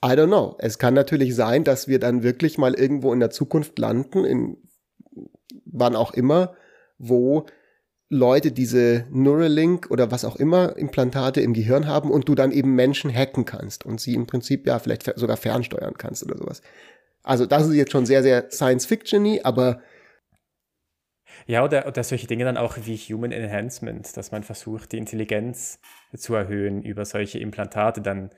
I 0.04 0.10
don't 0.10 0.28
know. 0.28 0.56
Es 0.60 0.80
kann 0.80 0.94
natürlich 0.94 1.36
sein, 1.36 1.64
dass 1.64 1.88
wir 1.88 2.00
dann 2.00 2.24
wirklich 2.24 2.58
mal 2.58 2.74
irgendwo 2.74 3.14
in 3.14 3.20
der 3.20 3.30
Zukunft 3.30 3.78
landen, 3.78 4.24
in 4.26 4.58
wann 5.66 5.96
auch 5.96 6.14
immer, 6.14 6.56
wo 6.98 7.46
Leute 8.10 8.52
diese 8.52 9.06
Neuralink 9.12 9.92
oder 9.92 10.10
was 10.10 10.26
auch 10.26 10.38
immer 10.38 10.76
Implantate 10.78 11.42
im 11.42 11.54
Gehirn 11.54 11.86
haben 11.86 12.10
und 12.10 12.28
du 12.28 12.34
dann 12.34 12.52
eben 12.52 12.74
Menschen 12.74 13.14
hacken 13.14 13.46
kannst 13.46 13.86
und 13.86 14.02
sie 14.02 14.16
im 14.16 14.26
Prinzip 14.26 14.66
ja 14.66 14.80
vielleicht 14.80 15.12
sogar 15.16 15.38
fernsteuern 15.38 15.96
kannst 15.98 16.24
oder 16.24 16.38
sowas. 16.38 16.62
Also 17.22 17.46
das 17.46 17.68
ist 17.68 17.76
jetzt 17.76 17.92
schon 17.92 18.08
sehr, 18.08 18.24
sehr 18.24 18.50
Science-Fiction-y, 18.50 19.42
aber 19.44 19.82
ja, 21.50 21.64
oder, 21.64 21.88
oder 21.88 22.04
solche 22.04 22.28
Dinge 22.28 22.46
dann 22.46 22.58
auch 22.58 22.78
wie 22.84 22.96
Human 22.96 23.32
Enhancement, 23.32 24.16
dass 24.16 24.32
man 24.32 24.44
versucht, 24.44 24.92
die 24.92 25.00
Intelligenz 25.00 25.80
zu 26.16 26.36
erhöhen 26.36 26.84
über 26.84 27.06
solche 27.06 27.40
Implantate, 27.40 28.02
dann 28.02 28.30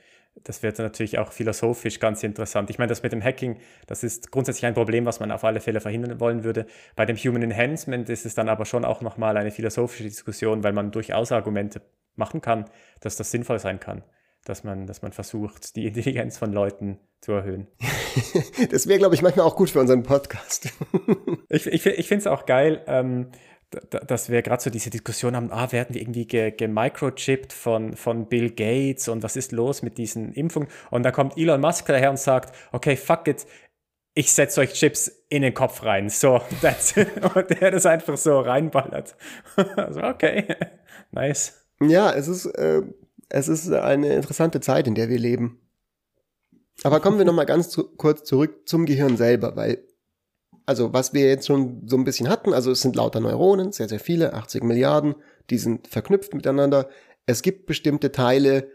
das 0.45 0.63
wird 0.63 0.79
natürlich 0.79 1.19
auch 1.19 1.33
philosophisch 1.33 1.99
ganz 1.99 2.23
interessant. 2.23 2.69
Ich 2.69 2.77
meine, 2.77 2.87
das 2.87 3.03
mit 3.03 3.11
dem 3.11 3.21
Hacking, 3.21 3.59
das 3.85 4.05
ist 4.05 4.31
grundsätzlich 4.31 4.65
ein 4.65 4.75
Problem, 4.75 5.05
was 5.05 5.19
man 5.19 5.29
auf 5.29 5.43
alle 5.43 5.59
Fälle 5.59 5.81
verhindern 5.81 6.21
wollen 6.21 6.45
würde. 6.45 6.67
Bei 6.95 7.05
dem 7.05 7.17
Human 7.17 7.43
Enhancement 7.43 8.07
ist 8.07 8.25
es 8.25 8.33
dann 8.33 8.47
aber 8.47 8.63
schon 8.63 8.85
auch 8.85 9.01
nochmal 9.01 9.35
eine 9.35 9.51
philosophische 9.51 10.05
Diskussion, 10.05 10.63
weil 10.63 10.71
man 10.71 10.91
durchaus 10.91 11.33
Argumente 11.33 11.81
machen 12.15 12.39
kann, 12.39 12.63
dass 13.01 13.17
das 13.17 13.29
sinnvoll 13.29 13.59
sein 13.59 13.81
kann, 13.81 14.03
dass 14.45 14.63
man, 14.63 14.87
dass 14.87 15.01
man 15.01 15.11
versucht, 15.11 15.75
die 15.75 15.87
Intelligenz 15.87 16.37
von 16.37 16.51
Leuten 16.51 16.99
zu 17.21 17.33
erhöhen. 17.33 17.67
das 18.71 18.87
wäre, 18.87 18.99
glaube 18.99 19.15
ich, 19.15 19.21
manchmal 19.21 19.45
auch 19.45 19.55
gut 19.55 19.69
für 19.69 19.79
unseren 19.79 20.03
Podcast. 20.03 20.69
ich 21.49 21.67
ich, 21.67 21.85
ich 21.85 22.07
finde 22.07 22.21
es 22.21 22.27
auch 22.27 22.45
geil. 22.45 22.83
Ähm, 22.87 23.27
dass 23.89 24.29
wir 24.29 24.41
gerade 24.41 24.61
so 24.61 24.69
diese 24.69 24.89
Diskussion 24.89 25.33
haben, 25.33 25.49
ah, 25.49 25.71
werden 25.71 25.93
wir 25.95 26.01
irgendwie 26.01 26.25
gemicrochipped 26.25 27.53
von, 27.53 27.95
von 27.95 28.27
Bill 28.27 28.49
Gates 28.49 29.07
und 29.07 29.23
was 29.23 29.37
ist 29.37 29.53
los 29.53 29.81
mit 29.81 29.97
diesen 29.97 30.33
Impfungen? 30.33 30.67
Und 30.89 31.03
dann 31.03 31.13
kommt 31.13 31.37
Elon 31.37 31.61
Musk 31.61 31.85
daher 31.85 32.09
und 32.09 32.19
sagt, 32.19 32.53
okay, 32.73 32.97
fuck 32.97 33.29
it, 33.29 33.45
ich 34.13 34.33
setze 34.33 34.59
euch 34.59 34.73
Chips 34.73 35.07
in 35.29 35.41
den 35.41 35.53
Kopf 35.53 35.83
rein. 35.83 36.09
So, 36.09 36.41
that's 36.61 36.97
it. 36.97 37.07
Und 37.33 37.49
der 37.49 37.71
das 37.71 37.85
einfach 37.85 38.17
so 38.17 38.41
reinballert. 38.41 39.15
also, 39.77 40.01
okay, 40.01 40.53
nice. 41.11 41.65
Ja, 41.79 42.11
es 42.11 42.27
ist, 42.27 42.47
äh, 42.47 42.81
es 43.33 43.47
ist 43.47 43.71
eine 43.71 44.13
interessante 44.13 44.59
Zeit, 44.59 44.87
in 44.87 44.95
der 44.95 45.09
wir 45.09 45.19
leben. 45.19 45.59
Aber 46.83 46.99
kommen 46.99 47.17
wir 47.17 47.25
nochmal 47.25 47.45
ganz 47.45 47.69
zu, 47.69 47.83
kurz 47.95 48.23
zurück 48.23 48.67
zum 48.67 48.85
Gehirn 48.85 49.17
selber, 49.17 49.55
weil 49.55 49.83
also 50.65 50.93
was 50.93 51.13
wir 51.13 51.27
jetzt 51.27 51.47
schon 51.47 51.87
so 51.87 51.97
ein 51.97 52.03
bisschen 52.03 52.29
hatten, 52.29 52.53
also 52.53 52.71
es 52.71 52.81
sind 52.81 52.95
lauter 52.95 53.19
Neuronen, 53.19 53.71
sehr, 53.71 53.89
sehr 53.89 53.99
viele, 53.99 54.33
80 54.33 54.63
Milliarden, 54.63 55.15
die 55.49 55.57
sind 55.57 55.87
verknüpft 55.87 56.33
miteinander. 56.33 56.89
Es 57.25 57.41
gibt 57.41 57.65
bestimmte 57.65 58.11
Teile, 58.11 58.69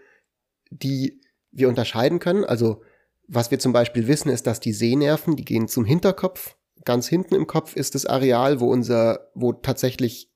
die 0.70 1.20
wir 1.52 1.68
unterscheiden 1.68 2.18
können. 2.18 2.44
Also 2.44 2.82
was 3.28 3.50
wir 3.50 3.58
zum 3.58 3.72
Beispiel 3.72 4.08
wissen, 4.08 4.30
ist, 4.30 4.46
dass 4.46 4.60
die 4.60 4.72
Sehnerven, 4.72 5.36
die 5.36 5.44
gehen 5.44 5.68
zum 5.68 5.84
Hinterkopf. 5.84 6.56
Ganz 6.84 7.08
hinten 7.08 7.34
im 7.34 7.46
Kopf 7.46 7.76
ist 7.76 7.94
das 7.94 8.06
Areal, 8.06 8.60
wo 8.60 8.70
unser, 8.70 9.30
wo 9.34 9.52
tatsächlich 9.52 10.30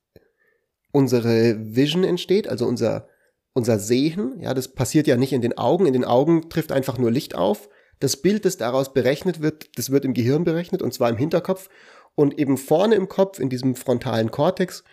unsere 0.91 1.75
Vision 1.75 2.03
entsteht, 2.03 2.47
also 2.47 2.65
unser, 2.65 3.07
unser 3.53 3.79
Sehen. 3.79 4.39
Ja, 4.39 4.53
das 4.53 4.69
passiert 4.69 5.07
ja 5.07 5.17
nicht 5.17 5.33
in 5.33 5.41
den 5.41 5.57
Augen. 5.57 5.85
In 5.85 5.93
den 5.93 6.05
Augen 6.05 6.49
trifft 6.49 6.71
einfach 6.71 6.97
nur 6.97 7.11
Licht 7.11 7.35
auf. 7.35 7.69
Das 7.99 8.17
Bild, 8.17 8.45
das 8.45 8.57
daraus 8.57 8.93
berechnet 8.93 9.41
wird, 9.41 9.77
das 9.77 9.91
wird 9.91 10.05
im 10.05 10.13
Gehirn 10.13 10.43
berechnet 10.43 10.81
und 10.81 10.93
zwar 10.93 11.09
im 11.09 11.17
Hinterkopf 11.17 11.69
und 12.15 12.39
eben 12.39 12.57
vorne 12.57 12.95
im 12.95 13.07
Kopf 13.07 13.39
in 13.39 13.49
diesem 13.49 13.75
frontalen 13.75 14.31
Kortex, 14.31 14.83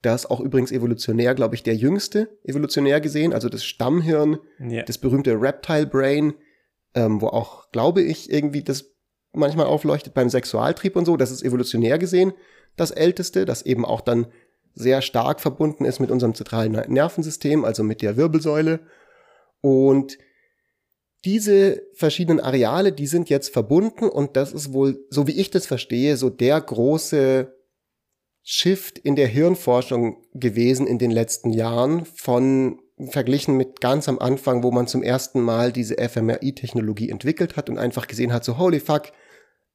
das 0.00 0.26
auch 0.26 0.40
übrigens 0.40 0.72
evolutionär, 0.72 1.34
glaube 1.34 1.54
ich, 1.54 1.62
der 1.62 1.76
jüngste 1.76 2.38
evolutionär 2.44 3.00
gesehen, 3.00 3.32
also 3.32 3.48
das 3.48 3.64
Stammhirn, 3.64 4.38
ja. 4.58 4.82
das 4.82 4.98
berühmte 4.98 5.40
Reptile 5.40 5.86
Brain, 5.86 6.34
ähm, 6.94 7.20
wo 7.20 7.28
auch, 7.28 7.70
glaube 7.70 8.02
ich, 8.02 8.30
irgendwie 8.32 8.62
das 8.62 8.92
manchmal 9.32 9.66
aufleuchtet 9.66 10.14
beim 10.14 10.30
Sexualtrieb 10.30 10.96
und 10.96 11.04
so, 11.04 11.16
das 11.16 11.30
ist 11.30 11.42
evolutionär 11.42 11.98
gesehen 11.98 12.32
das 12.76 12.90
älteste, 12.90 13.44
das 13.44 13.62
eben 13.62 13.84
auch 13.84 14.00
dann 14.00 14.26
sehr 14.74 15.02
stark 15.02 15.40
verbunden 15.40 15.84
ist 15.84 16.00
mit 16.00 16.10
unserem 16.10 16.34
zentralen 16.34 16.72
Nervensystem, 16.72 17.64
also 17.64 17.82
mit 17.82 18.02
der 18.02 18.16
Wirbelsäule. 18.16 18.80
Und 19.60 20.18
diese 21.24 21.82
verschiedenen 21.94 22.40
Areale, 22.40 22.92
die 22.92 23.06
sind 23.06 23.30
jetzt 23.30 23.52
verbunden 23.52 24.08
und 24.08 24.36
das 24.36 24.52
ist 24.52 24.72
wohl, 24.72 25.04
so 25.08 25.26
wie 25.26 25.40
ich 25.40 25.50
das 25.50 25.66
verstehe, 25.66 26.16
so 26.16 26.28
der 26.28 26.60
große 26.60 27.54
Shift 28.42 28.98
in 28.98 29.16
der 29.16 29.26
Hirnforschung 29.26 30.22
gewesen 30.34 30.86
in 30.86 30.98
den 30.98 31.10
letzten 31.10 31.50
Jahren 31.50 32.04
von 32.04 32.78
verglichen 33.08 33.56
mit 33.56 33.80
ganz 33.80 34.08
am 34.08 34.18
Anfang, 34.18 34.62
wo 34.62 34.70
man 34.70 34.86
zum 34.86 35.02
ersten 35.02 35.40
Mal 35.40 35.72
diese 35.72 35.96
fMRI-Technologie 35.96 37.08
entwickelt 37.08 37.56
hat 37.56 37.70
und 37.70 37.78
einfach 37.78 38.06
gesehen 38.06 38.32
hat, 38.32 38.44
so 38.44 38.58
holy 38.58 38.80
fuck, 38.80 39.12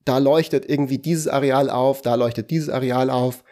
da 0.06 0.20
leuchtet 0.20 0.70
irgendwie 0.70 1.00
dieses 1.00 1.28
Areal 1.28 1.70
auf, 1.70 2.02
da 2.02 2.16
leuchtet 2.16 2.52
dieses 2.52 2.70
Areal 2.70 3.10
auf, 3.10 3.44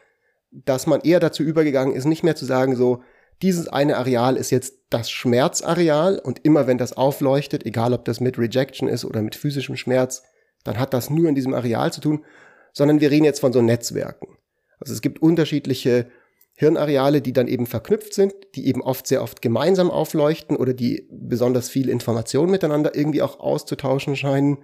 dass 0.51 0.87
man 0.87 1.01
eher 1.01 1.19
dazu 1.19 1.43
übergegangen 1.43 1.95
ist, 1.95 2.05
nicht 2.05 2.23
mehr 2.23 2.35
zu 2.35 2.45
sagen 2.45 2.75
so, 2.75 3.01
dieses 3.41 3.67
eine 3.67 3.97
Areal 3.97 4.35
ist 4.35 4.49
jetzt 4.49 4.75
das 4.89 5.11
Schmerzareal 5.11 6.19
und 6.19 6.43
immer 6.43 6.65
wenn 6.65 6.77
das 6.77 6.93
aufleuchtet, 6.93 7.65
egal 7.65 7.93
ob 7.93 8.05
das 8.05 8.19
mit 8.19 8.39
Rejection 8.39 8.87
ist 8.87 9.05
oder 9.05 9.21
mit 9.21 9.35
physischem 9.35 9.75
Schmerz, 9.75 10.23
dann 10.63 10.79
hat 10.79 10.93
das 10.93 11.09
nur 11.09 11.29
in 11.29 11.35
diesem 11.35 11.53
Areal 11.53 11.93
zu 11.93 12.01
tun, 12.01 12.25
sondern 12.73 12.99
wir 12.99 13.11
reden 13.11 13.25
jetzt 13.25 13.39
von 13.39 13.53
so 13.53 13.61
Netzwerken. 13.61 14.37
Also 14.79 14.93
es 14.93 15.01
gibt 15.01 15.21
unterschiedliche 15.21 16.07
Hirnareale, 16.53 17.21
die 17.21 17.33
dann 17.33 17.47
eben 17.47 17.67
verknüpft 17.67 18.15
sind, 18.15 18.33
die 18.55 18.67
eben 18.67 18.81
oft 18.81 19.05
sehr 19.05 19.21
oft 19.21 19.43
gemeinsam 19.43 19.91
aufleuchten 19.91 20.57
oder 20.57 20.73
die 20.73 21.07
besonders 21.11 21.69
viel 21.69 21.89
Information 21.89 22.49
miteinander 22.49 22.95
irgendwie 22.95 23.21
auch 23.21 23.39
auszutauschen 23.39 24.15
scheinen 24.15 24.63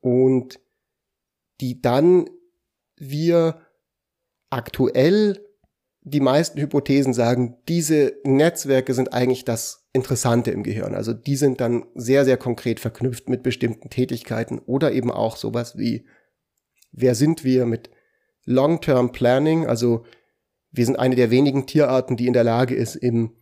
und 0.00 0.60
die 1.62 1.80
dann 1.80 2.28
wir 2.96 3.62
aktuell 4.52 5.40
die 6.02 6.20
meisten 6.20 6.60
Hypothesen 6.60 7.14
sagen, 7.14 7.56
diese 7.68 8.14
Netzwerke 8.24 8.92
sind 8.92 9.12
eigentlich 9.12 9.44
das 9.44 9.88
Interessante 9.92 10.50
im 10.50 10.62
Gehirn. 10.62 10.94
Also 10.94 11.12
die 11.12 11.36
sind 11.36 11.60
dann 11.60 11.86
sehr, 11.94 12.24
sehr 12.24 12.36
konkret 12.36 12.80
verknüpft 12.80 13.28
mit 13.28 13.42
bestimmten 13.42 13.88
Tätigkeiten 13.88 14.58
oder 14.58 14.92
eben 14.92 15.10
auch 15.10 15.36
sowas 15.36 15.78
wie, 15.78 16.06
wer 16.90 17.14
sind 17.14 17.44
wir 17.44 17.66
mit 17.66 17.90
Long-Term 18.44 19.12
Planning? 19.12 19.66
Also 19.66 20.04
wir 20.70 20.84
sind 20.86 20.98
eine 20.98 21.14
der 21.14 21.30
wenigen 21.30 21.66
Tierarten, 21.66 22.16
die 22.16 22.26
in 22.26 22.32
der 22.32 22.44
Lage 22.44 22.74
ist, 22.74 22.96
im 22.96 23.36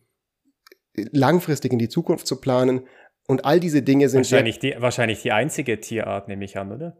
langfristig 0.93 1.73
in 1.73 1.79
die 1.79 1.89
Zukunft 1.89 2.27
zu 2.27 2.39
planen. 2.39 2.87
Und 3.27 3.45
all 3.45 3.59
diese 3.59 3.81
Dinge 3.81 4.07
sind 4.09 4.19
wahrscheinlich 4.19 4.59
die, 4.59 4.75
wahrscheinlich 4.77 5.21
die 5.21 5.31
einzige 5.31 5.79
Tierart, 5.79 6.27
nehme 6.27 6.45
ich 6.45 6.57
an, 6.57 6.71
oder? 6.71 6.97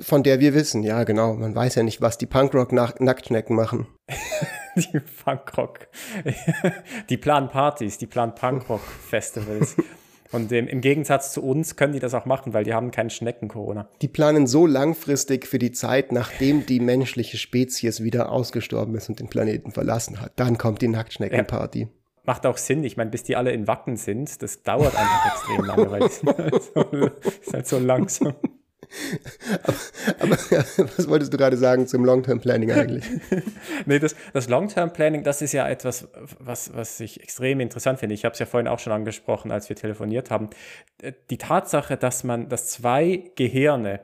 Von 0.00 0.22
der 0.22 0.40
wir 0.40 0.54
wissen, 0.54 0.82
ja, 0.82 1.04
genau. 1.04 1.34
Man 1.34 1.54
weiß 1.54 1.74
ja 1.74 1.82
nicht, 1.82 2.00
was 2.00 2.18
die 2.18 2.26
Punkrock-Nacktschnecken 2.26 3.54
machen. 3.54 3.86
die 4.76 5.00
Punkrock. 5.00 5.88
die 7.10 7.16
planen 7.16 7.48
Partys, 7.48 7.98
die 7.98 8.06
planen 8.06 8.34
Punkrock-Festivals. 8.34 9.76
Und 10.32 10.50
im, 10.50 10.80
Gegensatz 10.80 11.34
zu 11.34 11.42
uns 11.42 11.76
können 11.76 11.92
die 11.92 11.98
das 11.98 12.14
auch 12.14 12.24
machen, 12.24 12.54
weil 12.54 12.64
die 12.64 12.72
haben 12.72 12.90
keinen 12.90 13.10
Schnecken-Corona. 13.10 13.90
Die 14.00 14.08
planen 14.08 14.46
so 14.46 14.66
langfristig 14.66 15.46
für 15.46 15.58
die 15.58 15.72
Zeit, 15.72 16.10
nachdem 16.10 16.64
die 16.64 16.80
menschliche 16.80 17.36
Spezies 17.36 18.02
wieder 18.02 18.32
ausgestorben 18.32 18.94
ist 18.94 19.10
und 19.10 19.20
den 19.20 19.28
Planeten 19.28 19.72
verlassen 19.72 20.22
hat. 20.22 20.32
Dann 20.36 20.56
kommt 20.56 20.80
die 20.80 20.88
Nacktschneckenparty. 20.88 21.80
Ja. 21.80 21.88
Macht 22.24 22.46
auch 22.46 22.56
Sinn. 22.56 22.82
Ich 22.82 22.96
meine, 22.96 23.10
bis 23.10 23.24
die 23.24 23.36
alle 23.36 23.52
in 23.52 23.66
Wacken 23.66 23.96
sind, 23.96 24.40
das 24.42 24.62
dauert 24.62 24.96
einfach 24.96 25.34
extrem 25.34 25.64
lange, 25.66 25.90
weil 25.90 26.00
die 26.00 26.14
sind 26.14 26.38
halt 26.38 26.62
so, 26.62 26.80
ist 27.42 27.52
halt 27.52 27.66
so 27.66 27.78
langsam 27.78 28.34
aber, 29.62 29.76
aber 30.18 30.36
was 30.96 31.08
wolltest 31.08 31.32
du 31.32 31.36
gerade 31.36 31.56
sagen 31.56 31.86
zum 31.86 32.04
Long-Term-Planning 32.04 32.72
eigentlich? 32.72 33.04
nee, 33.86 33.98
das, 33.98 34.14
das 34.32 34.48
Long-Term-Planning, 34.48 35.22
das 35.22 35.42
ist 35.42 35.52
ja 35.52 35.68
etwas, 35.68 36.08
was, 36.38 36.74
was 36.74 37.00
ich 37.00 37.20
extrem 37.20 37.60
interessant 37.60 38.00
finde. 38.00 38.14
Ich 38.14 38.24
habe 38.24 38.32
es 38.32 38.38
ja 38.38 38.46
vorhin 38.46 38.68
auch 38.68 38.78
schon 38.78 38.92
angesprochen, 38.92 39.50
als 39.50 39.68
wir 39.68 39.76
telefoniert 39.76 40.30
haben. 40.30 40.50
Die 41.30 41.38
Tatsache, 41.38 41.96
dass 41.96 42.24
man, 42.24 42.48
dass 42.48 42.68
zwei 42.68 43.30
Gehirne 43.36 44.00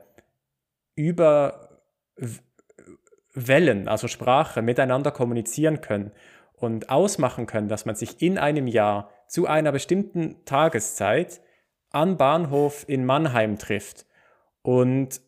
über 0.95 1.69
Wellen, 3.35 3.89
also 3.89 4.09
Sprache, 4.09 4.63
miteinander 4.63 5.11
kommunizieren 5.11 5.81
können 5.81 6.13
und 6.55 6.91
ausmachen 6.91 7.47
können, 7.47 7.69
dass 7.69 7.87
man 7.87 7.95
sich 7.95 8.21
in 8.21 8.39
einem 8.39 8.67
Jahr 8.67 9.11
zu 9.29 9.47
einer 9.47 9.71
bestimmten 9.71 10.45
Tageszeit 10.45 11.41
am 11.91 12.17
Bahnhof 12.17 12.85
in 12.89 13.05
Mannheim 13.05 13.59
trifft 13.59 14.08
und 14.63 15.21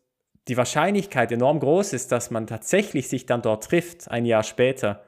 die 0.48 0.56
Wahrscheinlichkeit 0.56 1.30
enorm 1.32 1.60
groß 1.60 1.92
ist, 1.92 2.12
dass 2.12 2.30
man 2.30 2.46
tatsächlich 2.46 3.08
sich 3.08 3.26
dann 3.26 3.42
dort 3.42 3.64
trifft, 3.64 4.10
ein 4.10 4.24
Jahr 4.24 4.42
später, 4.42 5.04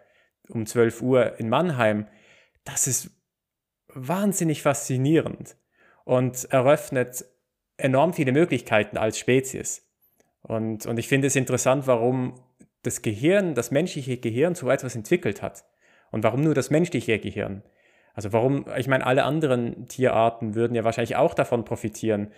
um 0.49 0.67
12 0.67 1.03
Uhr 1.03 1.39
in 1.39 1.49
Mannheim, 1.49 2.07
das 2.65 2.87
ist 2.87 3.11
wahnsinnig 3.89 4.63
faszinierend 4.63 5.57
und 6.05 6.45
eröffnet 6.51 7.25
enorm 7.77 8.13
viele 8.13 8.33
Möglichkeiten 8.33 8.97
als 8.97 9.19
Spezies. 9.19 9.89
Und, 10.43 10.87
und 10.87 10.99
ich 10.99 11.09
finde 11.09 11.29
es 11.29 11.37
interessant, 11.37 11.87
warum 11.87 12.41
das 12.83 13.03
Gehirn, 13.03 13.55
das 13.55 13.71
menschliche 13.71 14.17
Gehirn 14.17 14.55
so 14.55 14.69
etwas 14.71 14.97
entwickelt 14.97 15.43
hat. 15.43 15.65
Und 16.11 16.25
warum 16.25 16.43
nur 16.43 16.55
das 16.55 16.71
menschliche 16.71 17.19
Gehirn? 17.19 17.63
Also 18.15 18.33
warum, 18.33 18.67
ich 18.77 18.89
meine, 18.89 19.07
alle 19.07 19.25
anderen 19.25 19.89
Tierarten 19.89 20.55
würden 20.55 20.75
ja 20.75 20.85
wahrscheinlich 20.85 21.17
auch 21.17 21.35
davon 21.35 21.65
profitieren. 21.65 22.33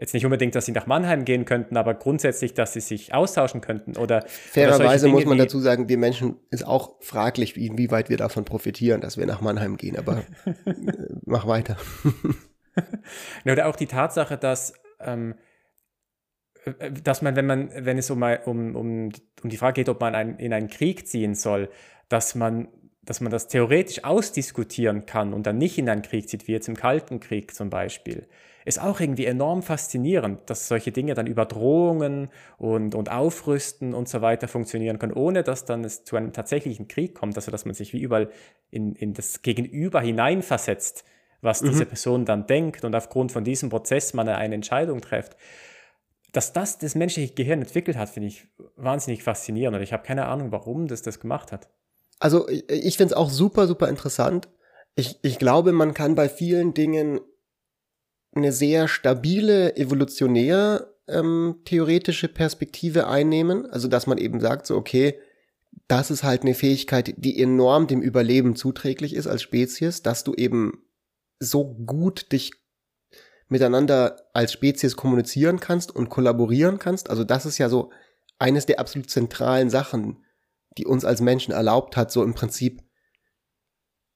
Jetzt 0.00 0.14
nicht 0.14 0.24
unbedingt, 0.24 0.54
dass 0.54 0.64
sie 0.64 0.72
nach 0.72 0.86
Mannheim 0.86 1.26
gehen 1.26 1.44
könnten, 1.44 1.76
aber 1.76 1.92
grundsätzlich, 1.92 2.54
dass 2.54 2.72
sie 2.72 2.80
sich 2.80 3.12
austauschen 3.12 3.60
könnten 3.60 3.98
oder. 3.98 4.24
Fairerweise 4.26 5.08
muss 5.08 5.26
man 5.26 5.36
dazu 5.36 5.60
sagen, 5.60 5.90
wir 5.90 5.98
Menschen 5.98 6.36
ist 6.50 6.66
auch 6.66 6.96
fraglich, 7.00 7.54
inwieweit 7.54 8.08
wir 8.08 8.16
davon 8.16 8.46
profitieren, 8.46 9.02
dass 9.02 9.18
wir 9.18 9.26
nach 9.26 9.42
Mannheim 9.42 9.76
gehen, 9.76 9.98
aber 9.98 10.18
äh, 10.46 10.72
mach 11.26 11.46
weiter. 11.46 11.76
oder 13.44 13.66
auch 13.66 13.76
die 13.76 13.88
Tatsache, 13.88 14.38
dass 14.38 14.72
ähm, 15.00 15.34
äh, 16.64 16.92
dass 16.92 17.20
man, 17.20 17.36
wenn 17.36 17.44
man, 17.44 17.70
wenn 17.74 17.98
es 17.98 18.10
um, 18.10 18.22
um, 18.22 18.76
um, 18.76 19.12
um 19.42 19.50
die 19.50 19.58
Frage 19.58 19.82
geht, 19.82 19.90
ob 19.90 20.00
man 20.00 20.14
ein, 20.14 20.38
in 20.38 20.54
einen 20.54 20.68
Krieg 20.68 21.06
ziehen 21.06 21.34
soll, 21.34 21.68
dass 22.08 22.34
man, 22.34 22.68
dass 23.02 23.20
man 23.20 23.30
das 23.30 23.48
theoretisch 23.48 24.02
ausdiskutieren 24.04 25.04
kann 25.04 25.34
und 25.34 25.46
dann 25.46 25.58
nicht 25.58 25.76
in 25.76 25.90
einen 25.90 26.00
Krieg 26.02 26.26
zieht, 26.26 26.48
wie 26.48 26.52
jetzt 26.52 26.68
im 26.68 26.76
Kalten 26.76 27.20
Krieg 27.20 27.54
zum 27.54 27.68
Beispiel, 27.68 28.26
ist 28.70 28.80
auch 28.80 29.00
irgendwie 29.00 29.26
enorm 29.26 29.62
faszinierend, 29.62 30.48
dass 30.48 30.68
solche 30.68 30.92
Dinge 30.92 31.12
dann 31.14 31.26
über 31.26 31.44
Drohungen 31.44 32.30
und, 32.56 32.94
und 32.94 33.10
Aufrüsten 33.10 33.92
und 33.92 34.08
so 34.08 34.22
weiter 34.22 34.48
funktionieren 34.48 34.98
können, 34.98 35.12
ohne 35.12 35.42
dass 35.42 35.66
dann 35.66 35.84
es 35.84 36.04
zu 36.04 36.16
einem 36.16 36.32
tatsächlichen 36.32 36.88
Krieg 36.88 37.14
kommt, 37.14 37.36
also 37.36 37.50
dass 37.50 37.66
man 37.66 37.74
sich 37.74 37.92
wie 37.92 38.00
überall 38.00 38.30
in, 38.70 38.94
in 38.94 39.12
das 39.12 39.42
Gegenüber 39.42 40.00
hineinversetzt, 40.00 41.04
was 41.42 41.60
mhm. 41.60 41.68
diese 41.68 41.84
Person 41.86 42.24
dann 42.24 42.46
denkt 42.46 42.84
und 42.84 42.94
aufgrund 42.94 43.32
von 43.32 43.44
diesem 43.44 43.68
Prozess 43.68 44.14
man 44.14 44.28
eine 44.28 44.54
Entscheidung 44.54 45.02
trifft 45.02 45.36
dass 46.32 46.52
das 46.52 46.78
das 46.78 46.94
menschliche 46.94 47.34
Gehirn 47.34 47.60
entwickelt 47.60 47.96
hat, 47.96 48.08
finde 48.08 48.28
ich 48.28 48.46
wahnsinnig 48.76 49.22
faszinierend. 49.22 49.76
Und 49.76 49.82
ich 49.82 49.92
habe 49.92 50.04
keine 50.04 50.26
Ahnung, 50.26 50.52
warum 50.52 50.86
das 50.86 51.02
das 51.02 51.20
gemacht 51.20 51.52
hat. 51.52 51.68
Also 52.18 52.48
ich, 52.48 52.96
finde 52.96 53.14
es 53.14 53.16
auch 53.16 53.30
super, 53.30 53.66
super 53.66 53.88
interessant. 53.88 54.48
Ich, 54.94 55.18
ich 55.22 55.38
glaube, 55.38 55.72
man 55.72 55.94
kann 55.94 56.14
bei 56.14 56.28
vielen 56.28 56.74
Dingen 56.74 57.20
eine 58.34 58.52
sehr 58.52 58.88
stabile, 58.88 59.76
evolutionär 59.76 60.94
ähm, 61.08 61.60
theoretische 61.64 62.28
Perspektive 62.28 63.08
einnehmen. 63.08 63.66
Also 63.66 63.88
dass 63.88 64.06
man 64.06 64.18
eben 64.18 64.40
sagt, 64.40 64.66
so 64.66 64.76
okay, 64.76 65.18
das 65.88 66.10
ist 66.10 66.22
halt 66.22 66.42
eine 66.42 66.54
Fähigkeit, 66.54 67.14
die 67.16 67.40
enorm 67.40 67.86
dem 67.86 68.00
Überleben 68.00 68.54
zuträglich 68.54 69.14
ist 69.14 69.26
als 69.26 69.42
Spezies, 69.42 70.02
dass 70.02 70.24
du 70.24 70.34
eben 70.34 70.84
so 71.40 71.74
gut 71.74 72.32
dich 72.32 72.52
miteinander 73.48 74.16
als 74.32 74.52
Spezies 74.52 74.96
kommunizieren 74.96 75.58
kannst 75.58 75.94
und 75.94 76.08
kollaborieren 76.08 76.78
kannst. 76.78 77.10
Also 77.10 77.24
das 77.24 77.46
ist 77.46 77.58
ja 77.58 77.68
so 77.68 77.90
eines 78.38 78.66
der 78.66 78.78
absolut 78.78 79.10
zentralen 79.10 79.70
Sachen, 79.70 80.24
die 80.78 80.86
uns 80.86 81.04
als 81.04 81.20
Menschen 81.20 81.52
erlaubt 81.52 81.96
hat, 81.96 82.12
so 82.12 82.22
im 82.22 82.34
Prinzip 82.34 82.82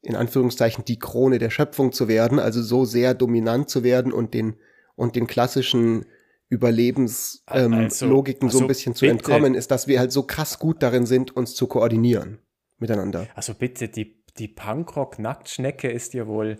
in 0.05 0.17
Anführungszeichen 0.17 0.85
die 0.85 0.99
Krone 0.99 1.39
der 1.39 1.51
Schöpfung 1.51 1.93
zu 1.93 2.09
werden, 2.09 2.39
also 2.39 2.63
so 2.63 2.85
sehr 2.85 3.15
dominant 3.15 3.69
zu 3.69 3.83
werden 3.83 4.13
und 4.13 4.35
den 4.35 4.57
und 4.97 5.17
den 5.17 5.27
klassischen 5.27 6.07
Überlebenslogiken 6.49 7.69
ähm, 7.73 7.75
also, 7.75 8.47
also 8.47 8.59
so 8.59 8.65
ein 8.65 8.69
bisschen 8.69 8.95
zu 8.95 9.07
bitte. 9.07 9.13
entkommen, 9.13 9.55
ist, 9.55 9.71
dass 9.71 9.89
wir 9.89 9.99
halt 9.99 10.13
so 10.13 10.23
krass 10.23 10.59
gut 10.59 10.83
darin 10.83 11.07
sind, 11.07 11.37
uns 11.37 11.55
zu 11.55 11.67
koordinieren 11.67 12.39
miteinander. 12.79 13.27
Also 13.35 13.55
bitte, 13.55 13.89
die, 13.89 14.23
die 14.39 14.49
Punkrock-Nacktschnecke 14.49 15.91
ist 15.91 16.15
ja 16.15 16.27
wohl 16.27 16.59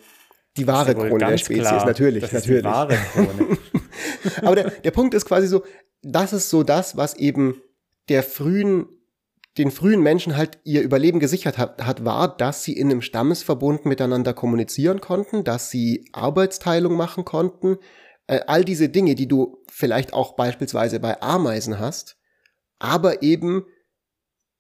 die 0.57 0.67
wahre 0.67 0.95
Krone 0.95 1.19
der 1.19 1.39
Spezies, 1.39 1.63
klar. 1.63 1.87
natürlich, 1.87 2.33
natürlich. 2.33 2.65
Aber 4.43 4.55
der, 4.55 4.71
der 4.71 4.91
Punkt 4.91 5.15
ist 5.15 5.27
quasi 5.27 5.49
so, 5.49 5.65
das 6.03 6.33
ist 6.33 6.51
so 6.51 6.63
das, 6.63 6.97
was 6.97 7.15
eben 7.15 7.61
der 8.09 8.23
frühen, 8.23 8.87
den 9.59 9.71
frühen 9.71 10.03
Menschen 10.03 10.37
halt 10.37 10.59
ihr 10.65 10.83
Überleben 10.83 11.21
gesichert 11.21 11.59
hat, 11.59 11.85
hat, 11.85 12.05
war, 12.05 12.37
dass 12.37 12.65
sie 12.65 12.73
in 12.73 12.91
einem 12.91 13.03
Stammesverbund 13.03 13.87
miteinander 13.87 14.35
kommunizieren 14.35 15.01
konnten, 15.01 15.45
dass 15.45 15.71
sie 15.71 16.09
Arbeitsteilung 16.13 16.97
machen 16.97 17.25
konnten, 17.25 17.79
äh, 18.27 18.41
all 18.47 18.65
diese 18.65 18.89
Dinge, 18.89 19.15
die 19.15 19.29
du 19.29 19.63
vielleicht 19.71 20.13
auch 20.13 20.35
beispielsweise 20.35 20.99
bei 20.99 21.23
Ameisen 21.23 21.79
hast, 21.79 22.17
aber 22.79 23.23
eben 23.23 23.65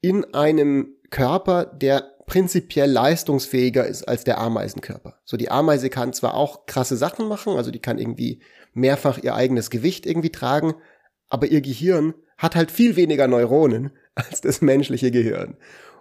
in 0.01 0.32
einem 0.32 0.97
Körper, 1.11 1.64
der 1.64 2.14
prinzipiell 2.26 2.90
leistungsfähiger 2.90 3.86
ist 3.86 4.05
als 4.05 4.24
der 4.24 4.38
Ameisenkörper. 4.38 5.20
So 5.24 5.36
die 5.36 5.51
Ameise 5.51 5.90
kann 5.90 6.12
zwar 6.12 6.34
auch 6.34 6.66
krasse 6.66 6.97
Sachen 6.97 7.28
machen, 7.28 7.57
also 7.57 7.70
die 7.70 7.80
kann 7.80 7.99
irgendwie 7.99 8.42
mehrfach 8.72 9.18
ihr 9.18 9.34
eigenes 9.34 9.70
Gewicht 9.70 10.07
irgendwie 10.07 10.30
tragen, 10.30 10.74
aber 11.28 11.49
ihr 11.49 11.61
Gehirn 11.61 12.14
hat 12.38 12.57
halt 12.57 12.70
viel 12.70 12.97
weniger 12.97 13.28
Neuronen 13.28 13.92
als 14.14 14.40
das 14.40 14.60
menschliche 14.60 15.10
Gehirn. 15.10 15.56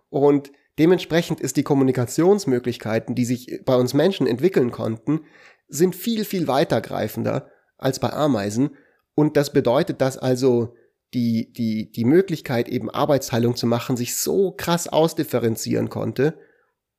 Und 0.09 0.51
dementsprechend 0.79 1.39
ist 1.39 1.57
die 1.57 1.63
Kommunikationsmöglichkeiten, 1.63 3.15
die 3.15 3.25
sich 3.25 3.61
bei 3.65 3.75
uns 3.75 3.93
Menschen 3.93 4.27
entwickeln 4.27 4.71
konnten, 4.71 5.21
sind 5.67 5.95
viel, 5.95 6.25
viel 6.25 6.47
weitergreifender 6.47 7.49
als 7.77 7.99
bei 7.99 8.11
Ameisen. 8.11 8.71
Und 9.15 9.37
das 9.37 9.53
bedeutet, 9.53 10.01
dass 10.01 10.17
also 10.17 10.75
die, 11.13 11.51
die, 11.53 11.91
die 11.91 12.05
Möglichkeit, 12.05 12.67
eben 12.69 12.89
Arbeitsteilung 12.89 13.55
zu 13.55 13.67
machen, 13.67 13.97
sich 13.97 14.15
so 14.15 14.51
krass 14.51 14.87
ausdifferenzieren 14.87 15.89
konnte. 15.89 16.37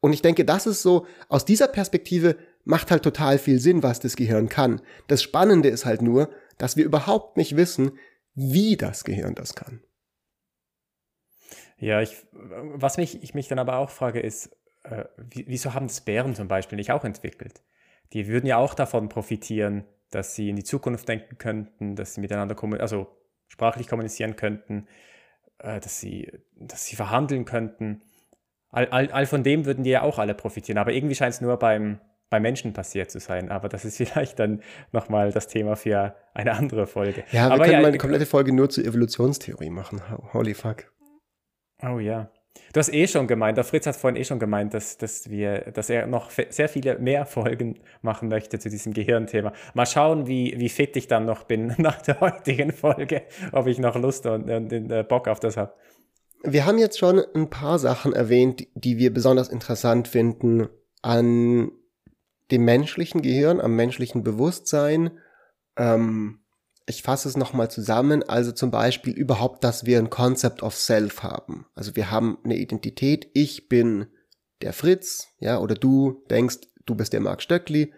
Und 0.00 0.12
ich 0.12 0.22
denke, 0.22 0.44
das 0.44 0.66
ist 0.66 0.82
so, 0.82 1.06
aus 1.28 1.44
dieser 1.44 1.68
Perspektive 1.68 2.36
macht 2.64 2.90
halt 2.90 3.02
total 3.02 3.38
viel 3.38 3.58
Sinn, 3.60 3.82
was 3.82 4.00
das 4.00 4.16
Gehirn 4.16 4.48
kann. 4.48 4.80
Das 5.08 5.22
Spannende 5.22 5.68
ist 5.68 5.84
halt 5.84 6.02
nur, 6.02 6.30
dass 6.58 6.76
wir 6.76 6.84
überhaupt 6.84 7.36
nicht 7.36 7.56
wissen, 7.56 7.92
wie 8.34 8.76
das 8.76 9.04
Gehirn 9.04 9.34
das 9.34 9.54
kann. 9.54 9.82
Ja, 11.85 12.01
ich, 12.01 12.16
was 12.32 12.97
mich, 12.97 13.22
ich 13.22 13.35
mich 13.35 13.49
dann 13.49 13.59
aber 13.59 13.76
auch 13.76 13.91
frage, 13.91 14.18
ist, 14.18 14.57
äh, 14.85 15.05
wieso 15.16 15.74
haben 15.74 15.87
das 15.87 16.01
Bären 16.01 16.35
zum 16.35 16.49
Beispiel 16.49 16.76
nicht 16.76 16.91
auch 16.91 17.05
entwickelt? 17.05 17.62
Die 18.14 18.26
würden 18.26 18.47
ja 18.47 18.57
auch 18.57 18.72
davon 18.72 19.11
profitieren, 19.11 19.85
dass 20.11 20.35
sie 20.35 20.49
in 20.49 20.57
die 20.57 20.64
Zukunft 20.64 21.07
denken 21.07 21.37
könnten, 21.37 21.95
dass 21.95 22.14
sie 22.14 22.22
miteinander 22.22 22.55
kommen, 22.55 22.80
also 22.80 23.09
sprachlich 23.49 23.87
kommunizieren 23.87 24.35
könnten, 24.35 24.87
äh, 25.59 25.78
dass, 25.78 26.01
sie, 26.01 26.32
dass 26.57 26.87
sie 26.87 26.97
verhandeln 26.97 27.45
könnten. 27.45 28.01
All, 28.70 28.87
all, 28.89 29.11
all 29.11 29.26
von 29.26 29.43
dem 29.43 29.66
würden 29.66 29.85
die 29.85 29.91
ja 29.91 30.01
auch 30.03 30.18
alle 30.18 30.32
profitieren. 30.32 30.78
Aber 30.78 30.95
irgendwie 30.95 31.14
scheint 31.14 31.35
es 31.35 31.43
nur 31.43 31.59
beim, 31.59 32.01
beim 32.30 32.41
Menschen 32.41 32.72
passiert 32.72 33.11
zu 33.11 33.20
sein. 33.20 33.51
Aber 33.51 33.68
das 33.68 33.85
ist 33.85 33.97
vielleicht 33.99 34.39
dann 34.39 34.62
nochmal 34.93 35.32
das 35.32 35.49
Thema 35.49 35.76
für 35.76 36.16
eine 36.32 36.53
andere 36.53 36.87
Folge. 36.87 37.24
Ja, 37.30 37.49
wir 37.49 37.53
Aber 37.53 37.64
können 37.64 37.72
ja, 37.72 37.80
mal 37.82 37.89
eine 37.89 37.99
komplette 37.99 38.24
Folge 38.24 38.55
nur 38.55 38.70
zur 38.70 38.87
Evolutionstheorie 38.87 39.68
machen. 39.68 40.01
Holy 40.32 40.55
fuck. 40.55 40.93
Oh 41.82 41.98
ja. 41.98 42.30
Du 42.72 42.78
hast 42.78 42.92
eh 42.92 43.06
schon 43.06 43.26
gemeint, 43.26 43.56
der 43.56 43.64
Fritz 43.64 43.86
hat 43.86 43.96
vorhin 43.96 44.20
eh 44.20 44.24
schon 44.24 44.38
gemeint, 44.38 44.74
dass, 44.74 44.96
dass, 44.96 45.28
wir, 45.28 45.72
dass 45.72 45.90
er 45.90 46.06
noch 46.06 46.30
sehr 46.30 46.68
viele 46.68 46.98
mehr 46.98 47.26
Folgen 47.26 47.80
machen 48.02 48.28
möchte 48.28 48.58
zu 48.58 48.70
diesem 48.70 48.92
Gehirnthema. 48.92 49.52
Mal 49.74 49.86
schauen, 49.86 50.26
wie, 50.26 50.54
wie 50.58 50.68
fit 50.68 50.96
ich 50.96 51.08
dann 51.08 51.24
noch 51.24 51.44
bin 51.44 51.74
nach 51.78 52.00
der 52.02 52.20
heutigen 52.20 52.72
Folge, 52.72 53.22
ob 53.52 53.66
ich 53.66 53.78
noch 53.78 53.96
Lust 53.96 54.26
und, 54.26 54.50
und, 54.50 54.72
und 54.72 54.90
äh, 54.90 55.02
Bock 55.02 55.28
auf 55.28 55.40
das 55.40 55.56
habe. 55.56 55.74
Wir 56.42 56.66
haben 56.66 56.78
jetzt 56.78 56.98
schon 56.98 57.22
ein 57.34 57.48
paar 57.48 57.78
Sachen 57.78 58.12
erwähnt, 58.12 58.66
die 58.74 58.98
wir 58.98 59.12
besonders 59.12 59.48
interessant 59.48 60.08
finden 60.08 60.68
an 61.00 61.72
dem 62.50 62.64
menschlichen 62.64 63.22
Gehirn, 63.22 63.60
am 63.60 63.74
menschlichen 63.74 64.22
Bewusstsein. 64.22 65.18
Ähm, 65.76 66.43
ich 66.87 67.03
fasse 67.03 67.28
es 67.28 67.37
nochmal 67.37 67.70
zusammen, 67.70 68.22
also 68.22 68.53
zum 68.53 68.70
Beispiel 68.70 69.14
überhaupt, 69.14 69.64
dass 69.64 69.87
wir 69.87 69.99
ein 69.99 70.11
Concept 70.11 70.62
of 70.62 70.76
Self 70.76 71.22
haben. 71.22 71.66
Also 71.74 71.97
wir 71.97 72.11
haben 72.11 72.39
eine 72.45 72.57
Identität, 72.57 73.28
ich 73.32 73.68
bin 73.68 74.07
der 74.61 74.72
Fritz, 74.72 75.28
ja, 75.39 75.59
oder 75.59 75.74
du 75.74 76.22
denkst, 76.30 76.59
du 76.85 76.95
bist 76.95 77.12
der 77.12 77.20
Marc 77.20 77.43
Stöckli. 77.43 77.93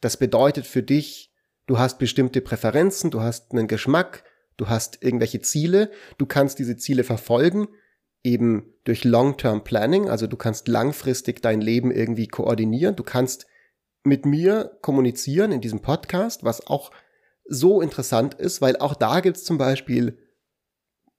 Das 0.00 0.16
bedeutet 0.16 0.66
für 0.66 0.82
dich, 0.82 1.32
du 1.66 1.78
hast 1.78 1.98
bestimmte 1.98 2.40
Präferenzen, 2.40 3.10
du 3.10 3.20
hast 3.20 3.52
einen 3.52 3.66
Geschmack, 3.66 4.24
du 4.56 4.68
hast 4.68 5.02
irgendwelche 5.02 5.40
Ziele, 5.40 5.90
du 6.18 6.26
kannst 6.26 6.58
diese 6.58 6.76
Ziele 6.76 7.02
verfolgen, 7.02 7.68
eben 8.22 8.74
durch 8.84 9.04
Long-Term 9.04 9.64
Planning, 9.64 10.08
also 10.08 10.26
du 10.26 10.36
kannst 10.36 10.68
langfristig 10.68 11.42
dein 11.42 11.60
Leben 11.60 11.90
irgendwie 11.90 12.28
koordinieren, 12.28 12.94
du 12.94 13.02
kannst 13.02 13.46
mit 14.04 14.24
mir 14.24 14.78
kommunizieren 14.82 15.52
in 15.52 15.60
diesem 15.60 15.80
Podcast, 15.80 16.44
was 16.44 16.66
auch 16.66 16.90
so 17.44 17.80
interessant 17.80 18.34
ist, 18.34 18.60
weil 18.60 18.76
auch 18.76 18.94
da 18.94 19.20
gibt 19.20 19.36
es 19.36 19.44
zum 19.44 19.58
Beispiel 19.58 20.18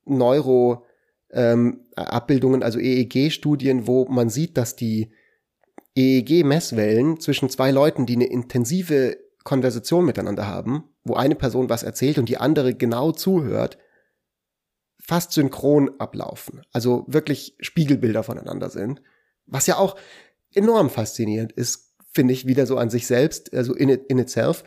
Neuro 0.06 0.86
ähm, 1.32 1.86
Abbildungen, 1.96 2.64
also 2.64 2.80
EEG-Studien, 2.80 3.88
wo 3.88 4.06
man 4.06 4.30
sieht, 4.30 4.58
dass 4.58 4.76
die 4.76 5.12
EEG-Messwellen 5.96 7.20
zwischen 7.20 7.50
zwei 7.50 7.72
Leuten, 7.72 8.06
die 8.06 8.16
eine 8.16 8.26
intensive 8.26 9.18
Konversation 9.44 10.06
miteinander 10.06 10.48
haben, 10.48 10.86
wo 11.04 11.16
eine 11.16 11.36
Person 11.36 11.70
was 11.70 11.84
erzählt 11.84 12.18
und 12.18 12.30
die 12.30 12.38
andere 12.38 12.74
genau 12.74 13.12
zuhört, 13.12 13.78
fast 15.00 15.32
synchron 15.32 15.92
ablaufen. 16.00 16.62
Also 16.72 17.06
wirklich 17.08 17.56
Spiegelbilder 17.60 18.24
voneinander 18.24 18.70
sind. 18.70 19.02
Was 19.46 19.68
ja 19.68 19.78
auch 19.78 19.96
enorm 20.54 20.90
faszinierend 20.90 21.52
ist 21.52 21.92
finde 22.14 22.34
ich, 22.34 22.46
wieder 22.46 22.66
so 22.66 22.78
an 22.78 22.90
sich 22.90 23.08
selbst, 23.08 23.54
also 23.54 23.74
in, 23.74 23.90
it, 23.90 24.06
in 24.08 24.20
itself. 24.20 24.64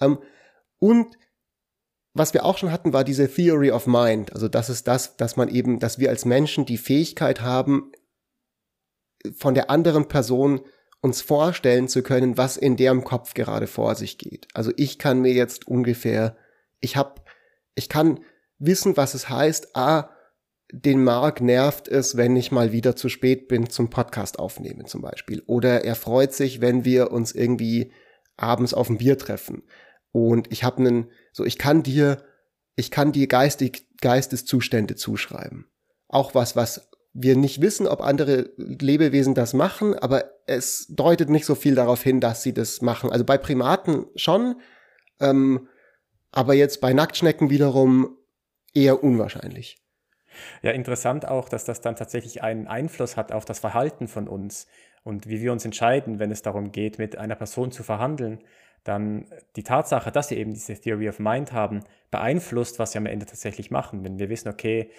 Ähm, 0.00 0.18
und 0.82 1.16
was 2.12 2.34
wir 2.34 2.44
auch 2.44 2.58
schon 2.58 2.72
hatten, 2.72 2.92
war 2.92 3.04
diese 3.04 3.32
Theory 3.32 3.70
of 3.70 3.86
Mind. 3.86 4.32
Also 4.32 4.48
das 4.48 4.68
ist 4.68 4.88
das, 4.88 5.16
dass 5.16 5.36
man 5.36 5.48
eben, 5.48 5.78
dass 5.78 6.00
wir 6.00 6.10
als 6.10 6.24
Menschen 6.24 6.66
die 6.66 6.76
Fähigkeit 6.76 7.40
haben, 7.40 7.92
von 9.36 9.54
der 9.54 9.70
anderen 9.70 10.08
Person 10.08 10.60
uns 11.00 11.22
vorstellen 11.22 11.86
zu 11.86 12.02
können, 12.02 12.36
was 12.36 12.56
in 12.56 12.76
deren 12.76 13.04
Kopf 13.04 13.34
gerade 13.34 13.68
vor 13.68 13.94
sich 13.94 14.18
geht. 14.18 14.48
Also 14.54 14.72
ich 14.76 14.98
kann 14.98 15.20
mir 15.20 15.32
jetzt 15.32 15.68
ungefähr, 15.68 16.36
ich 16.80 16.96
habe, 16.96 17.22
ich 17.76 17.88
kann 17.88 18.18
wissen, 18.58 18.96
was 18.96 19.14
es 19.14 19.28
heißt, 19.28 19.76
ah, 19.76 20.10
den 20.72 21.04
Mark 21.04 21.40
nervt 21.40 21.86
es, 21.86 22.16
wenn 22.16 22.34
ich 22.34 22.50
mal 22.50 22.72
wieder 22.72 22.96
zu 22.96 23.08
spät 23.08 23.46
bin 23.46 23.70
zum 23.70 23.88
Podcast 23.88 24.40
aufnehmen 24.40 24.86
zum 24.86 25.00
Beispiel. 25.00 25.44
Oder 25.46 25.84
er 25.84 25.94
freut 25.94 26.32
sich, 26.32 26.60
wenn 26.60 26.84
wir 26.84 27.12
uns 27.12 27.30
irgendwie 27.30 27.92
abends 28.36 28.74
auf 28.74 28.90
ein 28.90 28.98
Bier 28.98 29.16
treffen. 29.16 29.62
Und 30.12 30.52
ich 30.52 30.62
habe 30.64 30.78
einen, 30.78 31.10
so 31.32 31.44
ich 31.44 31.58
kann 31.58 31.82
dir, 31.82 32.22
ich 32.76 32.90
kann 32.90 33.12
dir 33.12 33.26
geistig, 33.26 33.86
Geisteszustände 34.00 34.94
zuschreiben. 34.94 35.66
Auch 36.08 36.34
was, 36.34 36.54
was 36.56 36.90
wir 37.14 37.36
nicht 37.36 37.60
wissen, 37.60 37.86
ob 37.86 38.00
andere 38.00 38.50
Lebewesen 38.56 39.34
das 39.34 39.52
machen, 39.52 39.94
aber 39.98 40.24
es 40.46 40.86
deutet 40.88 41.28
nicht 41.28 41.44
so 41.44 41.54
viel 41.54 41.74
darauf 41.74 42.02
hin, 42.02 42.20
dass 42.20 42.42
sie 42.42 42.54
das 42.54 42.80
machen. 42.80 43.10
Also 43.10 43.24
bei 43.24 43.36
Primaten 43.38 44.06
schon, 44.16 44.60
ähm, 45.20 45.68
aber 46.30 46.54
jetzt 46.54 46.80
bei 46.80 46.92
Nacktschnecken 46.92 47.50
wiederum 47.50 48.16
eher 48.72 49.04
unwahrscheinlich. 49.04 49.76
Ja, 50.62 50.70
interessant 50.70 51.28
auch, 51.28 51.50
dass 51.50 51.64
das 51.66 51.82
dann 51.82 51.96
tatsächlich 51.96 52.42
einen 52.42 52.66
Einfluss 52.66 53.18
hat 53.18 53.32
auf 53.32 53.44
das 53.44 53.58
Verhalten 53.58 54.08
von 54.08 54.28
uns 54.28 54.66
und 55.04 55.26
wie 55.28 55.42
wir 55.42 55.52
uns 55.52 55.64
entscheiden, 55.64 56.18
wenn 56.18 56.30
es 56.30 56.40
darum 56.40 56.72
geht, 56.72 56.98
mit 56.98 57.16
einer 57.16 57.34
Person 57.34 57.70
zu 57.72 57.82
verhandeln. 57.82 58.42
Dann 58.84 59.26
die 59.56 59.62
Tatsache, 59.62 60.10
dass 60.10 60.30
wir 60.30 60.38
eben 60.38 60.52
diese 60.52 60.74
Theory 60.74 61.08
of 61.08 61.18
Mind 61.18 61.52
haben, 61.52 61.84
beeinflusst, 62.10 62.78
was 62.78 62.94
wir 62.94 63.00
am 63.00 63.06
Ende 63.06 63.26
tatsächlich 63.26 63.70
machen. 63.70 64.04
Wenn 64.04 64.18
wir 64.18 64.28
wissen, 64.28 64.48
okay, 64.48 64.90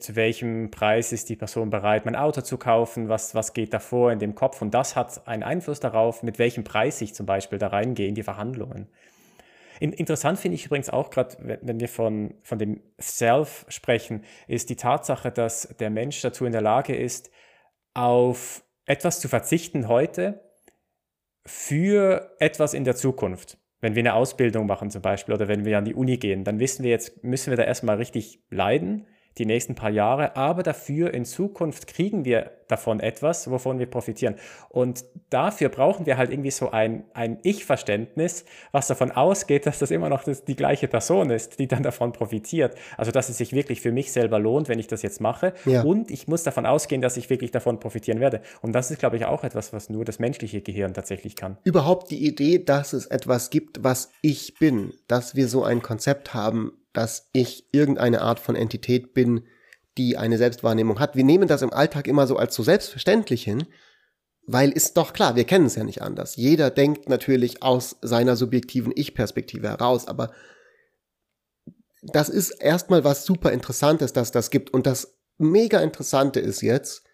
zu 0.00 0.16
welchem 0.16 0.70
Preis 0.70 1.12
ist 1.12 1.28
die 1.30 1.36
Person 1.36 1.70
bereit, 1.70 2.04
mein 2.04 2.16
Auto 2.16 2.42
zu 2.42 2.58
kaufen, 2.58 3.08
was, 3.08 3.34
was 3.34 3.54
geht 3.54 3.72
davor 3.72 4.12
in 4.12 4.18
dem 4.18 4.34
Kopf 4.34 4.60
und 4.60 4.72
das 4.74 4.96
hat 4.96 5.26
einen 5.26 5.42
Einfluss 5.42 5.80
darauf, 5.80 6.22
mit 6.22 6.38
welchem 6.38 6.62
Preis 6.62 7.00
ich 7.00 7.14
zum 7.14 7.24
Beispiel 7.24 7.58
da 7.58 7.68
reingehe 7.68 8.06
in 8.06 8.14
die 8.14 8.22
Verhandlungen. 8.22 8.88
Interessant 9.80 10.38
finde 10.38 10.54
ich 10.54 10.66
übrigens 10.66 10.88
auch 10.88 11.10
gerade, 11.10 11.58
wenn 11.62 11.80
wir 11.80 11.88
von, 11.88 12.34
von 12.42 12.58
dem 12.58 12.80
Self 13.00 13.66
sprechen, 13.68 14.24
ist 14.46 14.70
die 14.70 14.76
Tatsache, 14.76 15.32
dass 15.32 15.74
der 15.80 15.90
Mensch 15.90 16.20
dazu 16.20 16.44
in 16.44 16.52
der 16.52 16.62
Lage 16.62 16.94
ist, 16.94 17.30
auf 17.92 18.62
etwas 18.86 19.20
zu 19.20 19.28
verzichten 19.28 19.88
heute 19.88 20.40
für 21.46 22.34
etwas 22.38 22.74
in 22.74 22.84
der 22.84 22.96
Zukunft. 22.96 23.58
Wenn 23.80 23.94
wir 23.94 24.00
eine 24.00 24.14
Ausbildung 24.14 24.66
machen 24.66 24.90
zum 24.90 25.02
Beispiel 25.02 25.34
oder 25.34 25.48
wenn 25.48 25.64
wir 25.64 25.76
an 25.76 25.84
die 25.84 25.94
Uni 25.94 26.16
gehen, 26.16 26.44
dann 26.44 26.58
wissen 26.58 26.84
wir 26.84 26.90
jetzt, 26.90 27.22
müssen 27.22 27.50
wir 27.50 27.56
da 27.56 27.64
erstmal 27.64 27.96
richtig 27.96 28.42
leiden 28.50 29.06
die 29.38 29.46
nächsten 29.46 29.74
paar 29.74 29.90
Jahre, 29.90 30.36
aber 30.36 30.62
dafür 30.62 31.12
in 31.12 31.24
Zukunft 31.24 31.86
kriegen 31.86 32.24
wir 32.24 32.52
davon 32.68 33.00
etwas, 33.00 33.50
wovon 33.50 33.78
wir 33.78 33.86
profitieren. 33.86 34.36
Und 34.68 35.04
dafür 35.30 35.68
brauchen 35.68 36.06
wir 36.06 36.16
halt 36.16 36.30
irgendwie 36.30 36.50
so 36.50 36.70
ein, 36.70 37.04
ein 37.12 37.38
Ich-Verständnis, 37.42 38.44
was 38.72 38.86
davon 38.86 39.10
ausgeht, 39.10 39.66
dass 39.66 39.78
das 39.78 39.90
immer 39.90 40.08
noch 40.08 40.24
das, 40.24 40.44
die 40.44 40.56
gleiche 40.56 40.88
Person 40.88 41.30
ist, 41.30 41.58
die 41.58 41.68
dann 41.68 41.82
davon 41.82 42.12
profitiert. 42.12 42.74
Also, 42.96 43.10
dass 43.10 43.28
es 43.28 43.38
sich 43.38 43.52
wirklich 43.52 43.80
für 43.80 43.92
mich 43.92 44.12
selber 44.12 44.38
lohnt, 44.38 44.68
wenn 44.68 44.78
ich 44.78 44.86
das 44.86 45.02
jetzt 45.02 45.20
mache. 45.20 45.52
Ja. 45.64 45.82
Und 45.82 46.10
ich 46.10 46.26
muss 46.28 46.42
davon 46.42 46.66
ausgehen, 46.66 47.02
dass 47.02 47.16
ich 47.16 47.28
wirklich 47.28 47.50
davon 47.50 47.80
profitieren 47.80 48.20
werde. 48.20 48.40
Und 48.62 48.72
das 48.72 48.90
ist, 48.90 48.98
glaube 48.98 49.16
ich, 49.16 49.24
auch 49.24 49.44
etwas, 49.44 49.72
was 49.72 49.90
nur 49.90 50.04
das 50.04 50.18
menschliche 50.18 50.62
Gehirn 50.62 50.94
tatsächlich 50.94 51.36
kann. 51.36 51.58
Überhaupt 51.64 52.10
die 52.10 52.26
Idee, 52.26 52.64
dass 52.64 52.92
es 52.92 53.06
etwas 53.06 53.50
gibt, 53.50 53.84
was 53.84 54.10
ich 54.22 54.54
bin, 54.58 54.94
dass 55.06 55.34
wir 55.34 55.48
so 55.48 55.64
ein 55.64 55.82
Konzept 55.82 56.34
haben, 56.34 56.72
dass 56.94 57.28
ich 57.32 57.68
irgendeine 57.72 58.22
Art 58.22 58.40
von 58.40 58.56
Entität 58.56 59.12
bin, 59.12 59.42
die 59.98 60.16
eine 60.16 60.38
Selbstwahrnehmung 60.38 60.98
hat. 60.98 61.16
Wir 61.16 61.24
nehmen 61.24 61.48
das 61.48 61.62
im 61.62 61.72
Alltag 61.72 62.06
immer 62.06 62.26
so 62.26 62.36
als 62.36 62.54
so 62.54 62.62
selbstverständlich 62.62 63.44
hin, 63.44 63.66
weil 64.46 64.70
ist 64.70 64.96
doch 64.96 65.12
klar, 65.12 65.36
wir 65.36 65.44
kennen 65.44 65.66
es 65.66 65.74
ja 65.74 65.84
nicht 65.84 66.02
anders. 66.02 66.36
Jeder 66.36 66.70
denkt 66.70 67.08
natürlich 67.08 67.62
aus 67.62 67.96
seiner 68.00 68.36
subjektiven 68.36 68.92
Ich-Perspektive 68.94 69.68
heraus, 69.68 70.08
aber 70.08 70.32
das 72.02 72.28
ist 72.28 72.50
erstmal 72.50 73.04
was 73.04 73.24
super 73.24 73.52
Interessantes, 73.52 74.12
dass 74.12 74.30
das 74.30 74.50
gibt. 74.50 74.70
Und 74.70 74.86
das 74.86 75.16
mega 75.38 75.80
Interessante 75.80 76.40
ist 76.40 76.60
jetzt, 76.60 77.04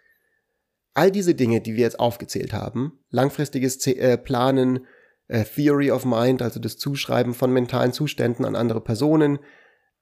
all 0.95 1.11
diese 1.11 1.35
Dinge, 1.35 1.61
die 1.61 1.75
wir 1.75 1.83
jetzt 1.83 2.01
aufgezählt 2.01 2.53
haben, 2.53 2.99
langfristiges 3.11 3.87
äh, 3.87 4.19
Planen, 4.19 4.87
äh, 5.29 5.45
Theory 5.45 5.93
of 5.93 6.05
Mind, 6.05 6.43
also 6.43 6.59
das 6.59 6.77
Zuschreiben 6.77 7.35
von 7.35 7.53
mentalen 7.53 7.93
Zuständen 7.93 8.45
an 8.45 8.57
andere 8.57 8.81
Personen, 8.81 9.39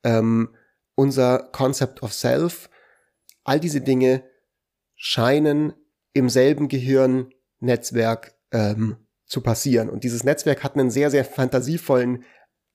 ähm, 0.05 0.55
unser 0.95 1.51
Concept 1.53 2.03
of 2.03 2.13
Self, 2.13 2.69
all 3.45 3.61
diese 3.61 3.81
Dinge 3.81 4.25
scheinen 4.97 5.73
im 6.13 6.29
selben 6.29 6.69
Gehirnnetzwerk 6.69 8.35
ähm, 8.53 8.97
zu 9.27 9.43
passieren. 9.43 9.89
Und 9.89 10.05
dieses 10.05 10.25
Netzwerk 10.25 10.65
hat 10.65 10.75
einen 10.75 10.91
sehr, 10.91 11.11
sehr 11.11 11.25
fantasievollen, 11.25 12.25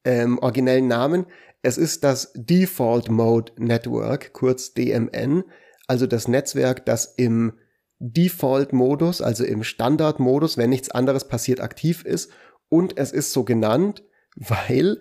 ähm, 0.06 0.40
originellen 0.40 0.88
Namen. 0.88 1.26
Es 1.62 1.78
ist 1.78 2.04
das 2.04 2.32
Default 2.36 3.10
Mode 3.10 3.54
Network, 3.58 4.34
kurz 4.34 4.74
DMN, 4.74 5.44
also 5.88 6.08
das 6.08 6.28
Netzwerk, 6.28 6.86
das 6.86 7.06
im 7.06 7.54
Default-Modus, 8.00 9.22
also 9.22 9.46
im 9.46 9.64
Standard-Modus, 9.64 10.58
wenn 10.58 10.70
nichts 10.70 10.92
anderes 10.92 11.28
passiert, 11.28 11.62
aktiv 11.62 12.04
ist. 12.04 12.32
Und 12.70 12.98
es 12.98 13.12
ist 13.12 13.32
so 13.32 13.44
genannt, 13.44 14.04
weil, 14.36 15.00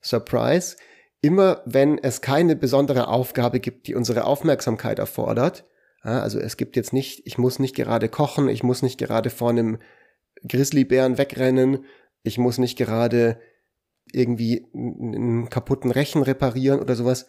Surprise, 0.00 0.76
immer 1.22 1.62
wenn 1.64 1.98
es 1.98 2.20
keine 2.20 2.56
besondere 2.56 3.08
Aufgabe 3.08 3.60
gibt, 3.60 3.86
die 3.86 3.94
unsere 3.94 4.24
Aufmerksamkeit 4.24 4.98
erfordert, 4.98 5.64
also 6.02 6.40
es 6.40 6.56
gibt 6.56 6.74
jetzt 6.76 6.92
nicht, 6.92 7.22
ich 7.26 7.38
muss 7.38 7.60
nicht 7.60 7.76
gerade 7.76 8.08
kochen, 8.08 8.48
ich 8.48 8.64
muss 8.64 8.82
nicht 8.82 8.98
gerade 8.98 9.30
vor 9.30 9.50
einem 9.50 9.78
Grizzlybären 10.46 11.16
wegrennen, 11.16 11.84
ich 12.24 12.38
muss 12.38 12.58
nicht 12.58 12.76
gerade 12.76 13.38
irgendwie 14.12 14.66
einen 14.74 15.48
kaputten 15.48 15.92
Rechen 15.92 16.22
reparieren 16.22 16.80
oder 16.80 16.96
sowas, 16.96 17.26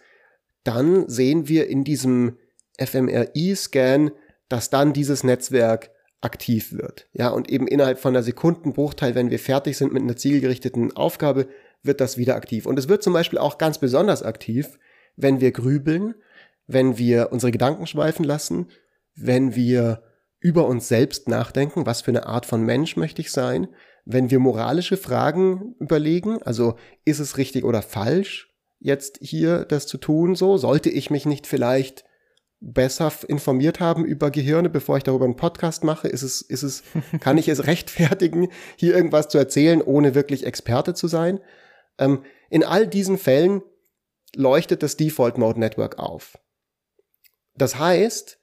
dann 0.64 1.08
sehen 1.08 1.48
wir 1.48 1.68
in 1.68 1.84
diesem 1.84 2.38
fMRI-Scan, 2.80 4.12
dass 4.50 4.72
dann 4.72 4.92
dieses 4.92 5.24
Netzwerk 5.24 5.92
aktiv 6.22 6.74
wird. 6.74 7.08
Ja, 7.14 7.30
und 7.30 7.50
eben 7.50 7.68
innerhalb 7.68 8.00
von 8.00 8.16
einer 8.16 8.24
Sekundenbruchteil, 8.24 9.14
wenn 9.14 9.30
wir 9.30 9.40
fertig 9.40 9.78
sind 9.78 9.94
mit 9.94 10.02
einer 10.02 10.16
zielgerichteten 10.16 10.96
Aufgabe, 10.96 11.48
wird 11.84 12.02
das 12.02 12.18
wieder 12.18 12.36
aktiv. 12.36 12.66
Und 12.66 12.80
es 12.80 12.88
wird 12.88 13.04
zum 13.04 13.14
Beispiel 13.14 13.40
auch 13.40 13.58
ganz 13.58 13.78
besonders 13.78 14.24
aktiv, 14.24 14.80
wenn 15.16 15.42
wir 15.42 15.52
grübeln, 15.52 16.16
wenn 16.66 16.98
wir 16.98 17.30
unsere 17.32 17.52
Gedanken 17.52 17.86
schweifen 17.86 18.24
lassen, 18.24 18.68
wenn 19.16 19.56
wir 19.56 20.04
über 20.40 20.66
uns 20.68 20.88
selbst 20.88 21.28
nachdenken, 21.28 21.86
was 21.86 22.02
für 22.02 22.12
eine 22.12 22.26
Art 22.26 22.46
von 22.46 22.64
Mensch 22.64 22.98
möchte 22.98 23.22
ich 23.22 23.32
sein, 23.32 23.68
wenn 24.06 24.30
wir 24.30 24.40
moralische 24.40 24.98
Fragen 24.98 25.76
überlegen, 25.80 26.42
also 26.44 26.76
ist 27.06 27.20
es 27.20 27.38
richtig 27.38 27.64
oder 27.64 27.82
falsch, 27.82 28.54
jetzt 28.80 29.20
hier 29.22 29.64
das 29.64 29.88
zu 29.88 29.98
tun, 29.98 30.36
so 30.36 30.58
sollte 30.58 30.90
ich 30.90 31.10
mich 31.10 31.26
nicht 31.26 31.48
vielleicht 31.48 32.04
besser 32.60 33.12
informiert 33.28 33.80
haben 33.80 34.06
über 34.06 34.32
Gehirne, 34.32 34.70
bevor 34.70 34.98
ich 34.98 35.04
darüber 35.04 35.26
einen 35.26 35.36
Podcast 35.36 35.84
mache? 35.84 36.08
Ist 36.08 36.24
es, 36.24 36.42
ist 36.42 36.64
es, 36.64 36.84
kann 37.20 37.38
ich 37.38 37.48
es 37.48 37.66
rechtfertigen, 37.66 38.50
hier 38.76 38.96
irgendwas 38.96 39.30
zu 39.30 39.38
erzählen, 39.38 39.82
ohne 39.82 40.16
wirklich 40.16 40.46
Experte 40.46 40.94
zu 40.94 41.08
sein? 41.08 41.40
Ähm, 41.98 42.24
in 42.50 42.64
all 42.64 42.88
diesen 42.88 43.18
Fällen 43.18 43.62
leuchtet 44.36 44.84
das 44.84 44.98
Default 44.98 45.38
Mode 45.38 45.60
Network 45.60 46.00
auf. 46.00 46.38
Das 47.56 47.78
heißt, 47.78 48.40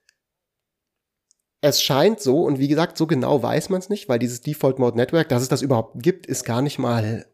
es 1.62 1.82
scheint 1.82 2.20
so, 2.20 2.44
und 2.44 2.59
wie 2.59 2.68
gesagt, 2.68 2.96
so 2.96 3.07
genau 3.07 3.42
weiß 3.42 3.68
man 3.68 3.80
es 3.80 3.88
nicht, 3.88 4.09
weil 4.09 4.18
dieses 4.18 4.40
Default 4.40 4.78
Mode 4.78 4.96
Network, 4.96 5.28
dass 5.28 5.42
es 5.42 5.48
das 5.48 5.62
überhaupt 5.62 6.03
gibt, 6.03 6.26
ist 6.26 6.44
gar 6.44 6.62
nicht 6.62 6.78
mal 6.78 7.26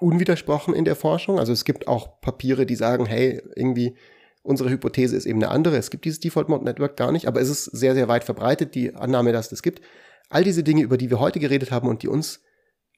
unwidersprochen 0.00 0.74
in 0.74 0.84
der 0.84 0.96
Forschung. 0.96 1.38
Also 1.38 1.52
es 1.52 1.64
gibt 1.64 1.86
auch 1.86 2.20
Papiere, 2.20 2.66
die 2.66 2.76
sagen, 2.76 3.06
hey, 3.06 3.42
irgendwie 3.54 3.96
unsere 4.42 4.70
Hypothese 4.70 5.16
ist 5.16 5.26
eben 5.26 5.42
eine 5.42 5.50
andere. 5.50 5.76
Es 5.76 5.90
gibt 5.90 6.04
dieses 6.04 6.20
Default 6.20 6.48
Mode 6.48 6.64
Network 6.64 6.96
gar 6.96 7.12
nicht, 7.12 7.26
aber 7.26 7.40
es 7.40 7.48
ist 7.48 7.64
sehr, 7.64 7.94
sehr 7.94 8.08
weit 8.08 8.24
verbreitet, 8.24 8.74
die 8.74 8.94
Annahme, 8.94 9.32
dass 9.32 9.46
es 9.46 9.50
das 9.50 9.62
gibt. 9.62 9.82
All 10.30 10.44
diese 10.44 10.62
Dinge, 10.62 10.82
über 10.82 10.96
die 10.96 11.10
wir 11.10 11.20
heute 11.20 11.38
geredet 11.38 11.70
haben 11.70 11.88
und 11.88 12.02
die 12.02 12.08
uns 12.08 12.42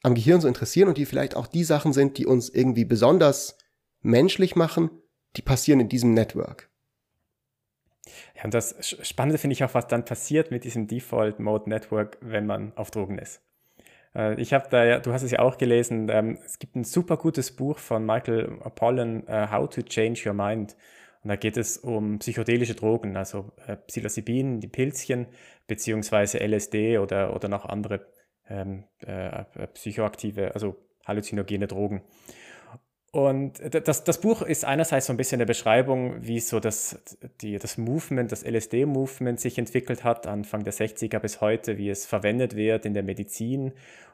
am 0.03 0.15
Gehirn 0.15 0.41
so 0.41 0.49
interessieren 0.49 0.89
und 0.89 0.99
die 0.99 1.07
vielleicht 1.07 1.37
auch 1.37 1.47
die 1.47 1.65
Sachen 1.65 1.93
sind, 1.93 2.19
die 2.19 2.27
uns 2.27 2.49
irgendwie 2.49 2.85
besonders 2.85 3.57
menschlich 4.03 4.57
machen, 4.57 4.91
die 5.37 5.43
passieren 5.43 5.81
in 5.81 5.89
diesem 5.89 6.15
Network. 6.15 6.71
Ja, 8.37 8.45
und 8.45 8.55
das 8.55 8.97
Spannende 9.03 9.39
finde 9.39 9.53
ich 9.53 9.65
auch, 9.65 9.75
was 9.75 9.87
dann 9.87 10.05
passiert 10.05 10.51
mit 10.51 10.65
diesem 10.65 10.87
Default 10.87 11.39
Mode 11.39 11.69
Network, 11.69 12.19
wenn 12.21 12.47
man 12.47 12.73
auf 12.77 12.91
Drogen 12.91 13.19
ist. 13.19 13.43
Äh, 14.15 14.41
ich 14.41 14.53
habe 14.53 14.67
da 14.71 14.85
ja, 14.85 14.99
du 14.99 15.13
hast 15.13 15.23
es 15.23 15.31
ja 15.31 15.41
auch 15.41 15.59
gelesen, 15.59 16.09
ähm, 16.11 16.39
es 16.45 16.59
gibt 16.59 16.77
ein 16.77 16.85
super 16.85 17.17
gutes 17.17 17.55
Buch 17.55 17.79
von 17.79 18.05
Michael 18.05 18.59
Pollan, 18.75 19.27
äh, 19.27 19.49
How 19.51 19.69
to 19.69 19.83
Change 19.83 20.23
Your 20.27 20.35
Mind. 20.35 20.77
Und 21.23 21.29
da 21.29 21.37
geht 21.37 21.59
es 21.59 21.77
um 21.77 22.19
psychedelische 22.19 22.75
Drogen, 22.75 23.17
also 23.17 23.53
äh, 23.67 23.77
Psilocybin, 23.77 24.61
die 24.61 24.69
Pilzchen, 24.69 25.27
beziehungsweise 25.67 26.39
LSD 26.39 26.99
oder, 26.99 27.35
oder 27.37 27.49
noch 27.49 27.67
andere 27.67 28.07
ähm, 28.51 28.85
äh, 29.01 29.45
psychoaktive, 29.75 30.55
also 30.55 30.77
halluzinogene 31.07 31.67
Drogen. 31.67 32.03
Und 33.13 33.61
das, 33.89 34.05
das 34.05 34.21
Buch 34.21 34.41
ist 34.43 34.65
einerseits 34.65 35.07
so 35.07 35.13
ein 35.13 35.17
bisschen 35.17 35.39
eine 35.39 35.47
Beschreibung, 35.47 36.25
wie 36.25 36.39
so 36.39 36.61
das, 36.61 37.03
die, 37.41 37.59
das 37.59 37.77
Movement, 37.77 38.31
das 38.31 38.45
LSD-Movement 38.45 39.41
sich 39.41 39.59
entwickelt 39.59 40.05
hat, 40.05 40.29
Anfang 40.29 40.63
der 40.63 40.73
60er 40.73 41.19
bis 41.19 41.41
heute, 41.41 41.77
wie 41.77 41.91
es 41.91 42.07
verwendet 42.07 42.55
wird 42.55 42.87
in 42.87 42.95
der 42.95 43.03
Medizin 43.03 43.73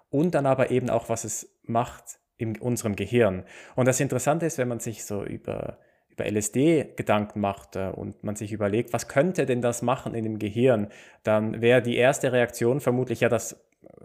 und 0.08 0.34
dann 0.34 0.46
aber 0.46 0.70
eben 0.70 0.88
auch, 0.88 1.10
was 1.10 1.24
es 1.24 1.58
macht 1.64 2.18
in 2.38 2.58
unserem 2.58 2.96
Gehirn. 2.96 3.44
Und 3.74 3.86
das 3.86 4.00
Interessante 4.00 4.46
ist, 4.46 4.56
wenn 4.56 4.68
man 4.68 4.80
sich 4.80 5.04
so 5.04 5.24
über, 5.24 5.78
über 6.08 6.24
LSD 6.24 6.94
Gedanken 6.96 7.40
macht 7.40 7.76
äh, 7.76 7.88
und 7.88 8.24
man 8.24 8.36
sich 8.36 8.52
überlegt, 8.52 8.94
was 8.94 9.08
könnte 9.08 9.44
denn 9.44 9.60
das 9.60 9.82
machen 9.82 10.14
in 10.14 10.24
dem 10.24 10.38
Gehirn, 10.38 10.88
dann 11.22 11.60
wäre 11.60 11.82
die 11.82 11.96
erste 11.96 12.32
Reaktion 12.32 12.80
vermutlich 12.80 13.20
ja, 13.20 13.28
das 13.28 13.62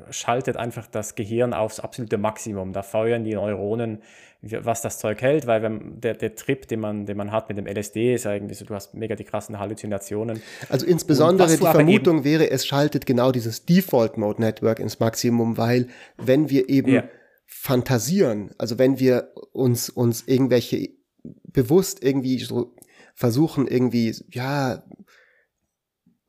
schaltet 0.09 0.57
einfach 0.57 0.87
das 0.87 1.15
Gehirn 1.15 1.53
aufs 1.53 1.79
absolute 1.79 2.17
Maximum. 2.17 2.73
Da 2.73 2.81
feuern 2.83 3.23
die 3.23 3.33
Neuronen, 3.33 4.01
was 4.41 4.81
das 4.81 4.97
Zeug 4.97 5.21
hält, 5.21 5.45
weil 5.45 5.61
wenn 5.61 6.01
der, 6.01 6.15
der 6.15 6.35
Trip, 6.35 6.67
den 6.67 6.79
man, 6.79 7.05
den 7.05 7.15
man 7.15 7.31
hat 7.31 7.47
mit 7.49 7.57
dem 7.59 7.67
LSD, 7.67 8.15
ist 8.15 8.25
eigentlich 8.25 8.57
so, 8.57 8.65
du 8.65 8.73
hast 8.73 8.95
mega 8.95 9.15
die 9.15 9.23
krassen 9.23 9.59
Halluzinationen. 9.59 10.41
Also 10.69 10.85
insbesondere 10.85 11.49
die 11.49 11.57
Vermutung 11.57 12.23
wäre, 12.23 12.49
es 12.49 12.65
schaltet 12.65 13.05
genau 13.05 13.31
dieses 13.31 13.65
Default 13.65 14.17
Mode 14.17 14.41
Network 14.41 14.79
ins 14.79 14.99
Maximum, 14.99 15.57
weil 15.57 15.87
wenn 16.17 16.49
wir 16.49 16.69
eben 16.69 16.91
ja. 16.91 17.03
fantasieren, 17.45 18.51
also 18.57 18.79
wenn 18.79 18.99
wir 18.99 19.31
uns, 19.51 19.89
uns 19.89 20.27
irgendwelche 20.27 20.89
bewusst 21.23 22.03
irgendwie 22.03 22.39
so 22.39 22.73
versuchen, 23.13 23.67
irgendwie, 23.67 24.15
ja, 24.31 24.83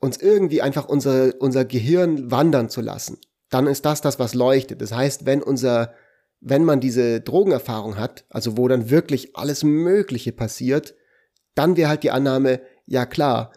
uns 0.00 0.18
irgendwie 0.18 0.60
einfach 0.60 0.86
unser, 0.86 1.32
unser 1.40 1.64
Gehirn 1.64 2.30
wandern 2.30 2.68
zu 2.68 2.82
lassen 2.82 3.18
dann 3.53 3.66
ist 3.66 3.84
das 3.84 4.00
das, 4.00 4.18
was 4.18 4.34
leuchtet. 4.34 4.80
Das 4.80 4.92
heißt, 4.92 5.26
wenn 5.26 5.42
unser, 5.42 5.92
wenn 6.40 6.64
man 6.64 6.80
diese 6.80 7.20
Drogenerfahrung 7.20 7.98
hat, 7.98 8.24
also 8.30 8.57
wo 8.57 8.66
dann 8.66 8.88
wirklich 8.90 9.36
alles 9.36 9.62
Mögliche 9.62 10.32
passiert, 10.32 10.94
dann 11.55 11.76
wäre 11.76 11.90
halt 11.90 12.03
die 12.03 12.11
Annahme, 12.11 12.61
ja 12.86 13.05
klar, 13.05 13.53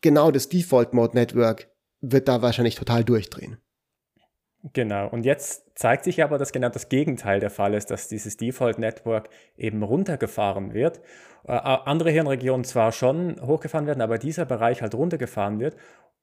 genau 0.00 0.30
das 0.30 0.48
Default 0.48 0.94
Mode 0.94 1.14
Network 1.14 1.68
wird 2.00 2.26
da 2.26 2.40
wahrscheinlich 2.40 2.74
total 2.74 3.04
durchdrehen. 3.04 3.58
Genau, 4.72 5.08
und 5.08 5.26
jetzt 5.26 5.78
zeigt 5.78 6.04
sich 6.04 6.22
aber, 6.22 6.38
dass 6.38 6.50
genau 6.50 6.70
das 6.70 6.88
Gegenteil 6.88 7.38
der 7.38 7.50
Fall 7.50 7.74
ist, 7.74 7.90
dass 7.90 8.08
dieses 8.08 8.38
Default 8.38 8.78
Network 8.78 9.28
eben 9.58 9.82
runtergefahren 9.82 10.72
wird. 10.72 11.02
Äh, 11.46 11.52
andere 11.52 12.10
Hirnregionen 12.10 12.64
zwar 12.64 12.92
schon 12.92 13.38
hochgefahren 13.42 13.86
werden, 13.86 14.00
aber 14.00 14.16
dieser 14.16 14.46
Bereich 14.46 14.80
halt 14.80 14.94
runtergefahren 14.94 15.60
wird 15.60 15.76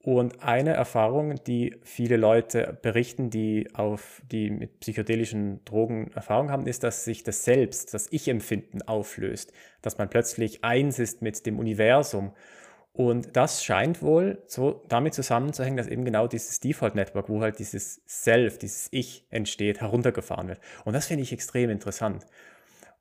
und 0.04 0.42
eine 0.42 0.74
Erfahrung, 0.74 1.44
die 1.44 1.76
viele 1.84 2.18
Leute 2.18 2.78
berichten, 2.82 3.30
die 3.30 3.70
auf 3.74 4.24
die 4.32 4.50
mit 4.50 4.80
psychedelischen 4.80 5.64
Drogen 5.64 6.12
Erfahrung 6.14 6.50
haben, 6.50 6.66
ist, 6.66 6.84
dass 6.84 7.06
sich 7.06 7.24
das 7.24 7.44
Selbst, 7.44 7.94
das 7.94 8.08
Ich-Empfinden 8.12 8.82
auflöst, 8.82 9.54
dass 9.84 10.00
man 10.00 10.10
plötzlich 10.10 10.64
eins 10.64 10.98
ist 10.98 11.22
mit 11.22 11.46
dem 11.46 11.60
Universum. 11.60 12.34
Und 12.94 13.38
das 13.38 13.64
scheint 13.64 14.02
wohl 14.02 14.42
so 14.48 14.84
damit 14.90 15.14
zusammenzuhängen, 15.14 15.78
dass 15.78 15.88
eben 15.88 16.04
genau 16.04 16.28
dieses 16.28 16.60
Default 16.60 16.96
Network, 16.96 17.30
wo 17.30 17.42
halt 17.42 17.60
dieses 17.60 18.02
Self, 18.08 18.58
dieses 18.58 18.88
Ich 18.92 19.28
entsteht, 19.30 19.82
heruntergefahren 19.82 20.48
wird. 20.48 20.60
Und 20.84 20.94
das 20.94 21.06
finde 21.06 21.24
ich 21.24 21.32
extrem 21.32 21.70
interessant. 21.70 22.26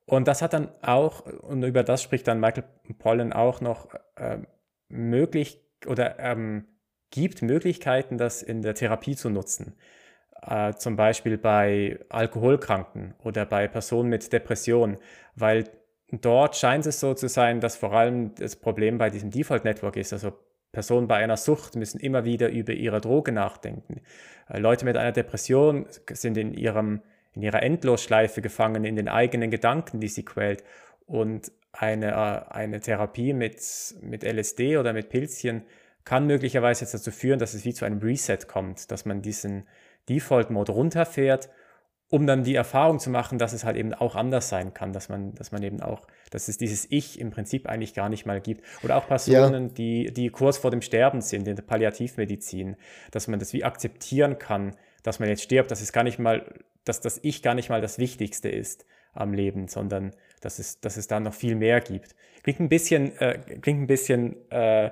Und 0.04 0.28
das 0.28 0.42
hat 0.42 0.52
dann 0.52 0.68
auch, 0.82 1.24
und 1.24 1.62
über 1.62 1.82
das 1.82 2.02
spricht 2.02 2.28
dann 2.28 2.40
Michael 2.40 2.64
Pollan 2.98 3.32
auch 3.32 3.60
noch 3.62 3.88
äh, 4.16 4.38
möglich 4.88 5.60
oder 5.86 6.18
ähm, 6.18 6.66
gibt 7.10 7.42
Möglichkeiten, 7.42 8.18
das 8.18 8.42
in 8.42 8.62
der 8.62 8.74
Therapie 8.74 9.16
zu 9.16 9.30
nutzen. 9.30 9.74
Äh, 10.42 10.74
zum 10.74 10.96
Beispiel 10.96 11.36
bei 11.36 11.98
Alkoholkranken 12.08 13.14
oder 13.22 13.44
bei 13.44 13.68
Personen 13.68 14.08
mit 14.08 14.32
Depression, 14.32 14.96
weil 15.34 15.64
dort 16.10 16.56
scheint 16.56 16.86
es 16.86 17.00
so 17.00 17.14
zu 17.14 17.28
sein, 17.28 17.60
dass 17.60 17.76
vor 17.76 17.92
allem 17.92 18.34
das 18.34 18.56
Problem 18.56 18.98
bei 18.98 19.10
diesem 19.10 19.30
Default 19.30 19.64
Network 19.64 19.96
ist. 19.96 20.12
Also 20.12 20.32
Personen 20.72 21.08
bei 21.08 21.16
einer 21.16 21.36
Sucht 21.36 21.76
müssen 21.76 22.00
immer 22.00 22.24
wieder 22.24 22.48
über 22.48 22.72
ihre 22.72 23.00
Droge 23.00 23.32
nachdenken. 23.32 24.00
Äh, 24.48 24.58
Leute 24.58 24.84
mit 24.84 24.96
einer 24.96 25.12
Depression 25.12 25.86
sind 26.10 26.36
in, 26.36 26.54
ihrem, 26.54 27.02
in 27.32 27.42
ihrer 27.42 27.62
Endlosschleife 27.62 28.40
gefangen, 28.40 28.84
in 28.84 28.96
den 28.96 29.08
eigenen 29.08 29.50
Gedanken, 29.50 30.00
die 30.00 30.08
sie 30.08 30.24
quält. 30.24 30.64
Und 31.06 31.52
eine, 31.72 32.12
äh, 32.12 32.52
eine 32.52 32.80
Therapie 32.80 33.32
mit, 33.32 33.60
mit 34.00 34.22
LSD 34.24 34.78
oder 34.78 34.92
mit 34.92 35.08
Pilzchen 35.10 35.64
kann 36.04 36.26
möglicherweise 36.26 36.82
jetzt 36.82 36.94
dazu 36.94 37.10
führen, 37.10 37.38
dass 37.38 37.54
es 37.54 37.64
wie 37.64 37.74
zu 37.74 37.84
einem 37.84 37.98
Reset 38.00 38.38
kommt, 38.46 38.90
dass 38.90 39.04
man 39.04 39.22
diesen 39.22 39.68
Default-Mode 40.08 40.72
runterfährt, 40.72 41.50
um 42.08 42.26
dann 42.26 42.42
die 42.42 42.56
Erfahrung 42.56 42.98
zu 42.98 43.08
machen, 43.08 43.38
dass 43.38 43.52
es 43.52 43.64
halt 43.64 43.76
eben 43.76 43.94
auch 43.94 44.16
anders 44.16 44.48
sein 44.48 44.74
kann, 44.74 44.92
dass 44.92 45.08
man, 45.08 45.32
dass 45.34 45.52
man 45.52 45.62
eben 45.62 45.80
auch, 45.80 46.06
dass 46.30 46.48
es 46.48 46.58
dieses 46.58 46.90
Ich 46.90 47.20
im 47.20 47.30
Prinzip 47.30 47.68
eigentlich 47.68 47.94
gar 47.94 48.08
nicht 48.08 48.26
mal 48.26 48.40
gibt. 48.40 48.64
Oder 48.82 48.96
auch 48.96 49.06
Personen, 49.06 49.68
ja. 49.68 49.74
die, 49.74 50.12
die 50.12 50.30
kurz 50.30 50.58
vor 50.58 50.72
dem 50.72 50.82
Sterben 50.82 51.20
sind 51.20 51.46
in 51.46 51.54
der 51.54 51.62
Palliativmedizin, 51.62 52.76
dass 53.12 53.28
man 53.28 53.38
das 53.38 53.52
wie 53.52 53.62
akzeptieren 53.62 54.38
kann, 54.38 54.74
dass 55.04 55.20
man 55.20 55.28
jetzt 55.28 55.42
stirbt, 55.42 55.70
dass 55.70 55.80
es 55.80 55.92
gar 55.92 56.02
nicht 56.02 56.18
mal, 56.18 56.52
dass 56.84 57.00
das 57.00 57.20
Ich 57.22 57.42
gar 57.42 57.54
nicht 57.54 57.70
mal 57.70 57.80
das 57.80 57.98
Wichtigste 57.98 58.48
ist 58.48 58.86
am 59.12 59.32
Leben, 59.32 59.68
sondern 59.68 60.10
dass 60.40 60.58
es, 60.58 60.80
dass 60.80 60.96
es 60.96 61.06
da 61.06 61.20
noch 61.20 61.34
viel 61.34 61.54
mehr 61.54 61.80
gibt. 61.80 62.16
Klingt 62.42 62.60
ein 62.60 62.68
bisschen, 62.68 63.16
äh, 63.18 63.38
klingt 63.60 63.82
ein 63.82 63.86
bisschen 63.86 64.50
äh, 64.50 64.90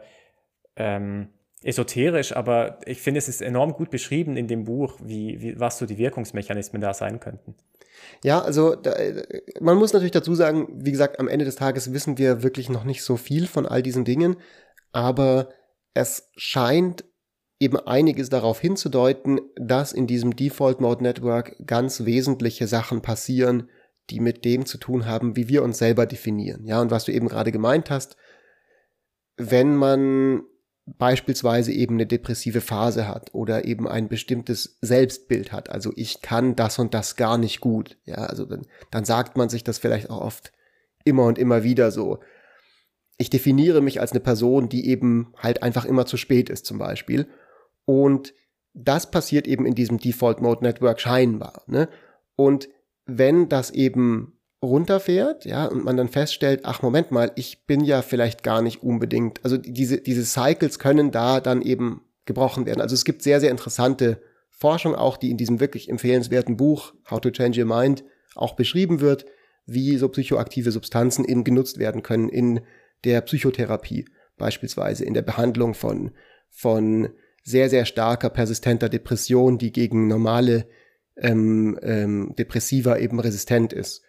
ähm, 0.78 1.28
esoterisch, 1.62 2.34
aber 2.34 2.78
ich 2.86 3.02
finde, 3.02 3.18
es 3.18 3.28
ist 3.28 3.42
enorm 3.42 3.72
gut 3.72 3.90
beschrieben 3.90 4.36
in 4.36 4.46
dem 4.46 4.64
Buch, 4.64 4.98
wie, 5.02 5.40
wie, 5.40 5.60
was 5.60 5.78
so 5.78 5.86
die 5.86 5.98
Wirkungsmechanismen 5.98 6.80
da 6.80 6.94
sein 6.94 7.20
könnten. 7.20 7.56
Ja, 8.22 8.40
also 8.40 8.76
da, 8.76 8.94
man 9.60 9.76
muss 9.76 9.92
natürlich 9.92 10.12
dazu 10.12 10.34
sagen, 10.36 10.68
wie 10.72 10.92
gesagt, 10.92 11.18
am 11.18 11.28
Ende 11.28 11.44
des 11.44 11.56
Tages 11.56 11.92
wissen 11.92 12.16
wir 12.16 12.44
wirklich 12.44 12.68
noch 12.68 12.84
nicht 12.84 13.02
so 13.02 13.16
viel 13.16 13.48
von 13.48 13.66
all 13.66 13.82
diesen 13.82 14.04
Dingen, 14.04 14.36
aber 14.92 15.48
es 15.94 16.30
scheint 16.36 17.04
eben 17.60 17.76
einiges 17.76 18.30
darauf 18.30 18.60
hinzudeuten, 18.60 19.40
dass 19.56 19.92
in 19.92 20.06
diesem 20.06 20.36
Default 20.36 20.80
Mode 20.80 21.02
Network 21.02 21.56
ganz 21.66 22.04
wesentliche 22.04 22.68
Sachen 22.68 23.02
passieren, 23.02 23.68
die 24.10 24.20
mit 24.20 24.44
dem 24.44 24.64
zu 24.64 24.78
tun 24.78 25.06
haben, 25.06 25.34
wie 25.34 25.48
wir 25.48 25.64
uns 25.64 25.78
selber 25.78 26.06
definieren. 26.06 26.64
Ja, 26.66 26.80
und 26.80 26.92
was 26.92 27.04
du 27.04 27.12
eben 27.12 27.28
gerade 27.28 27.50
gemeint 27.50 27.90
hast, 27.90 28.16
wenn 29.36 29.74
man 29.74 30.42
beispielsweise 30.96 31.72
eben 31.72 31.94
eine 31.94 32.06
depressive 32.06 32.60
Phase 32.60 33.06
hat 33.06 33.34
oder 33.34 33.64
eben 33.64 33.86
ein 33.86 34.08
bestimmtes 34.08 34.78
Selbstbild 34.80 35.52
hat. 35.52 35.70
Also 35.70 35.92
ich 35.96 36.22
kann 36.22 36.56
das 36.56 36.78
und 36.78 36.94
das 36.94 37.16
gar 37.16 37.36
nicht 37.36 37.60
gut. 37.60 37.98
Ja, 38.04 38.16
also 38.16 38.46
dann, 38.46 38.66
dann 38.90 39.04
sagt 39.04 39.36
man 39.36 39.48
sich 39.48 39.64
das 39.64 39.78
vielleicht 39.78 40.08
auch 40.10 40.20
oft 40.20 40.52
immer 41.04 41.24
und 41.24 41.38
immer 41.38 41.62
wieder 41.62 41.90
so. 41.90 42.20
Ich 43.18 43.30
definiere 43.30 43.80
mich 43.80 44.00
als 44.00 44.12
eine 44.12 44.20
Person, 44.20 44.68
die 44.68 44.88
eben 44.88 45.32
halt 45.36 45.62
einfach 45.62 45.84
immer 45.84 46.06
zu 46.06 46.16
spät 46.16 46.48
ist 46.48 46.64
zum 46.64 46.78
Beispiel. 46.78 47.28
Und 47.84 48.32
das 48.72 49.10
passiert 49.10 49.46
eben 49.46 49.66
in 49.66 49.74
diesem 49.74 49.98
Default 49.98 50.40
Mode 50.40 50.62
Network 50.62 51.00
scheinbar. 51.00 51.64
Ne? 51.66 51.88
Und 52.36 52.68
wenn 53.06 53.48
das 53.48 53.70
eben 53.70 54.37
runterfährt, 54.62 55.44
ja, 55.44 55.66
und 55.66 55.84
man 55.84 55.96
dann 55.96 56.08
feststellt, 56.08 56.60
ach 56.64 56.82
Moment 56.82 57.10
mal, 57.10 57.30
ich 57.36 57.66
bin 57.66 57.84
ja 57.84 58.02
vielleicht 58.02 58.42
gar 58.42 58.60
nicht 58.60 58.82
unbedingt, 58.82 59.40
also 59.44 59.56
diese, 59.56 59.98
diese 59.98 60.24
Cycles 60.24 60.78
können 60.78 61.12
da 61.12 61.40
dann 61.40 61.62
eben 61.62 62.02
gebrochen 62.24 62.66
werden. 62.66 62.80
Also 62.80 62.94
es 62.94 63.04
gibt 63.04 63.22
sehr, 63.22 63.40
sehr 63.40 63.50
interessante 63.50 64.20
Forschung 64.50 64.94
auch, 64.94 65.16
die 65.16 65.30
in 65.30 65.36
diesem 65.36 65.60
wirklich 65.60 65.88
empfehlenswerten 65.88 66.56
Buch 66.56 66.92
How 67.08 67.20
to 67.20 67.30
Change 67.30 67.60
Your 67.60 67.66
Mind 67.66 68.04
auch 68.34 68.56
beschrieben 68.56 69.00
wird, 69.00 69.26
wie 69.66 69.96
so 69.96 70.08
psychoaktive 70.08 70.72
Substanzen 70.72 71.24
eben 71.24 71.44
genutzt 71.44 71.78
werden 71.78 72.02
können 72.02 72.28
in 72.28 72.60
der 73.04 73.20
Psychotherapie, 73.20 74.06
beispielsweise 74.36 75.04
in 75.04 75.14
der 75.14 75.22
Behandlung 75.22 75.74
von, 75.74 76.10
von 76.50 77.10
sehr, 77.44 77.70
sehr 77.70 77.84
starker, 77.84 78.30
persistenter 78.30 78.88
Depression, 78.88 79.58
die 79.58 79.70
gegen 79.70 80.08
normale 80.08 80.66
ähm, 81.16 81.78
ähm, 81.82 82.34
Depressiva 82.36 82.96
eben 82.98 83.20
resistent 83.20 83.72
ist 83.72 84.02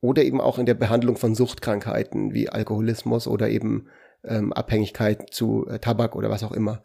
oder 0.00 0.22
eben 0.22 0.40
auch 0.40 0.58
in 0.58 0.66
der 0.66 0.74
Behandlung 0.74 1.16
von 1.16 1.34
Suchtkrankheiten 1.34 2.34
wie 2.34 2.48
Alkoholismus 2.48 3.26
oder 3.26 3.48
eben 3.48 3.88
ähm, 4.24 4.52
Abhängigkeit 4.52 5.32
zu 5.32 5.66
äh, 5.68 5.78
Tabak 5.78 6.16
oder 6.16 6.30
was 6.30 6.42
auch 6.42 6.52
immer. 6.52 6.82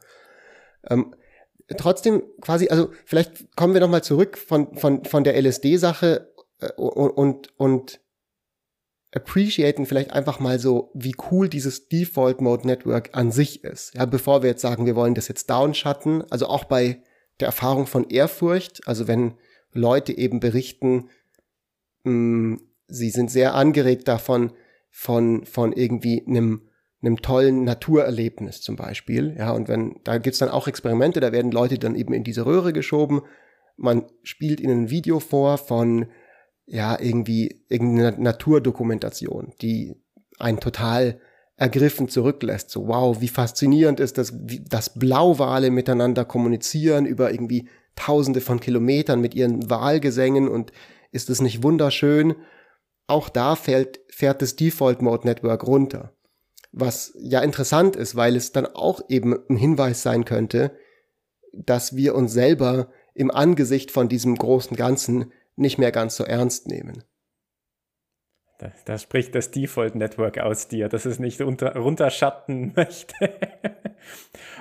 Ähm, 0.89 1.15
trotzdem 1.77 2.23
quasi, 2.41 2.69
also 2.69 2.91
vielleicht 3.05 3.55
kommen 3.55 3.73
wir 3.73 3.81
nochmal 3.81 4.03
zurück 4.03 4.37
von, 4.37 4.75
von, 4.75 5.05
von 5.05 5.23
der 5.23 5.39
LSD-Sache 5.41 6.31
äh, 6.59 6.71
und, 6.73 7.09
und, 7.11 7.59
und 7.59 8.01
appreciaten 9.13 9.85
vielleicht 9.85 10.11
einfach 10.11 10.39
mal 10.39 10.57
so, 10.57 10.89
wie 10.93 11.15
cool 11.29 11.49
dieses 11.49 11.89
Default 11.89 12.39
Mode 12.39 12.65
Network 12.65 13.09
an 13.13 13.31
sich 13.31 13.63
ist. 13.63 13.93
Ja, 13.93 14.05
bevor 14.05 14.41
wir 14.41 14.49
jetzt 14.49 14.61
sagen, 14.61 14.85
wir 14.85 14.95
wollen 14.95 15.15
das 15.15 15.27
jetzt 15.27 15.49
downschatten, 15.49 16.23
also 16.31 16.47
auch 16.47 16.63
bei 16.63 17.03
der 17.39 17.47
Erfahrung 17.47 17.87
von 17.87 18.09
Ehrfurcht, 18.09 18.87
also 18.87 19.07
wenn 19.07 19.35
Leute 19.73 20.17
eben 20.17 20.39
berichten, 20.39 21.09
mh, 22.03 22.11
hm, 22.11 22.70
sie 22.91 23.09
sind 23.09 23.31
sehr 23.31 23.55
angeregt 23.55 24.07
davon, 24.07 24.51
von, 24.89 25.45
von 25.45 25.73
irgendwie 25.73 26.23
einem, 26.27 26.69
einem 27.01 27.21
tollen 27.21 27.63
Naturerlebnis 27.63 28.61
zum 28.61 28.75
Beispiel. 28.75 29.35
Ja, 29.37 29.51
und 29.51 29.67
wenn, 29.67 29.99
da 30.03 30.17
gibt's 30.17 30.39
dann 30.39 30.49
auch 30.49 30.67
Experimente, 30.67 31.19
da 31.19 31.31
werden 31.31 31.51
Leute 31.51 31.79
dann 31.79 31.95
eben 31.95 32.13
in 32.13 32.23
diese 32.23 32.45
Röhre 32.45 32.73
geschoben, 32.73 33.21
man 33.77 34.03
spielt 34.21 34.59
ihnen 34.59 34.83
ein 34.83 34.89
Video 34.89 35.19
vor 35.19 35.57
von, 35.57 36.07
ja, 36.65 36.99
irgendwie 36.99 37.63
irgendeiner 37.69 38.17
Naturdokumentation, 38.17 39.53
die 39.61 39.95
einen 40.37 40.59
total 40.59 41.19
ergriffen 41.55 42.09
zurücklässt. 42.09 42.69
So, 42.69 42.87
wow, 42.87 43.21
wie 43.21 43.27
faszinierend 43.27 43.99
ist 43.99 44.17
das, 44.17 44.33
wie, 44.45 44.61
dass 44.61 44.97
Blauwale 44.97 45.71
miteinander 45.71 46.25
kommunizieren 46.25 47.05
über 47.05 47.31
irgendwie 47.31 47.69
tausende 47.95 48.41
von 48.41 48.59
Kilometern 48.59 49.21
mit 49.21 49.35
ihren 49.35 49.69
Wahlgesängen 49.69 50.47
und 50.47 50.71
ist 51.11 51.29
es 51.29 51.41
nicht 51.41 51.63
wunderschön? 51.63 52.35
Auch 53.11 53.27
da 53.27 53.57
fällt, 53.57 53.99
fährt 54.07 54.41
das 54.41 54.55
Default 54.55 55.01
Mode 55.01 55.27
Network 55.27 55.67
runter. 55.67 56.13
Was 56.71 57.11
ja 57.19 57.41
interessant 57.41 57.97
ist, 57.97 58.15
weil 58.15 58.37
es 58.37 58.53
dann 58.53 58.65
auch 58.65 59.01
eben 59.09 59.37
ein 59.49 59.57
Hinweis 59.57 60.01
sein 60.01 60.23
könnte, 60.23 60.71
dass 61.51 61.93
wir 61.97 62.15
uns 62.15 62.31
selber 62.31 62.87
im 63.13 63.29
Angesicht 63.29 63.91
von 63.91 64.07
diesem 64.07 64.37
großen 64.37 64.77
Ganzen 64.77 65.33
nicht 65.57 65.77
mehr 65.77 65.91
ganz 65.91 66.15
so 66.15 66.23
ernst 66.23 66.67
nehmen. 66.67 67.03
Da, 68.59 68.71
da 68.85 68.97
spricht 68.97 69.35
das 69.35 69.51
Default 69.51 69.95
Network 69.95 70.37
aus 70.37 70.69
dir, 70.69 70.87
dass 70.87 71.03
es 71.03 71.19
nicht 71.19 71.41
unter, 71.41 71.75
runterschatten 71.75 72.71
möchte. 72.77 73.29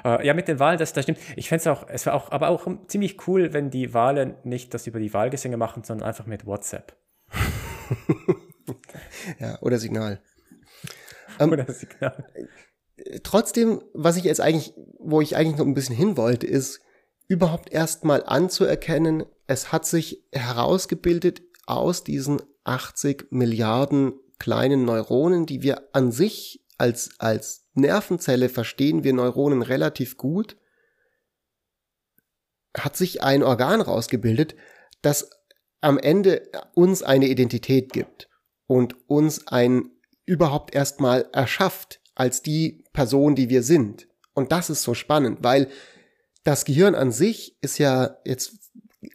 Äh, 0.05 0.27
ja, 0.27 0.35
mit 0.35 0.49
den 0.49 0.59
Wahlen, 0.59 0.79
das, 0.79 0.93
das 0.93 1.05
stimmt. 1.05 1.21
Ich 1.37 1.49
fände 1.49 1.61
es 1.61 1.67
auch, 1.69 1.89
es 1.89 2.05
war 2.05 2.15
auch, 2.15 2.33
aber 2.33 2.49
auch 2.49 2.67
ziemlich 2.89 3.29
cool, 3.29 3.53
wenn 3.53 3.71
die 3.71 3.95
Wahlen 3.95 4.35
nicht 4.43 4.75
das 4.75 4.89
über 4.89 4.99
die 4.99 5.15
Wahlgesänge 5.15 5.57
machen, 5.57 5.85
sondern 5.85 6.09
einfach 6.09 6.27
mit 6.27 6.47
WhatsApp. 6.47 7.00
ja, 9.39 9.61
oder 9.61 9.79
Signal. 9.79 10.23
Ähm, 11.39 11.53
oder 11.53 11.73
Signal. 11.73 12.27
Trotzdem, 13.23 13.83
was 13.95 14.17
ich 14.17 14.25
jetzt 14.25 14.41
eigentlich, 14.41 14.75
wo 14.99 15.21
ich 15.21 15.37
eigentlich 15.37 15.57
noch 15.57 15.67
ein 15.67 15.75
bisschen 15.75 15.97
hin 15.97 16.17
wollte, 16.17 16.47
ist, 16.47 16.81
überhaupt 17.29 17.73
erstmal 17.73 18.25
anzuerkennen, 18.25 19.25
es 19.47 19.73
hat 19.73 19.87
sich 19.87 20.27
herausgebildet 20.33 21.43
aus 21.67 22.05
diesen 22.05 22.43
80 22.65 23.29
Milliarden 23.31 24.15
kleinen 24.39 24.85
Neuronen, 24.85 25.47
die 25.47 25.63
wir 25.63 25.89
an 25.93 26.13
sich 26.13 26.65
als, 26.77 27.11
als 27.19 27.69
Nervenzelle 27.75 28.49
verstehen 28.49 29.05
wir 29.05 29.13
Neuronen 29.13 29.63
relativ 29.63 30.17
gut, 30.17 30.57
hat 32.77 32.97
sich 32.97 33.23
ein 33.23 33.43
Organ 33.43 33.81
rausgebildet, 33.81 34.57
das 35.03 35.31
am 35.81 35.99
Ende 35.99 36.51
uns 36.75 37.03
eine 37.03 37.27
Identität 37.27 37.93
gibt 37.93 38.29
und 38.67 38.97
uns 39.09 39.47
ein 39.49 39.91
überhaupt 40.27 40.75
erstmal 40.75 41.29
erschafft 41.33 42.01
als 42.15 42.43
die 42.43 42.85
Person, 42.93 43.35
die 43.35 43.49
wir 43.49 43.63
sind. 43.63 44.09
Und 44.35 44.53
das 44.53 44.71
ist 44.71 44.83
so 44.83 44.95
spannend, 44.95 45.39
weil 45.43 45.69
das 46.45 46.65
Gehirn 46.65 46.95
an 46.95 47.13
sich 47.13 47.57
ist 47.63 47.79
ja 47.79 48.17
jetzt 48.25 48.59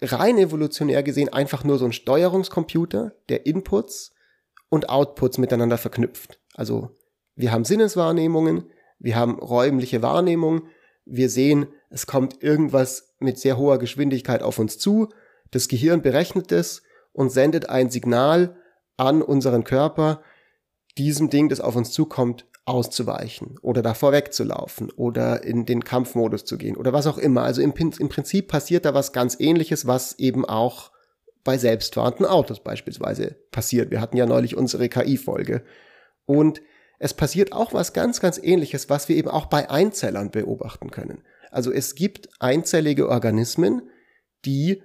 rein 0.02 0.38
evolutionär 0.38 1.04
gesehen 1.04 1.30
einfach 1.30 1.64
nur 1.64 1.78
so 1.78 1.86
ein 1.86 1.94
Steuerungskomputer, 1.94 3.16
der 3.30 3.46
Inputs 3.46 4.14
und 4.70 4.90
Outputs 4.90 5.38
miteinander 5.38 5.78
verknüpft. 5.78 6.40
Also 6.56 6.90
wir 7.36 7.52
haben 7.52 7.66
Sinneswahrnehmungen, 7.66 8.72
wir 9.00 9.16
haben 9.16 9.40
räumliche 9.40 10.02
Wahrnehmung, 10.02 10.68
wir 11.06 11.30
sehen, 11.30 11.68
es 11.90 12.08
kommt 12.08 12.42
irgendwas 12.42 13.16
mit 13.20 13.38
sehr 13.38 13.58
hoher 13.58 13.78
Geschwindigkeit 13.78 14.42
auf 14.42 14.58
uns 14.58 14.78
zu, 14.78 15.10
das 15.52 15.68
Gehirn 15.68 16.02
berechnet 16.02 16.52
es 16.52 16.84
und 17.14 17.32
sendet 17.32 17.70
ein 17.70 17.90
Signal 17.90 18.58
an 18.98 19.22
unseren 19.22 19.64
Körper, 19.64 20.22
diesem 20.98 21.30
Ding, 21.30 21.50
das 21.50 21.62
auf 21.62 21.76
uns 21.76 21.92
zukommt, 21.92 22.46
auszuweichen 22.66 23.60
oder 23.62 23.84
davor 23.84 24.12
wegzulaufen 24.12 24.92
oder 24.92 25.44
in 25.44 25.66
den 25.66 25.84
Kampfmodus 25.84 26.46
zu 26.46 26.58
gehen 26.58 26.76
oder 26.76 26.94
was 26.94 27.06
auch 27.06 27.20
immer. 27.20 27.44
Also 27.44 27.62
im, 27.62 27.74
im 27.78 28.10
Prinzip 28.10 28.48
passiert 28.48 28.86
da 28.86 28.94
was 28.94 29.14
ganz 29.14 29.40
ähnliches, 29.40 29.86
was 29.86 30.18
eben 30.18 30.46
auch 30.46 30.92
bei 31.44 31.60
selbstfahrenden 31.60 32.26
Autos 32.26 32.62
beispielsweise 32.62 33.36
passiert. 33.52 33.92
Wir 33.92 34.02
hatten 34.02 34.18
ja 34.18 34.26
neulich 34.26 34.58
unsere 34.58 34.90
KI-Folge. 34.90 35.64
Und 36.26 36.60
es 36.98 37.14
passiert 37.14 37.54
auch 37.54 37.72
was 37.72 37.94
ganz, 37.94 38.20
ganz 38.20 38.40
ähnliches, 38.42 38.90
was 38.90 39.08
wir 39.10 39.16
eben 39.16 39.30
auch 39.30 39.46
bei 39.46 39.70
Einzellern 39.70 40.32
beobachten 40.32 40.90
können. 40.90 41.24
Also 41.52 41.72
es 41.72 41.94
gibt 41.94 42.30
einzellige 42.40 43.08
Organismen, 43.10 43.84
die 44.44 44.82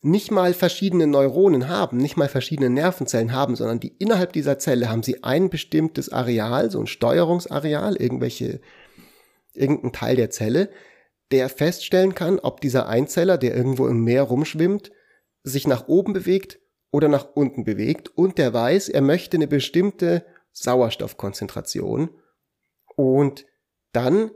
nicht 0.00 0.30
mal 0.30 0.54
verschiedene 0.54 1.06
Neuronen 1.06 1.68
haben, 1.68 1.96
nicht 1.96 2.16
mal 2.16 2.28
verschiedene 2.28 2.70
Nervenzellen 2.70 3.32
haben, 3.32 3.56
sondern 3.56 3.80
die 3.80 3.96
innerhalb 3.98 4.32
dieser 4.32 4.58
Zelle 4.58 4.88
haben 4.88 5.02
sie 5.02 5.24
ein 5.24 5.50
bestimmtes 5.50 6.10
Areal, 6.10 6.70
so 6.70 6.80
ein 6.80 6.86
Steuerungsareal, 6.86 7.96
irgendwelche, 7.96 8.60
irgendein 9.54 9.92
Teil 9.92 10.16
der 10.16 10.30
Zelle, 10.30 10.70
der 11.32 11.48
feststellen 11.48 12.14
kann, 12.14 12.38
ob 12.38 12.60
dieser 12.60 12.88
Einzeller, 12.88 13.38
der 13.38 13.56
irgendwo 13.56 13.86
im 13.88 14.04
Meer 14.04 14.22
rumschwimmt, 14.22 14.92
sich 15.42 15.66
nach 15.66 15.88
oben 15.88 16.12
bewegt 16.12 16.60
oder 16.90 17.08
nach 17.08 17.34
unten 17.34 17.64
bewegt. 17.64 18.16
Und 18.16 18.38
der 18.38 18.54
weiß, 18.54 18.88
er 18.88 19.02
möchte 19.02 19.36
eine 19.36 19.48
bestimmte 19.48 20.24
Sauerstoffkonzentration. 20.52 22.10
Und 22.96 23.46
dann 23.92 24.30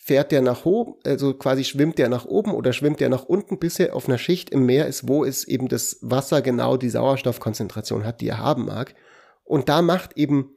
fährt 0.00 0.32
der 0.32 0.40
nach 0.40 0.64
oben, 0.64 0.94
also 1.04 1.34
quasi 1.34 1.64
schwimmt 1.64 1.98
der 1.98 2.08
nach 2.08 2.24
oben 2.24 2.52
oder 2.52 2.72
schwimmt 2.72 3.00
der 3.00 3.10
nach 3.10 3.24
unten, 3.24 3.58
bis 3.58 3.78
er 3.78 3.94
auf 3.94 4.08
einer 4.08 4.16
Schicht 4.16 4.48
im 4.48 4.64
Meer 4.64 4.86
ist, 4.86 5.08
wo 5.08 5.24
es 5.24 5.44
eben 5.44 5.68
das 5.68 5.98
Wasser 6.00 6.40
genau 6.40 6.76
die 6.76 6.88
Sauerstoffkonzentration 6.88 8.04
hat, 8.04 8.20
die 8.20 8.28
er 8.28 8.38
haben 8.38 8.64
mag. 8.64 8.94
Und 9.44 9.68
da 9.68 9.82
macht 9.82 10.16
eben 10.16 10.54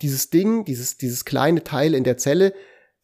dieses 0.00 0.30
Ding, 0.30 0.64
dieses, 0.64 0.96
dieses 0.96 1.24
kleine 1.24 1.64
Teil 1.64 1.94
in 1.94 2.04
der 2.04 2.16
Zelle, 2.16 2.54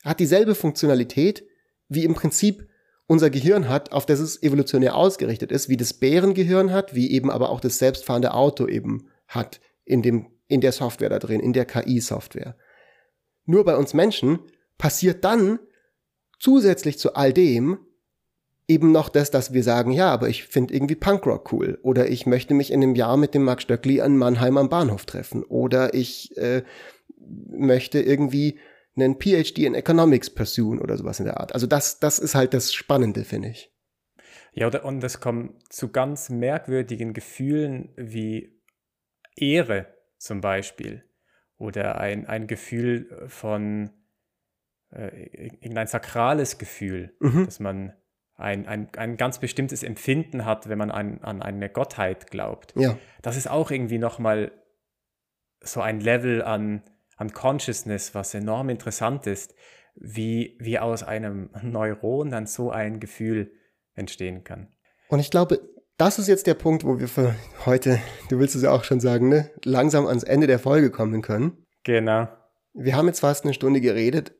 hat 0.04 0.20
dieselbe 0.20 0.54
Funktionalität, 0.54 1.44
wie 1.88 2.04
im 2.04 2.14
Prinzip 2.14 2.68
unser 3.06 3.28
Gehirn 3.28 3.68
hat, 3.68 3.92
auf 3.92 4.06
das 4.06 4.20
es 4.20 4.42
evolutionär 4.42 4.94
ausgerichtet 4.94 5.50
ist, 5.50 5.68
wie 5.68 5.76
das 5.76 5.94
Bärengehirn 5.94 6.72
hat, 6.72 6.94
wie 6.94 7.10
eben 7.10 7.30
aber 7.30 7.50
auch 7.50 7.60
das 7.60 7.78
selbstfahrende 7.78 8.32
Auto 8.32 8.68
eben 8.68 9.08
hat 9.26 9.60
in 9.84 10.00
dem, 10.02 10.30
in 10.46 10.60
der 10.60 10.72
Software 10.72 11.08
da 11.08 11.18
drin, 11.18 11.40
in 11.40 11.52
der 11.52 11.64
KI-Software. 11.64 12.56
Nur 13.44 13.64
bei 13.64 13.76
uns 13.76 13.92
Menschen 13.92 14.38
passiert 14.78 15.24
dann 15.24 15.58
zusätzlich 16.40 16.98
zu 16.98 17.14
all 17.14 17.32
dem 17.32 17.78
eben 18.66 18.92
noch 18.92 19.08
das, 19.08 19.30
dass 19.30 19.52
wir 19.52 19.64
sagen, 19.64 19.90
ja, 19.90 20.10
aber 20.10 20.28
ich 20.28 20.44
finde 20.44 20.74
irgendwie 20.74 20.94
Punkrock 20.94 21.52
cool 21.52 21.78
oder 21.82 22.08
ich 22.08 22.26
möchte 22.26 22.54
mich 22.54 22.72
in 22.72 22.82
einem 22.82 22.94
Jahr 22.94 23.16
mit 23.16 23.34
dem 23.34 23.42
Mark 23.42 23.62
Stöckli 23.62 24.00
an 24.00 24.16
Mannheim 24.16 24.56
am 24.56 24.68
Bahnhof 24.68 25.06
treffen 25.06 25.42
oder 25.42 25.92
ich 25.92 26.36
äh, 26.36 26.62
möchte 27.18 28.00
irgendwie 28.00 28.58
einen 28.96 29.18
PhD 29.18 29.58
in 29.60 29.74
Economics 29.74 30.30
pursuen 30.30 30.80
oder 30.80 30.96
sowas 30.96 31.18
in 31.18 31.26
der 31.26 31.40
Art. 31.40 31.52
Also 31.52 31.66
das, 31.66 31.98
das 31.98 32.18
ist 32.18 32.34
halt 32.34 32.54
das 32.54 32.72
Spannende, 32.72 33.24
finde 33.24 33.48
ich. 33.48 33.72
Ja, 34.52 34.68
und 34.82 35.02
es 35.04 35.20
kommt 35.20 35.72
zu 35.72 35.90
ganz 35.90 36.28
merkwürdigen 36.28 37.12
Gefühlen 37.12 37.92
wie 37.96 38.60
Ehre 39.36 39.86
zum 40.18 40.40
Beispiel 40.40 41.04
oder 41.56 42.00
ein, 42.00 42.26
ein 42.26 42.46
Gefühl 42.46 43.26
von 43.28 43.90
irgendein 44.92 45.86
sakrales 45.86 46.58
Gefühl, 46.58 47.14
mhm. 47.20 47.44
dass 47.44 47.60
man 47.60 47.92
ein, 48.34 48.66
ein, 48.66 48.88
ein 48.96 49.16
ganz 49.16 49.38
bestimmtes 49.38 49.82
Empfinden 49.82 50.44
hat, 50.44 50.68
wenn 50.68 50.78
man 50.78 50.90
an, 50.90 51.20
an 51.20 51.42
eine 51.42 51.68
Gottheit 51.68 52.30
glaubt. 52.30 52.72
Ja. 52.76 52.96
Das 53.22 53.36
ist 53.36 53.48
auch 53.48 53.70
irgendwie 53.70 53.98
nochmal 53.98 54.50
so 55.62 55.80
ein 55.80 56.00
Level 56.00 56.42
an, 56.42 56.82
an 57.16 57.32
Consciousness, 57.32 58.14
was 58.14 58.34
enorm 58.34 58.70
interessant 58.70 59.26
ist, 59.26 59.54
wie, 59.94 60.56
wie 60.58 60.78
aus 60.78 61.02
einem 61.02 61.50
Neuron 61.62 62.30
dann 62.30 62.46
so 62.46 62.70
ein 62.70 62.98
Gefühl 62.98 63.52
entstehen 63.94 64.42
kann. 64.42 64.68
Und 65.08 65.20
ich 65.20 65.30
glaube, 65.30 65.60
das 65.98 66.18
ist 66.18 66.28
jetzt 66.28 66.46
der 66.46 66.54
Punkt, 66.54 66.84
wo 66.84 66.98
wir 66.98 67.08
für 67.08 67.34
heute, 67.66 68.00
du 68.30 68.38
willst 68.38 68.56
es 68.56 68.62
ja 68.62 68.70
auch 68.70 68.84
schon 68.84 69.00
sagen, 69.00 69.28
ne, 69.28 69.50
langsam 69.64 70.06
ans 70.06 70.22
Ende 70.22 70.46
der 70.46 70.58
Folge 70.58 70.90
kommen 70.90 71.20
können. 71.20 71.66
Genau. 71.84 72.28
Wir 72.72 72.96
haben 72.96 73.08
jetzt 73.08 73.20
fast 73.20 73.44
eine 73.44 73.52
Stunde 73.52 73.82
geredet 73.82 74.32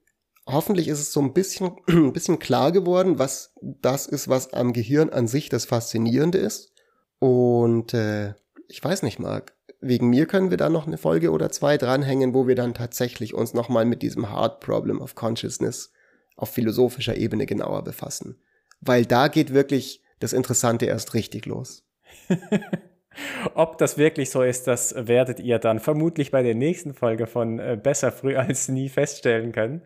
hoffentlich 0.53 0.88
ist 0.88 1.01
es 1.01 1.12
so 1.12 1.20
ein 1.20 1.32
bisschen, 1.32 1.72
ein 1.88 2.12
bisschen 2.12 2.38
klar 2.38 2.72
geworden, 2.72 3.18
was 3.18 3.55
das 3.61 4.07
ist, 4.07 4.28
was 4.28 4.53
am 4.53 4.72
Gehirn 4.72 5.11
an 5.11 5.28
sich 5.28 5.48
das 5.48 5.64
Faszinierende 5.64 6.38
ist. 6.38 6.72
Und 7.18 7.94
äh, 7.94 8.34
ich 8.68 8.82
weiß 8.82 9.03
nicht, 9.03 9.18
Marc, 9.18 9.55
wegen 9.80 10.09
mir 10.09 10.26
können 10.26 10.51
wir 10.51 10.57
da 10.57 10.68
noch 10.68 10.86
eine 10.86 10.98
Folge 10.98 11.30
oder 11.30 11.51
zwei 11.51 11.76
dranhängen, 11.76 12.34
wo 12.34 12.46
wir 12.46 12.55
dann 12.55 12.74
tatsächlich 12.74 13.34
uns 13.34 13.55
nochmal 13.55 13.84
mit 13.84 14.03
diesem 14.03 14.30
Hard 14.30 14.61
Problem 14.61 15.01
of 15.01 15.14
Consciousness 15.14 15.92
auf 16.36 16.51
philosophischer 16.51 17.16
Ebene 17.16 17.46
genauer 17.46 17.84
befassen. 17.84 18.40
Weil 18.80 19.05
da 19.05 19.28
geht 19.28 19.53
wirklich 19.53 20.03
das 20.20 20.32
Interessante 20.32 20.86
erst 20.86 21.14
richtig 21.14 21.46
los. 21.46 21.84
Ob 23.55 23.78
das 23.78 23.98
wirklich 23.98 24.30
so 24.30 24.42
ist, 24.42 24.66
das 24.66 24.94
werdet 24.96 25.40
ihr 25.40 25.59
dann 25.59 25.80
vermutlich 25.80 26.30
bei 26.30 26.42
der 26.42 26.55
nächsten 26.55 26.94
Folge 26.94 27.26
von 27.26 27.59
äh, 27.59 27.78
Besser 27.82 28.12
früh 28.12 28.36
als 28.36 28.68
nie 28.68 28.88
feststellen 28.88 29.53
können. 29.53 29.82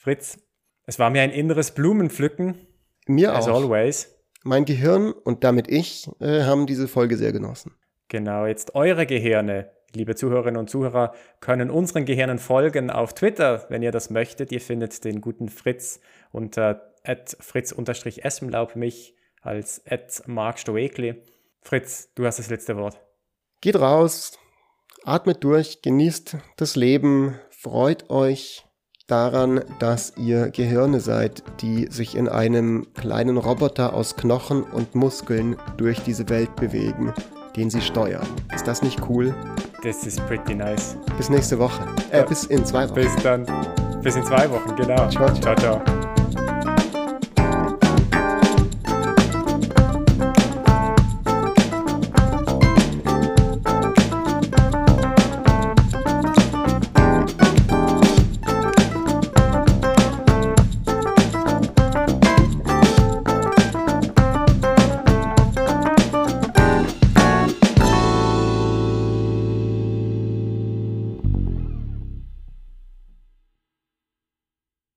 Fritz, 0.00 0.38
es 0.86 0.98
war 0.98 1.10
mir 1.10 1.20
ein 1.20 1.30
inneres 1.30 1.72
Blumenpflücken. 1.72 2.66
Mir 3.06 3.34
as 3.34 3.46
auch. 3.48 3.62
always. 3.62 4.16
Mein 4.42 4.64
Gehirn 4.64 5.12
und 5.12 5.44
damit 5.44 5.68
ich 5.68 6.08
äh, 6.20 6.44
haben 6.44 6.66
diese 6.66 6.88
Folge 6.88 7.18
sehr 7.18 7.32
genossen. 7.32 7.74
Genau, 8.08 8.46
jetzt 8.46 8.74
eure 8.74 9.04
Gehirne, 9.04 9.72
liebe 9.94 10.14
Zuhörerinnen 10.14 10.58
und 10.58 10.70
Zuhörer, 10.70 11.12
können 11.40 11.68
unseren 11.70 12.06
Gehirnen 12.06 12.38
folgen 12.38 12.88
auf 12.88 13.12
Twitter, 13.12 13.66
wenn 13.68 13.82
ihr 13.82 13.92
das 13.92 14.08
möchtet. 14.08 14.52
Ihr 14.52 14.62
findet 14.62 15.04
den 15.04 15.20
guten 15.20 15.50
Fritz 15.50 16.00
unter 16.32 16.94
fritz-esmlaub 17.04 18.76
mich 18.76 19.14
als 19.42 19.82
Mark 20.26 20.58
Stoekli. 20.60 21.22
Fritz, 21.60 22.10
du 22.14 22.24
hast 22.24 22.38
das 22.38 22.48
letzte 22.48 22.78
Wort. 22.78 22.98
Geht 23.60 23.76
raus, 23.76 24.38
atmet 25.04 25.44
durch, 25.44 25.82
genießt 25.82 26.38
das 26.56 26.74
Leben, 26.74 27.38
freut 27.50 28.08
euch 28.08 28.64
daran, 29.10 29.60
dass 29.78 30.14
ihr 30.16 30.50
Gehirne 30.50 31.00
seid, 31.00 31.42
die 31.60 31.88
sich 31.90 32.16
in 32.16 32.28
einem 32.28 32.86
kleinen 32.94 33.36
Roboter 33.36 33.94
aus 33.94 34.16
Knochen 34.16 34.62
und 34.62 34.94
Muskeln 34.94 35.56
durch 35.76 36.00
diese 36.00 36.28
Welt 36.28 36.54
bewegen, 36.56 37.12
den 37.56 37.70
sie 37.70 37.80
steuern. 37.80 38.26
Ist 38.54 38.66
das 38.66 38.82
nicht 38.82 39.00
cool? 39.08 39.34
Das 39.82 40.06
ist 40.06 40.24
pretty 40.26 40.54
nice. 40.54 40.96
Bis 41.16 41.30
nächste 41.30 41.58
Woche. 41.58 41.82
Äh, 42.10 42.24
bis 42.24 42.44
in 42.44 42.64
zwei 42.64 42.88
Wochen. 42.88 42.94
Bis 42.94 43.16
dann. 43.22 43.46
Bis 44.02 44.16
in 44.16 44.24
zwei 44.24 44.50
Wochen, 44.50 44.76
genau. 44.76 45.08
Ciao, 45.08 45.32
ciao. 45.34 45.54
ciao, 45.54 45.56
ciao. 45.56 45.99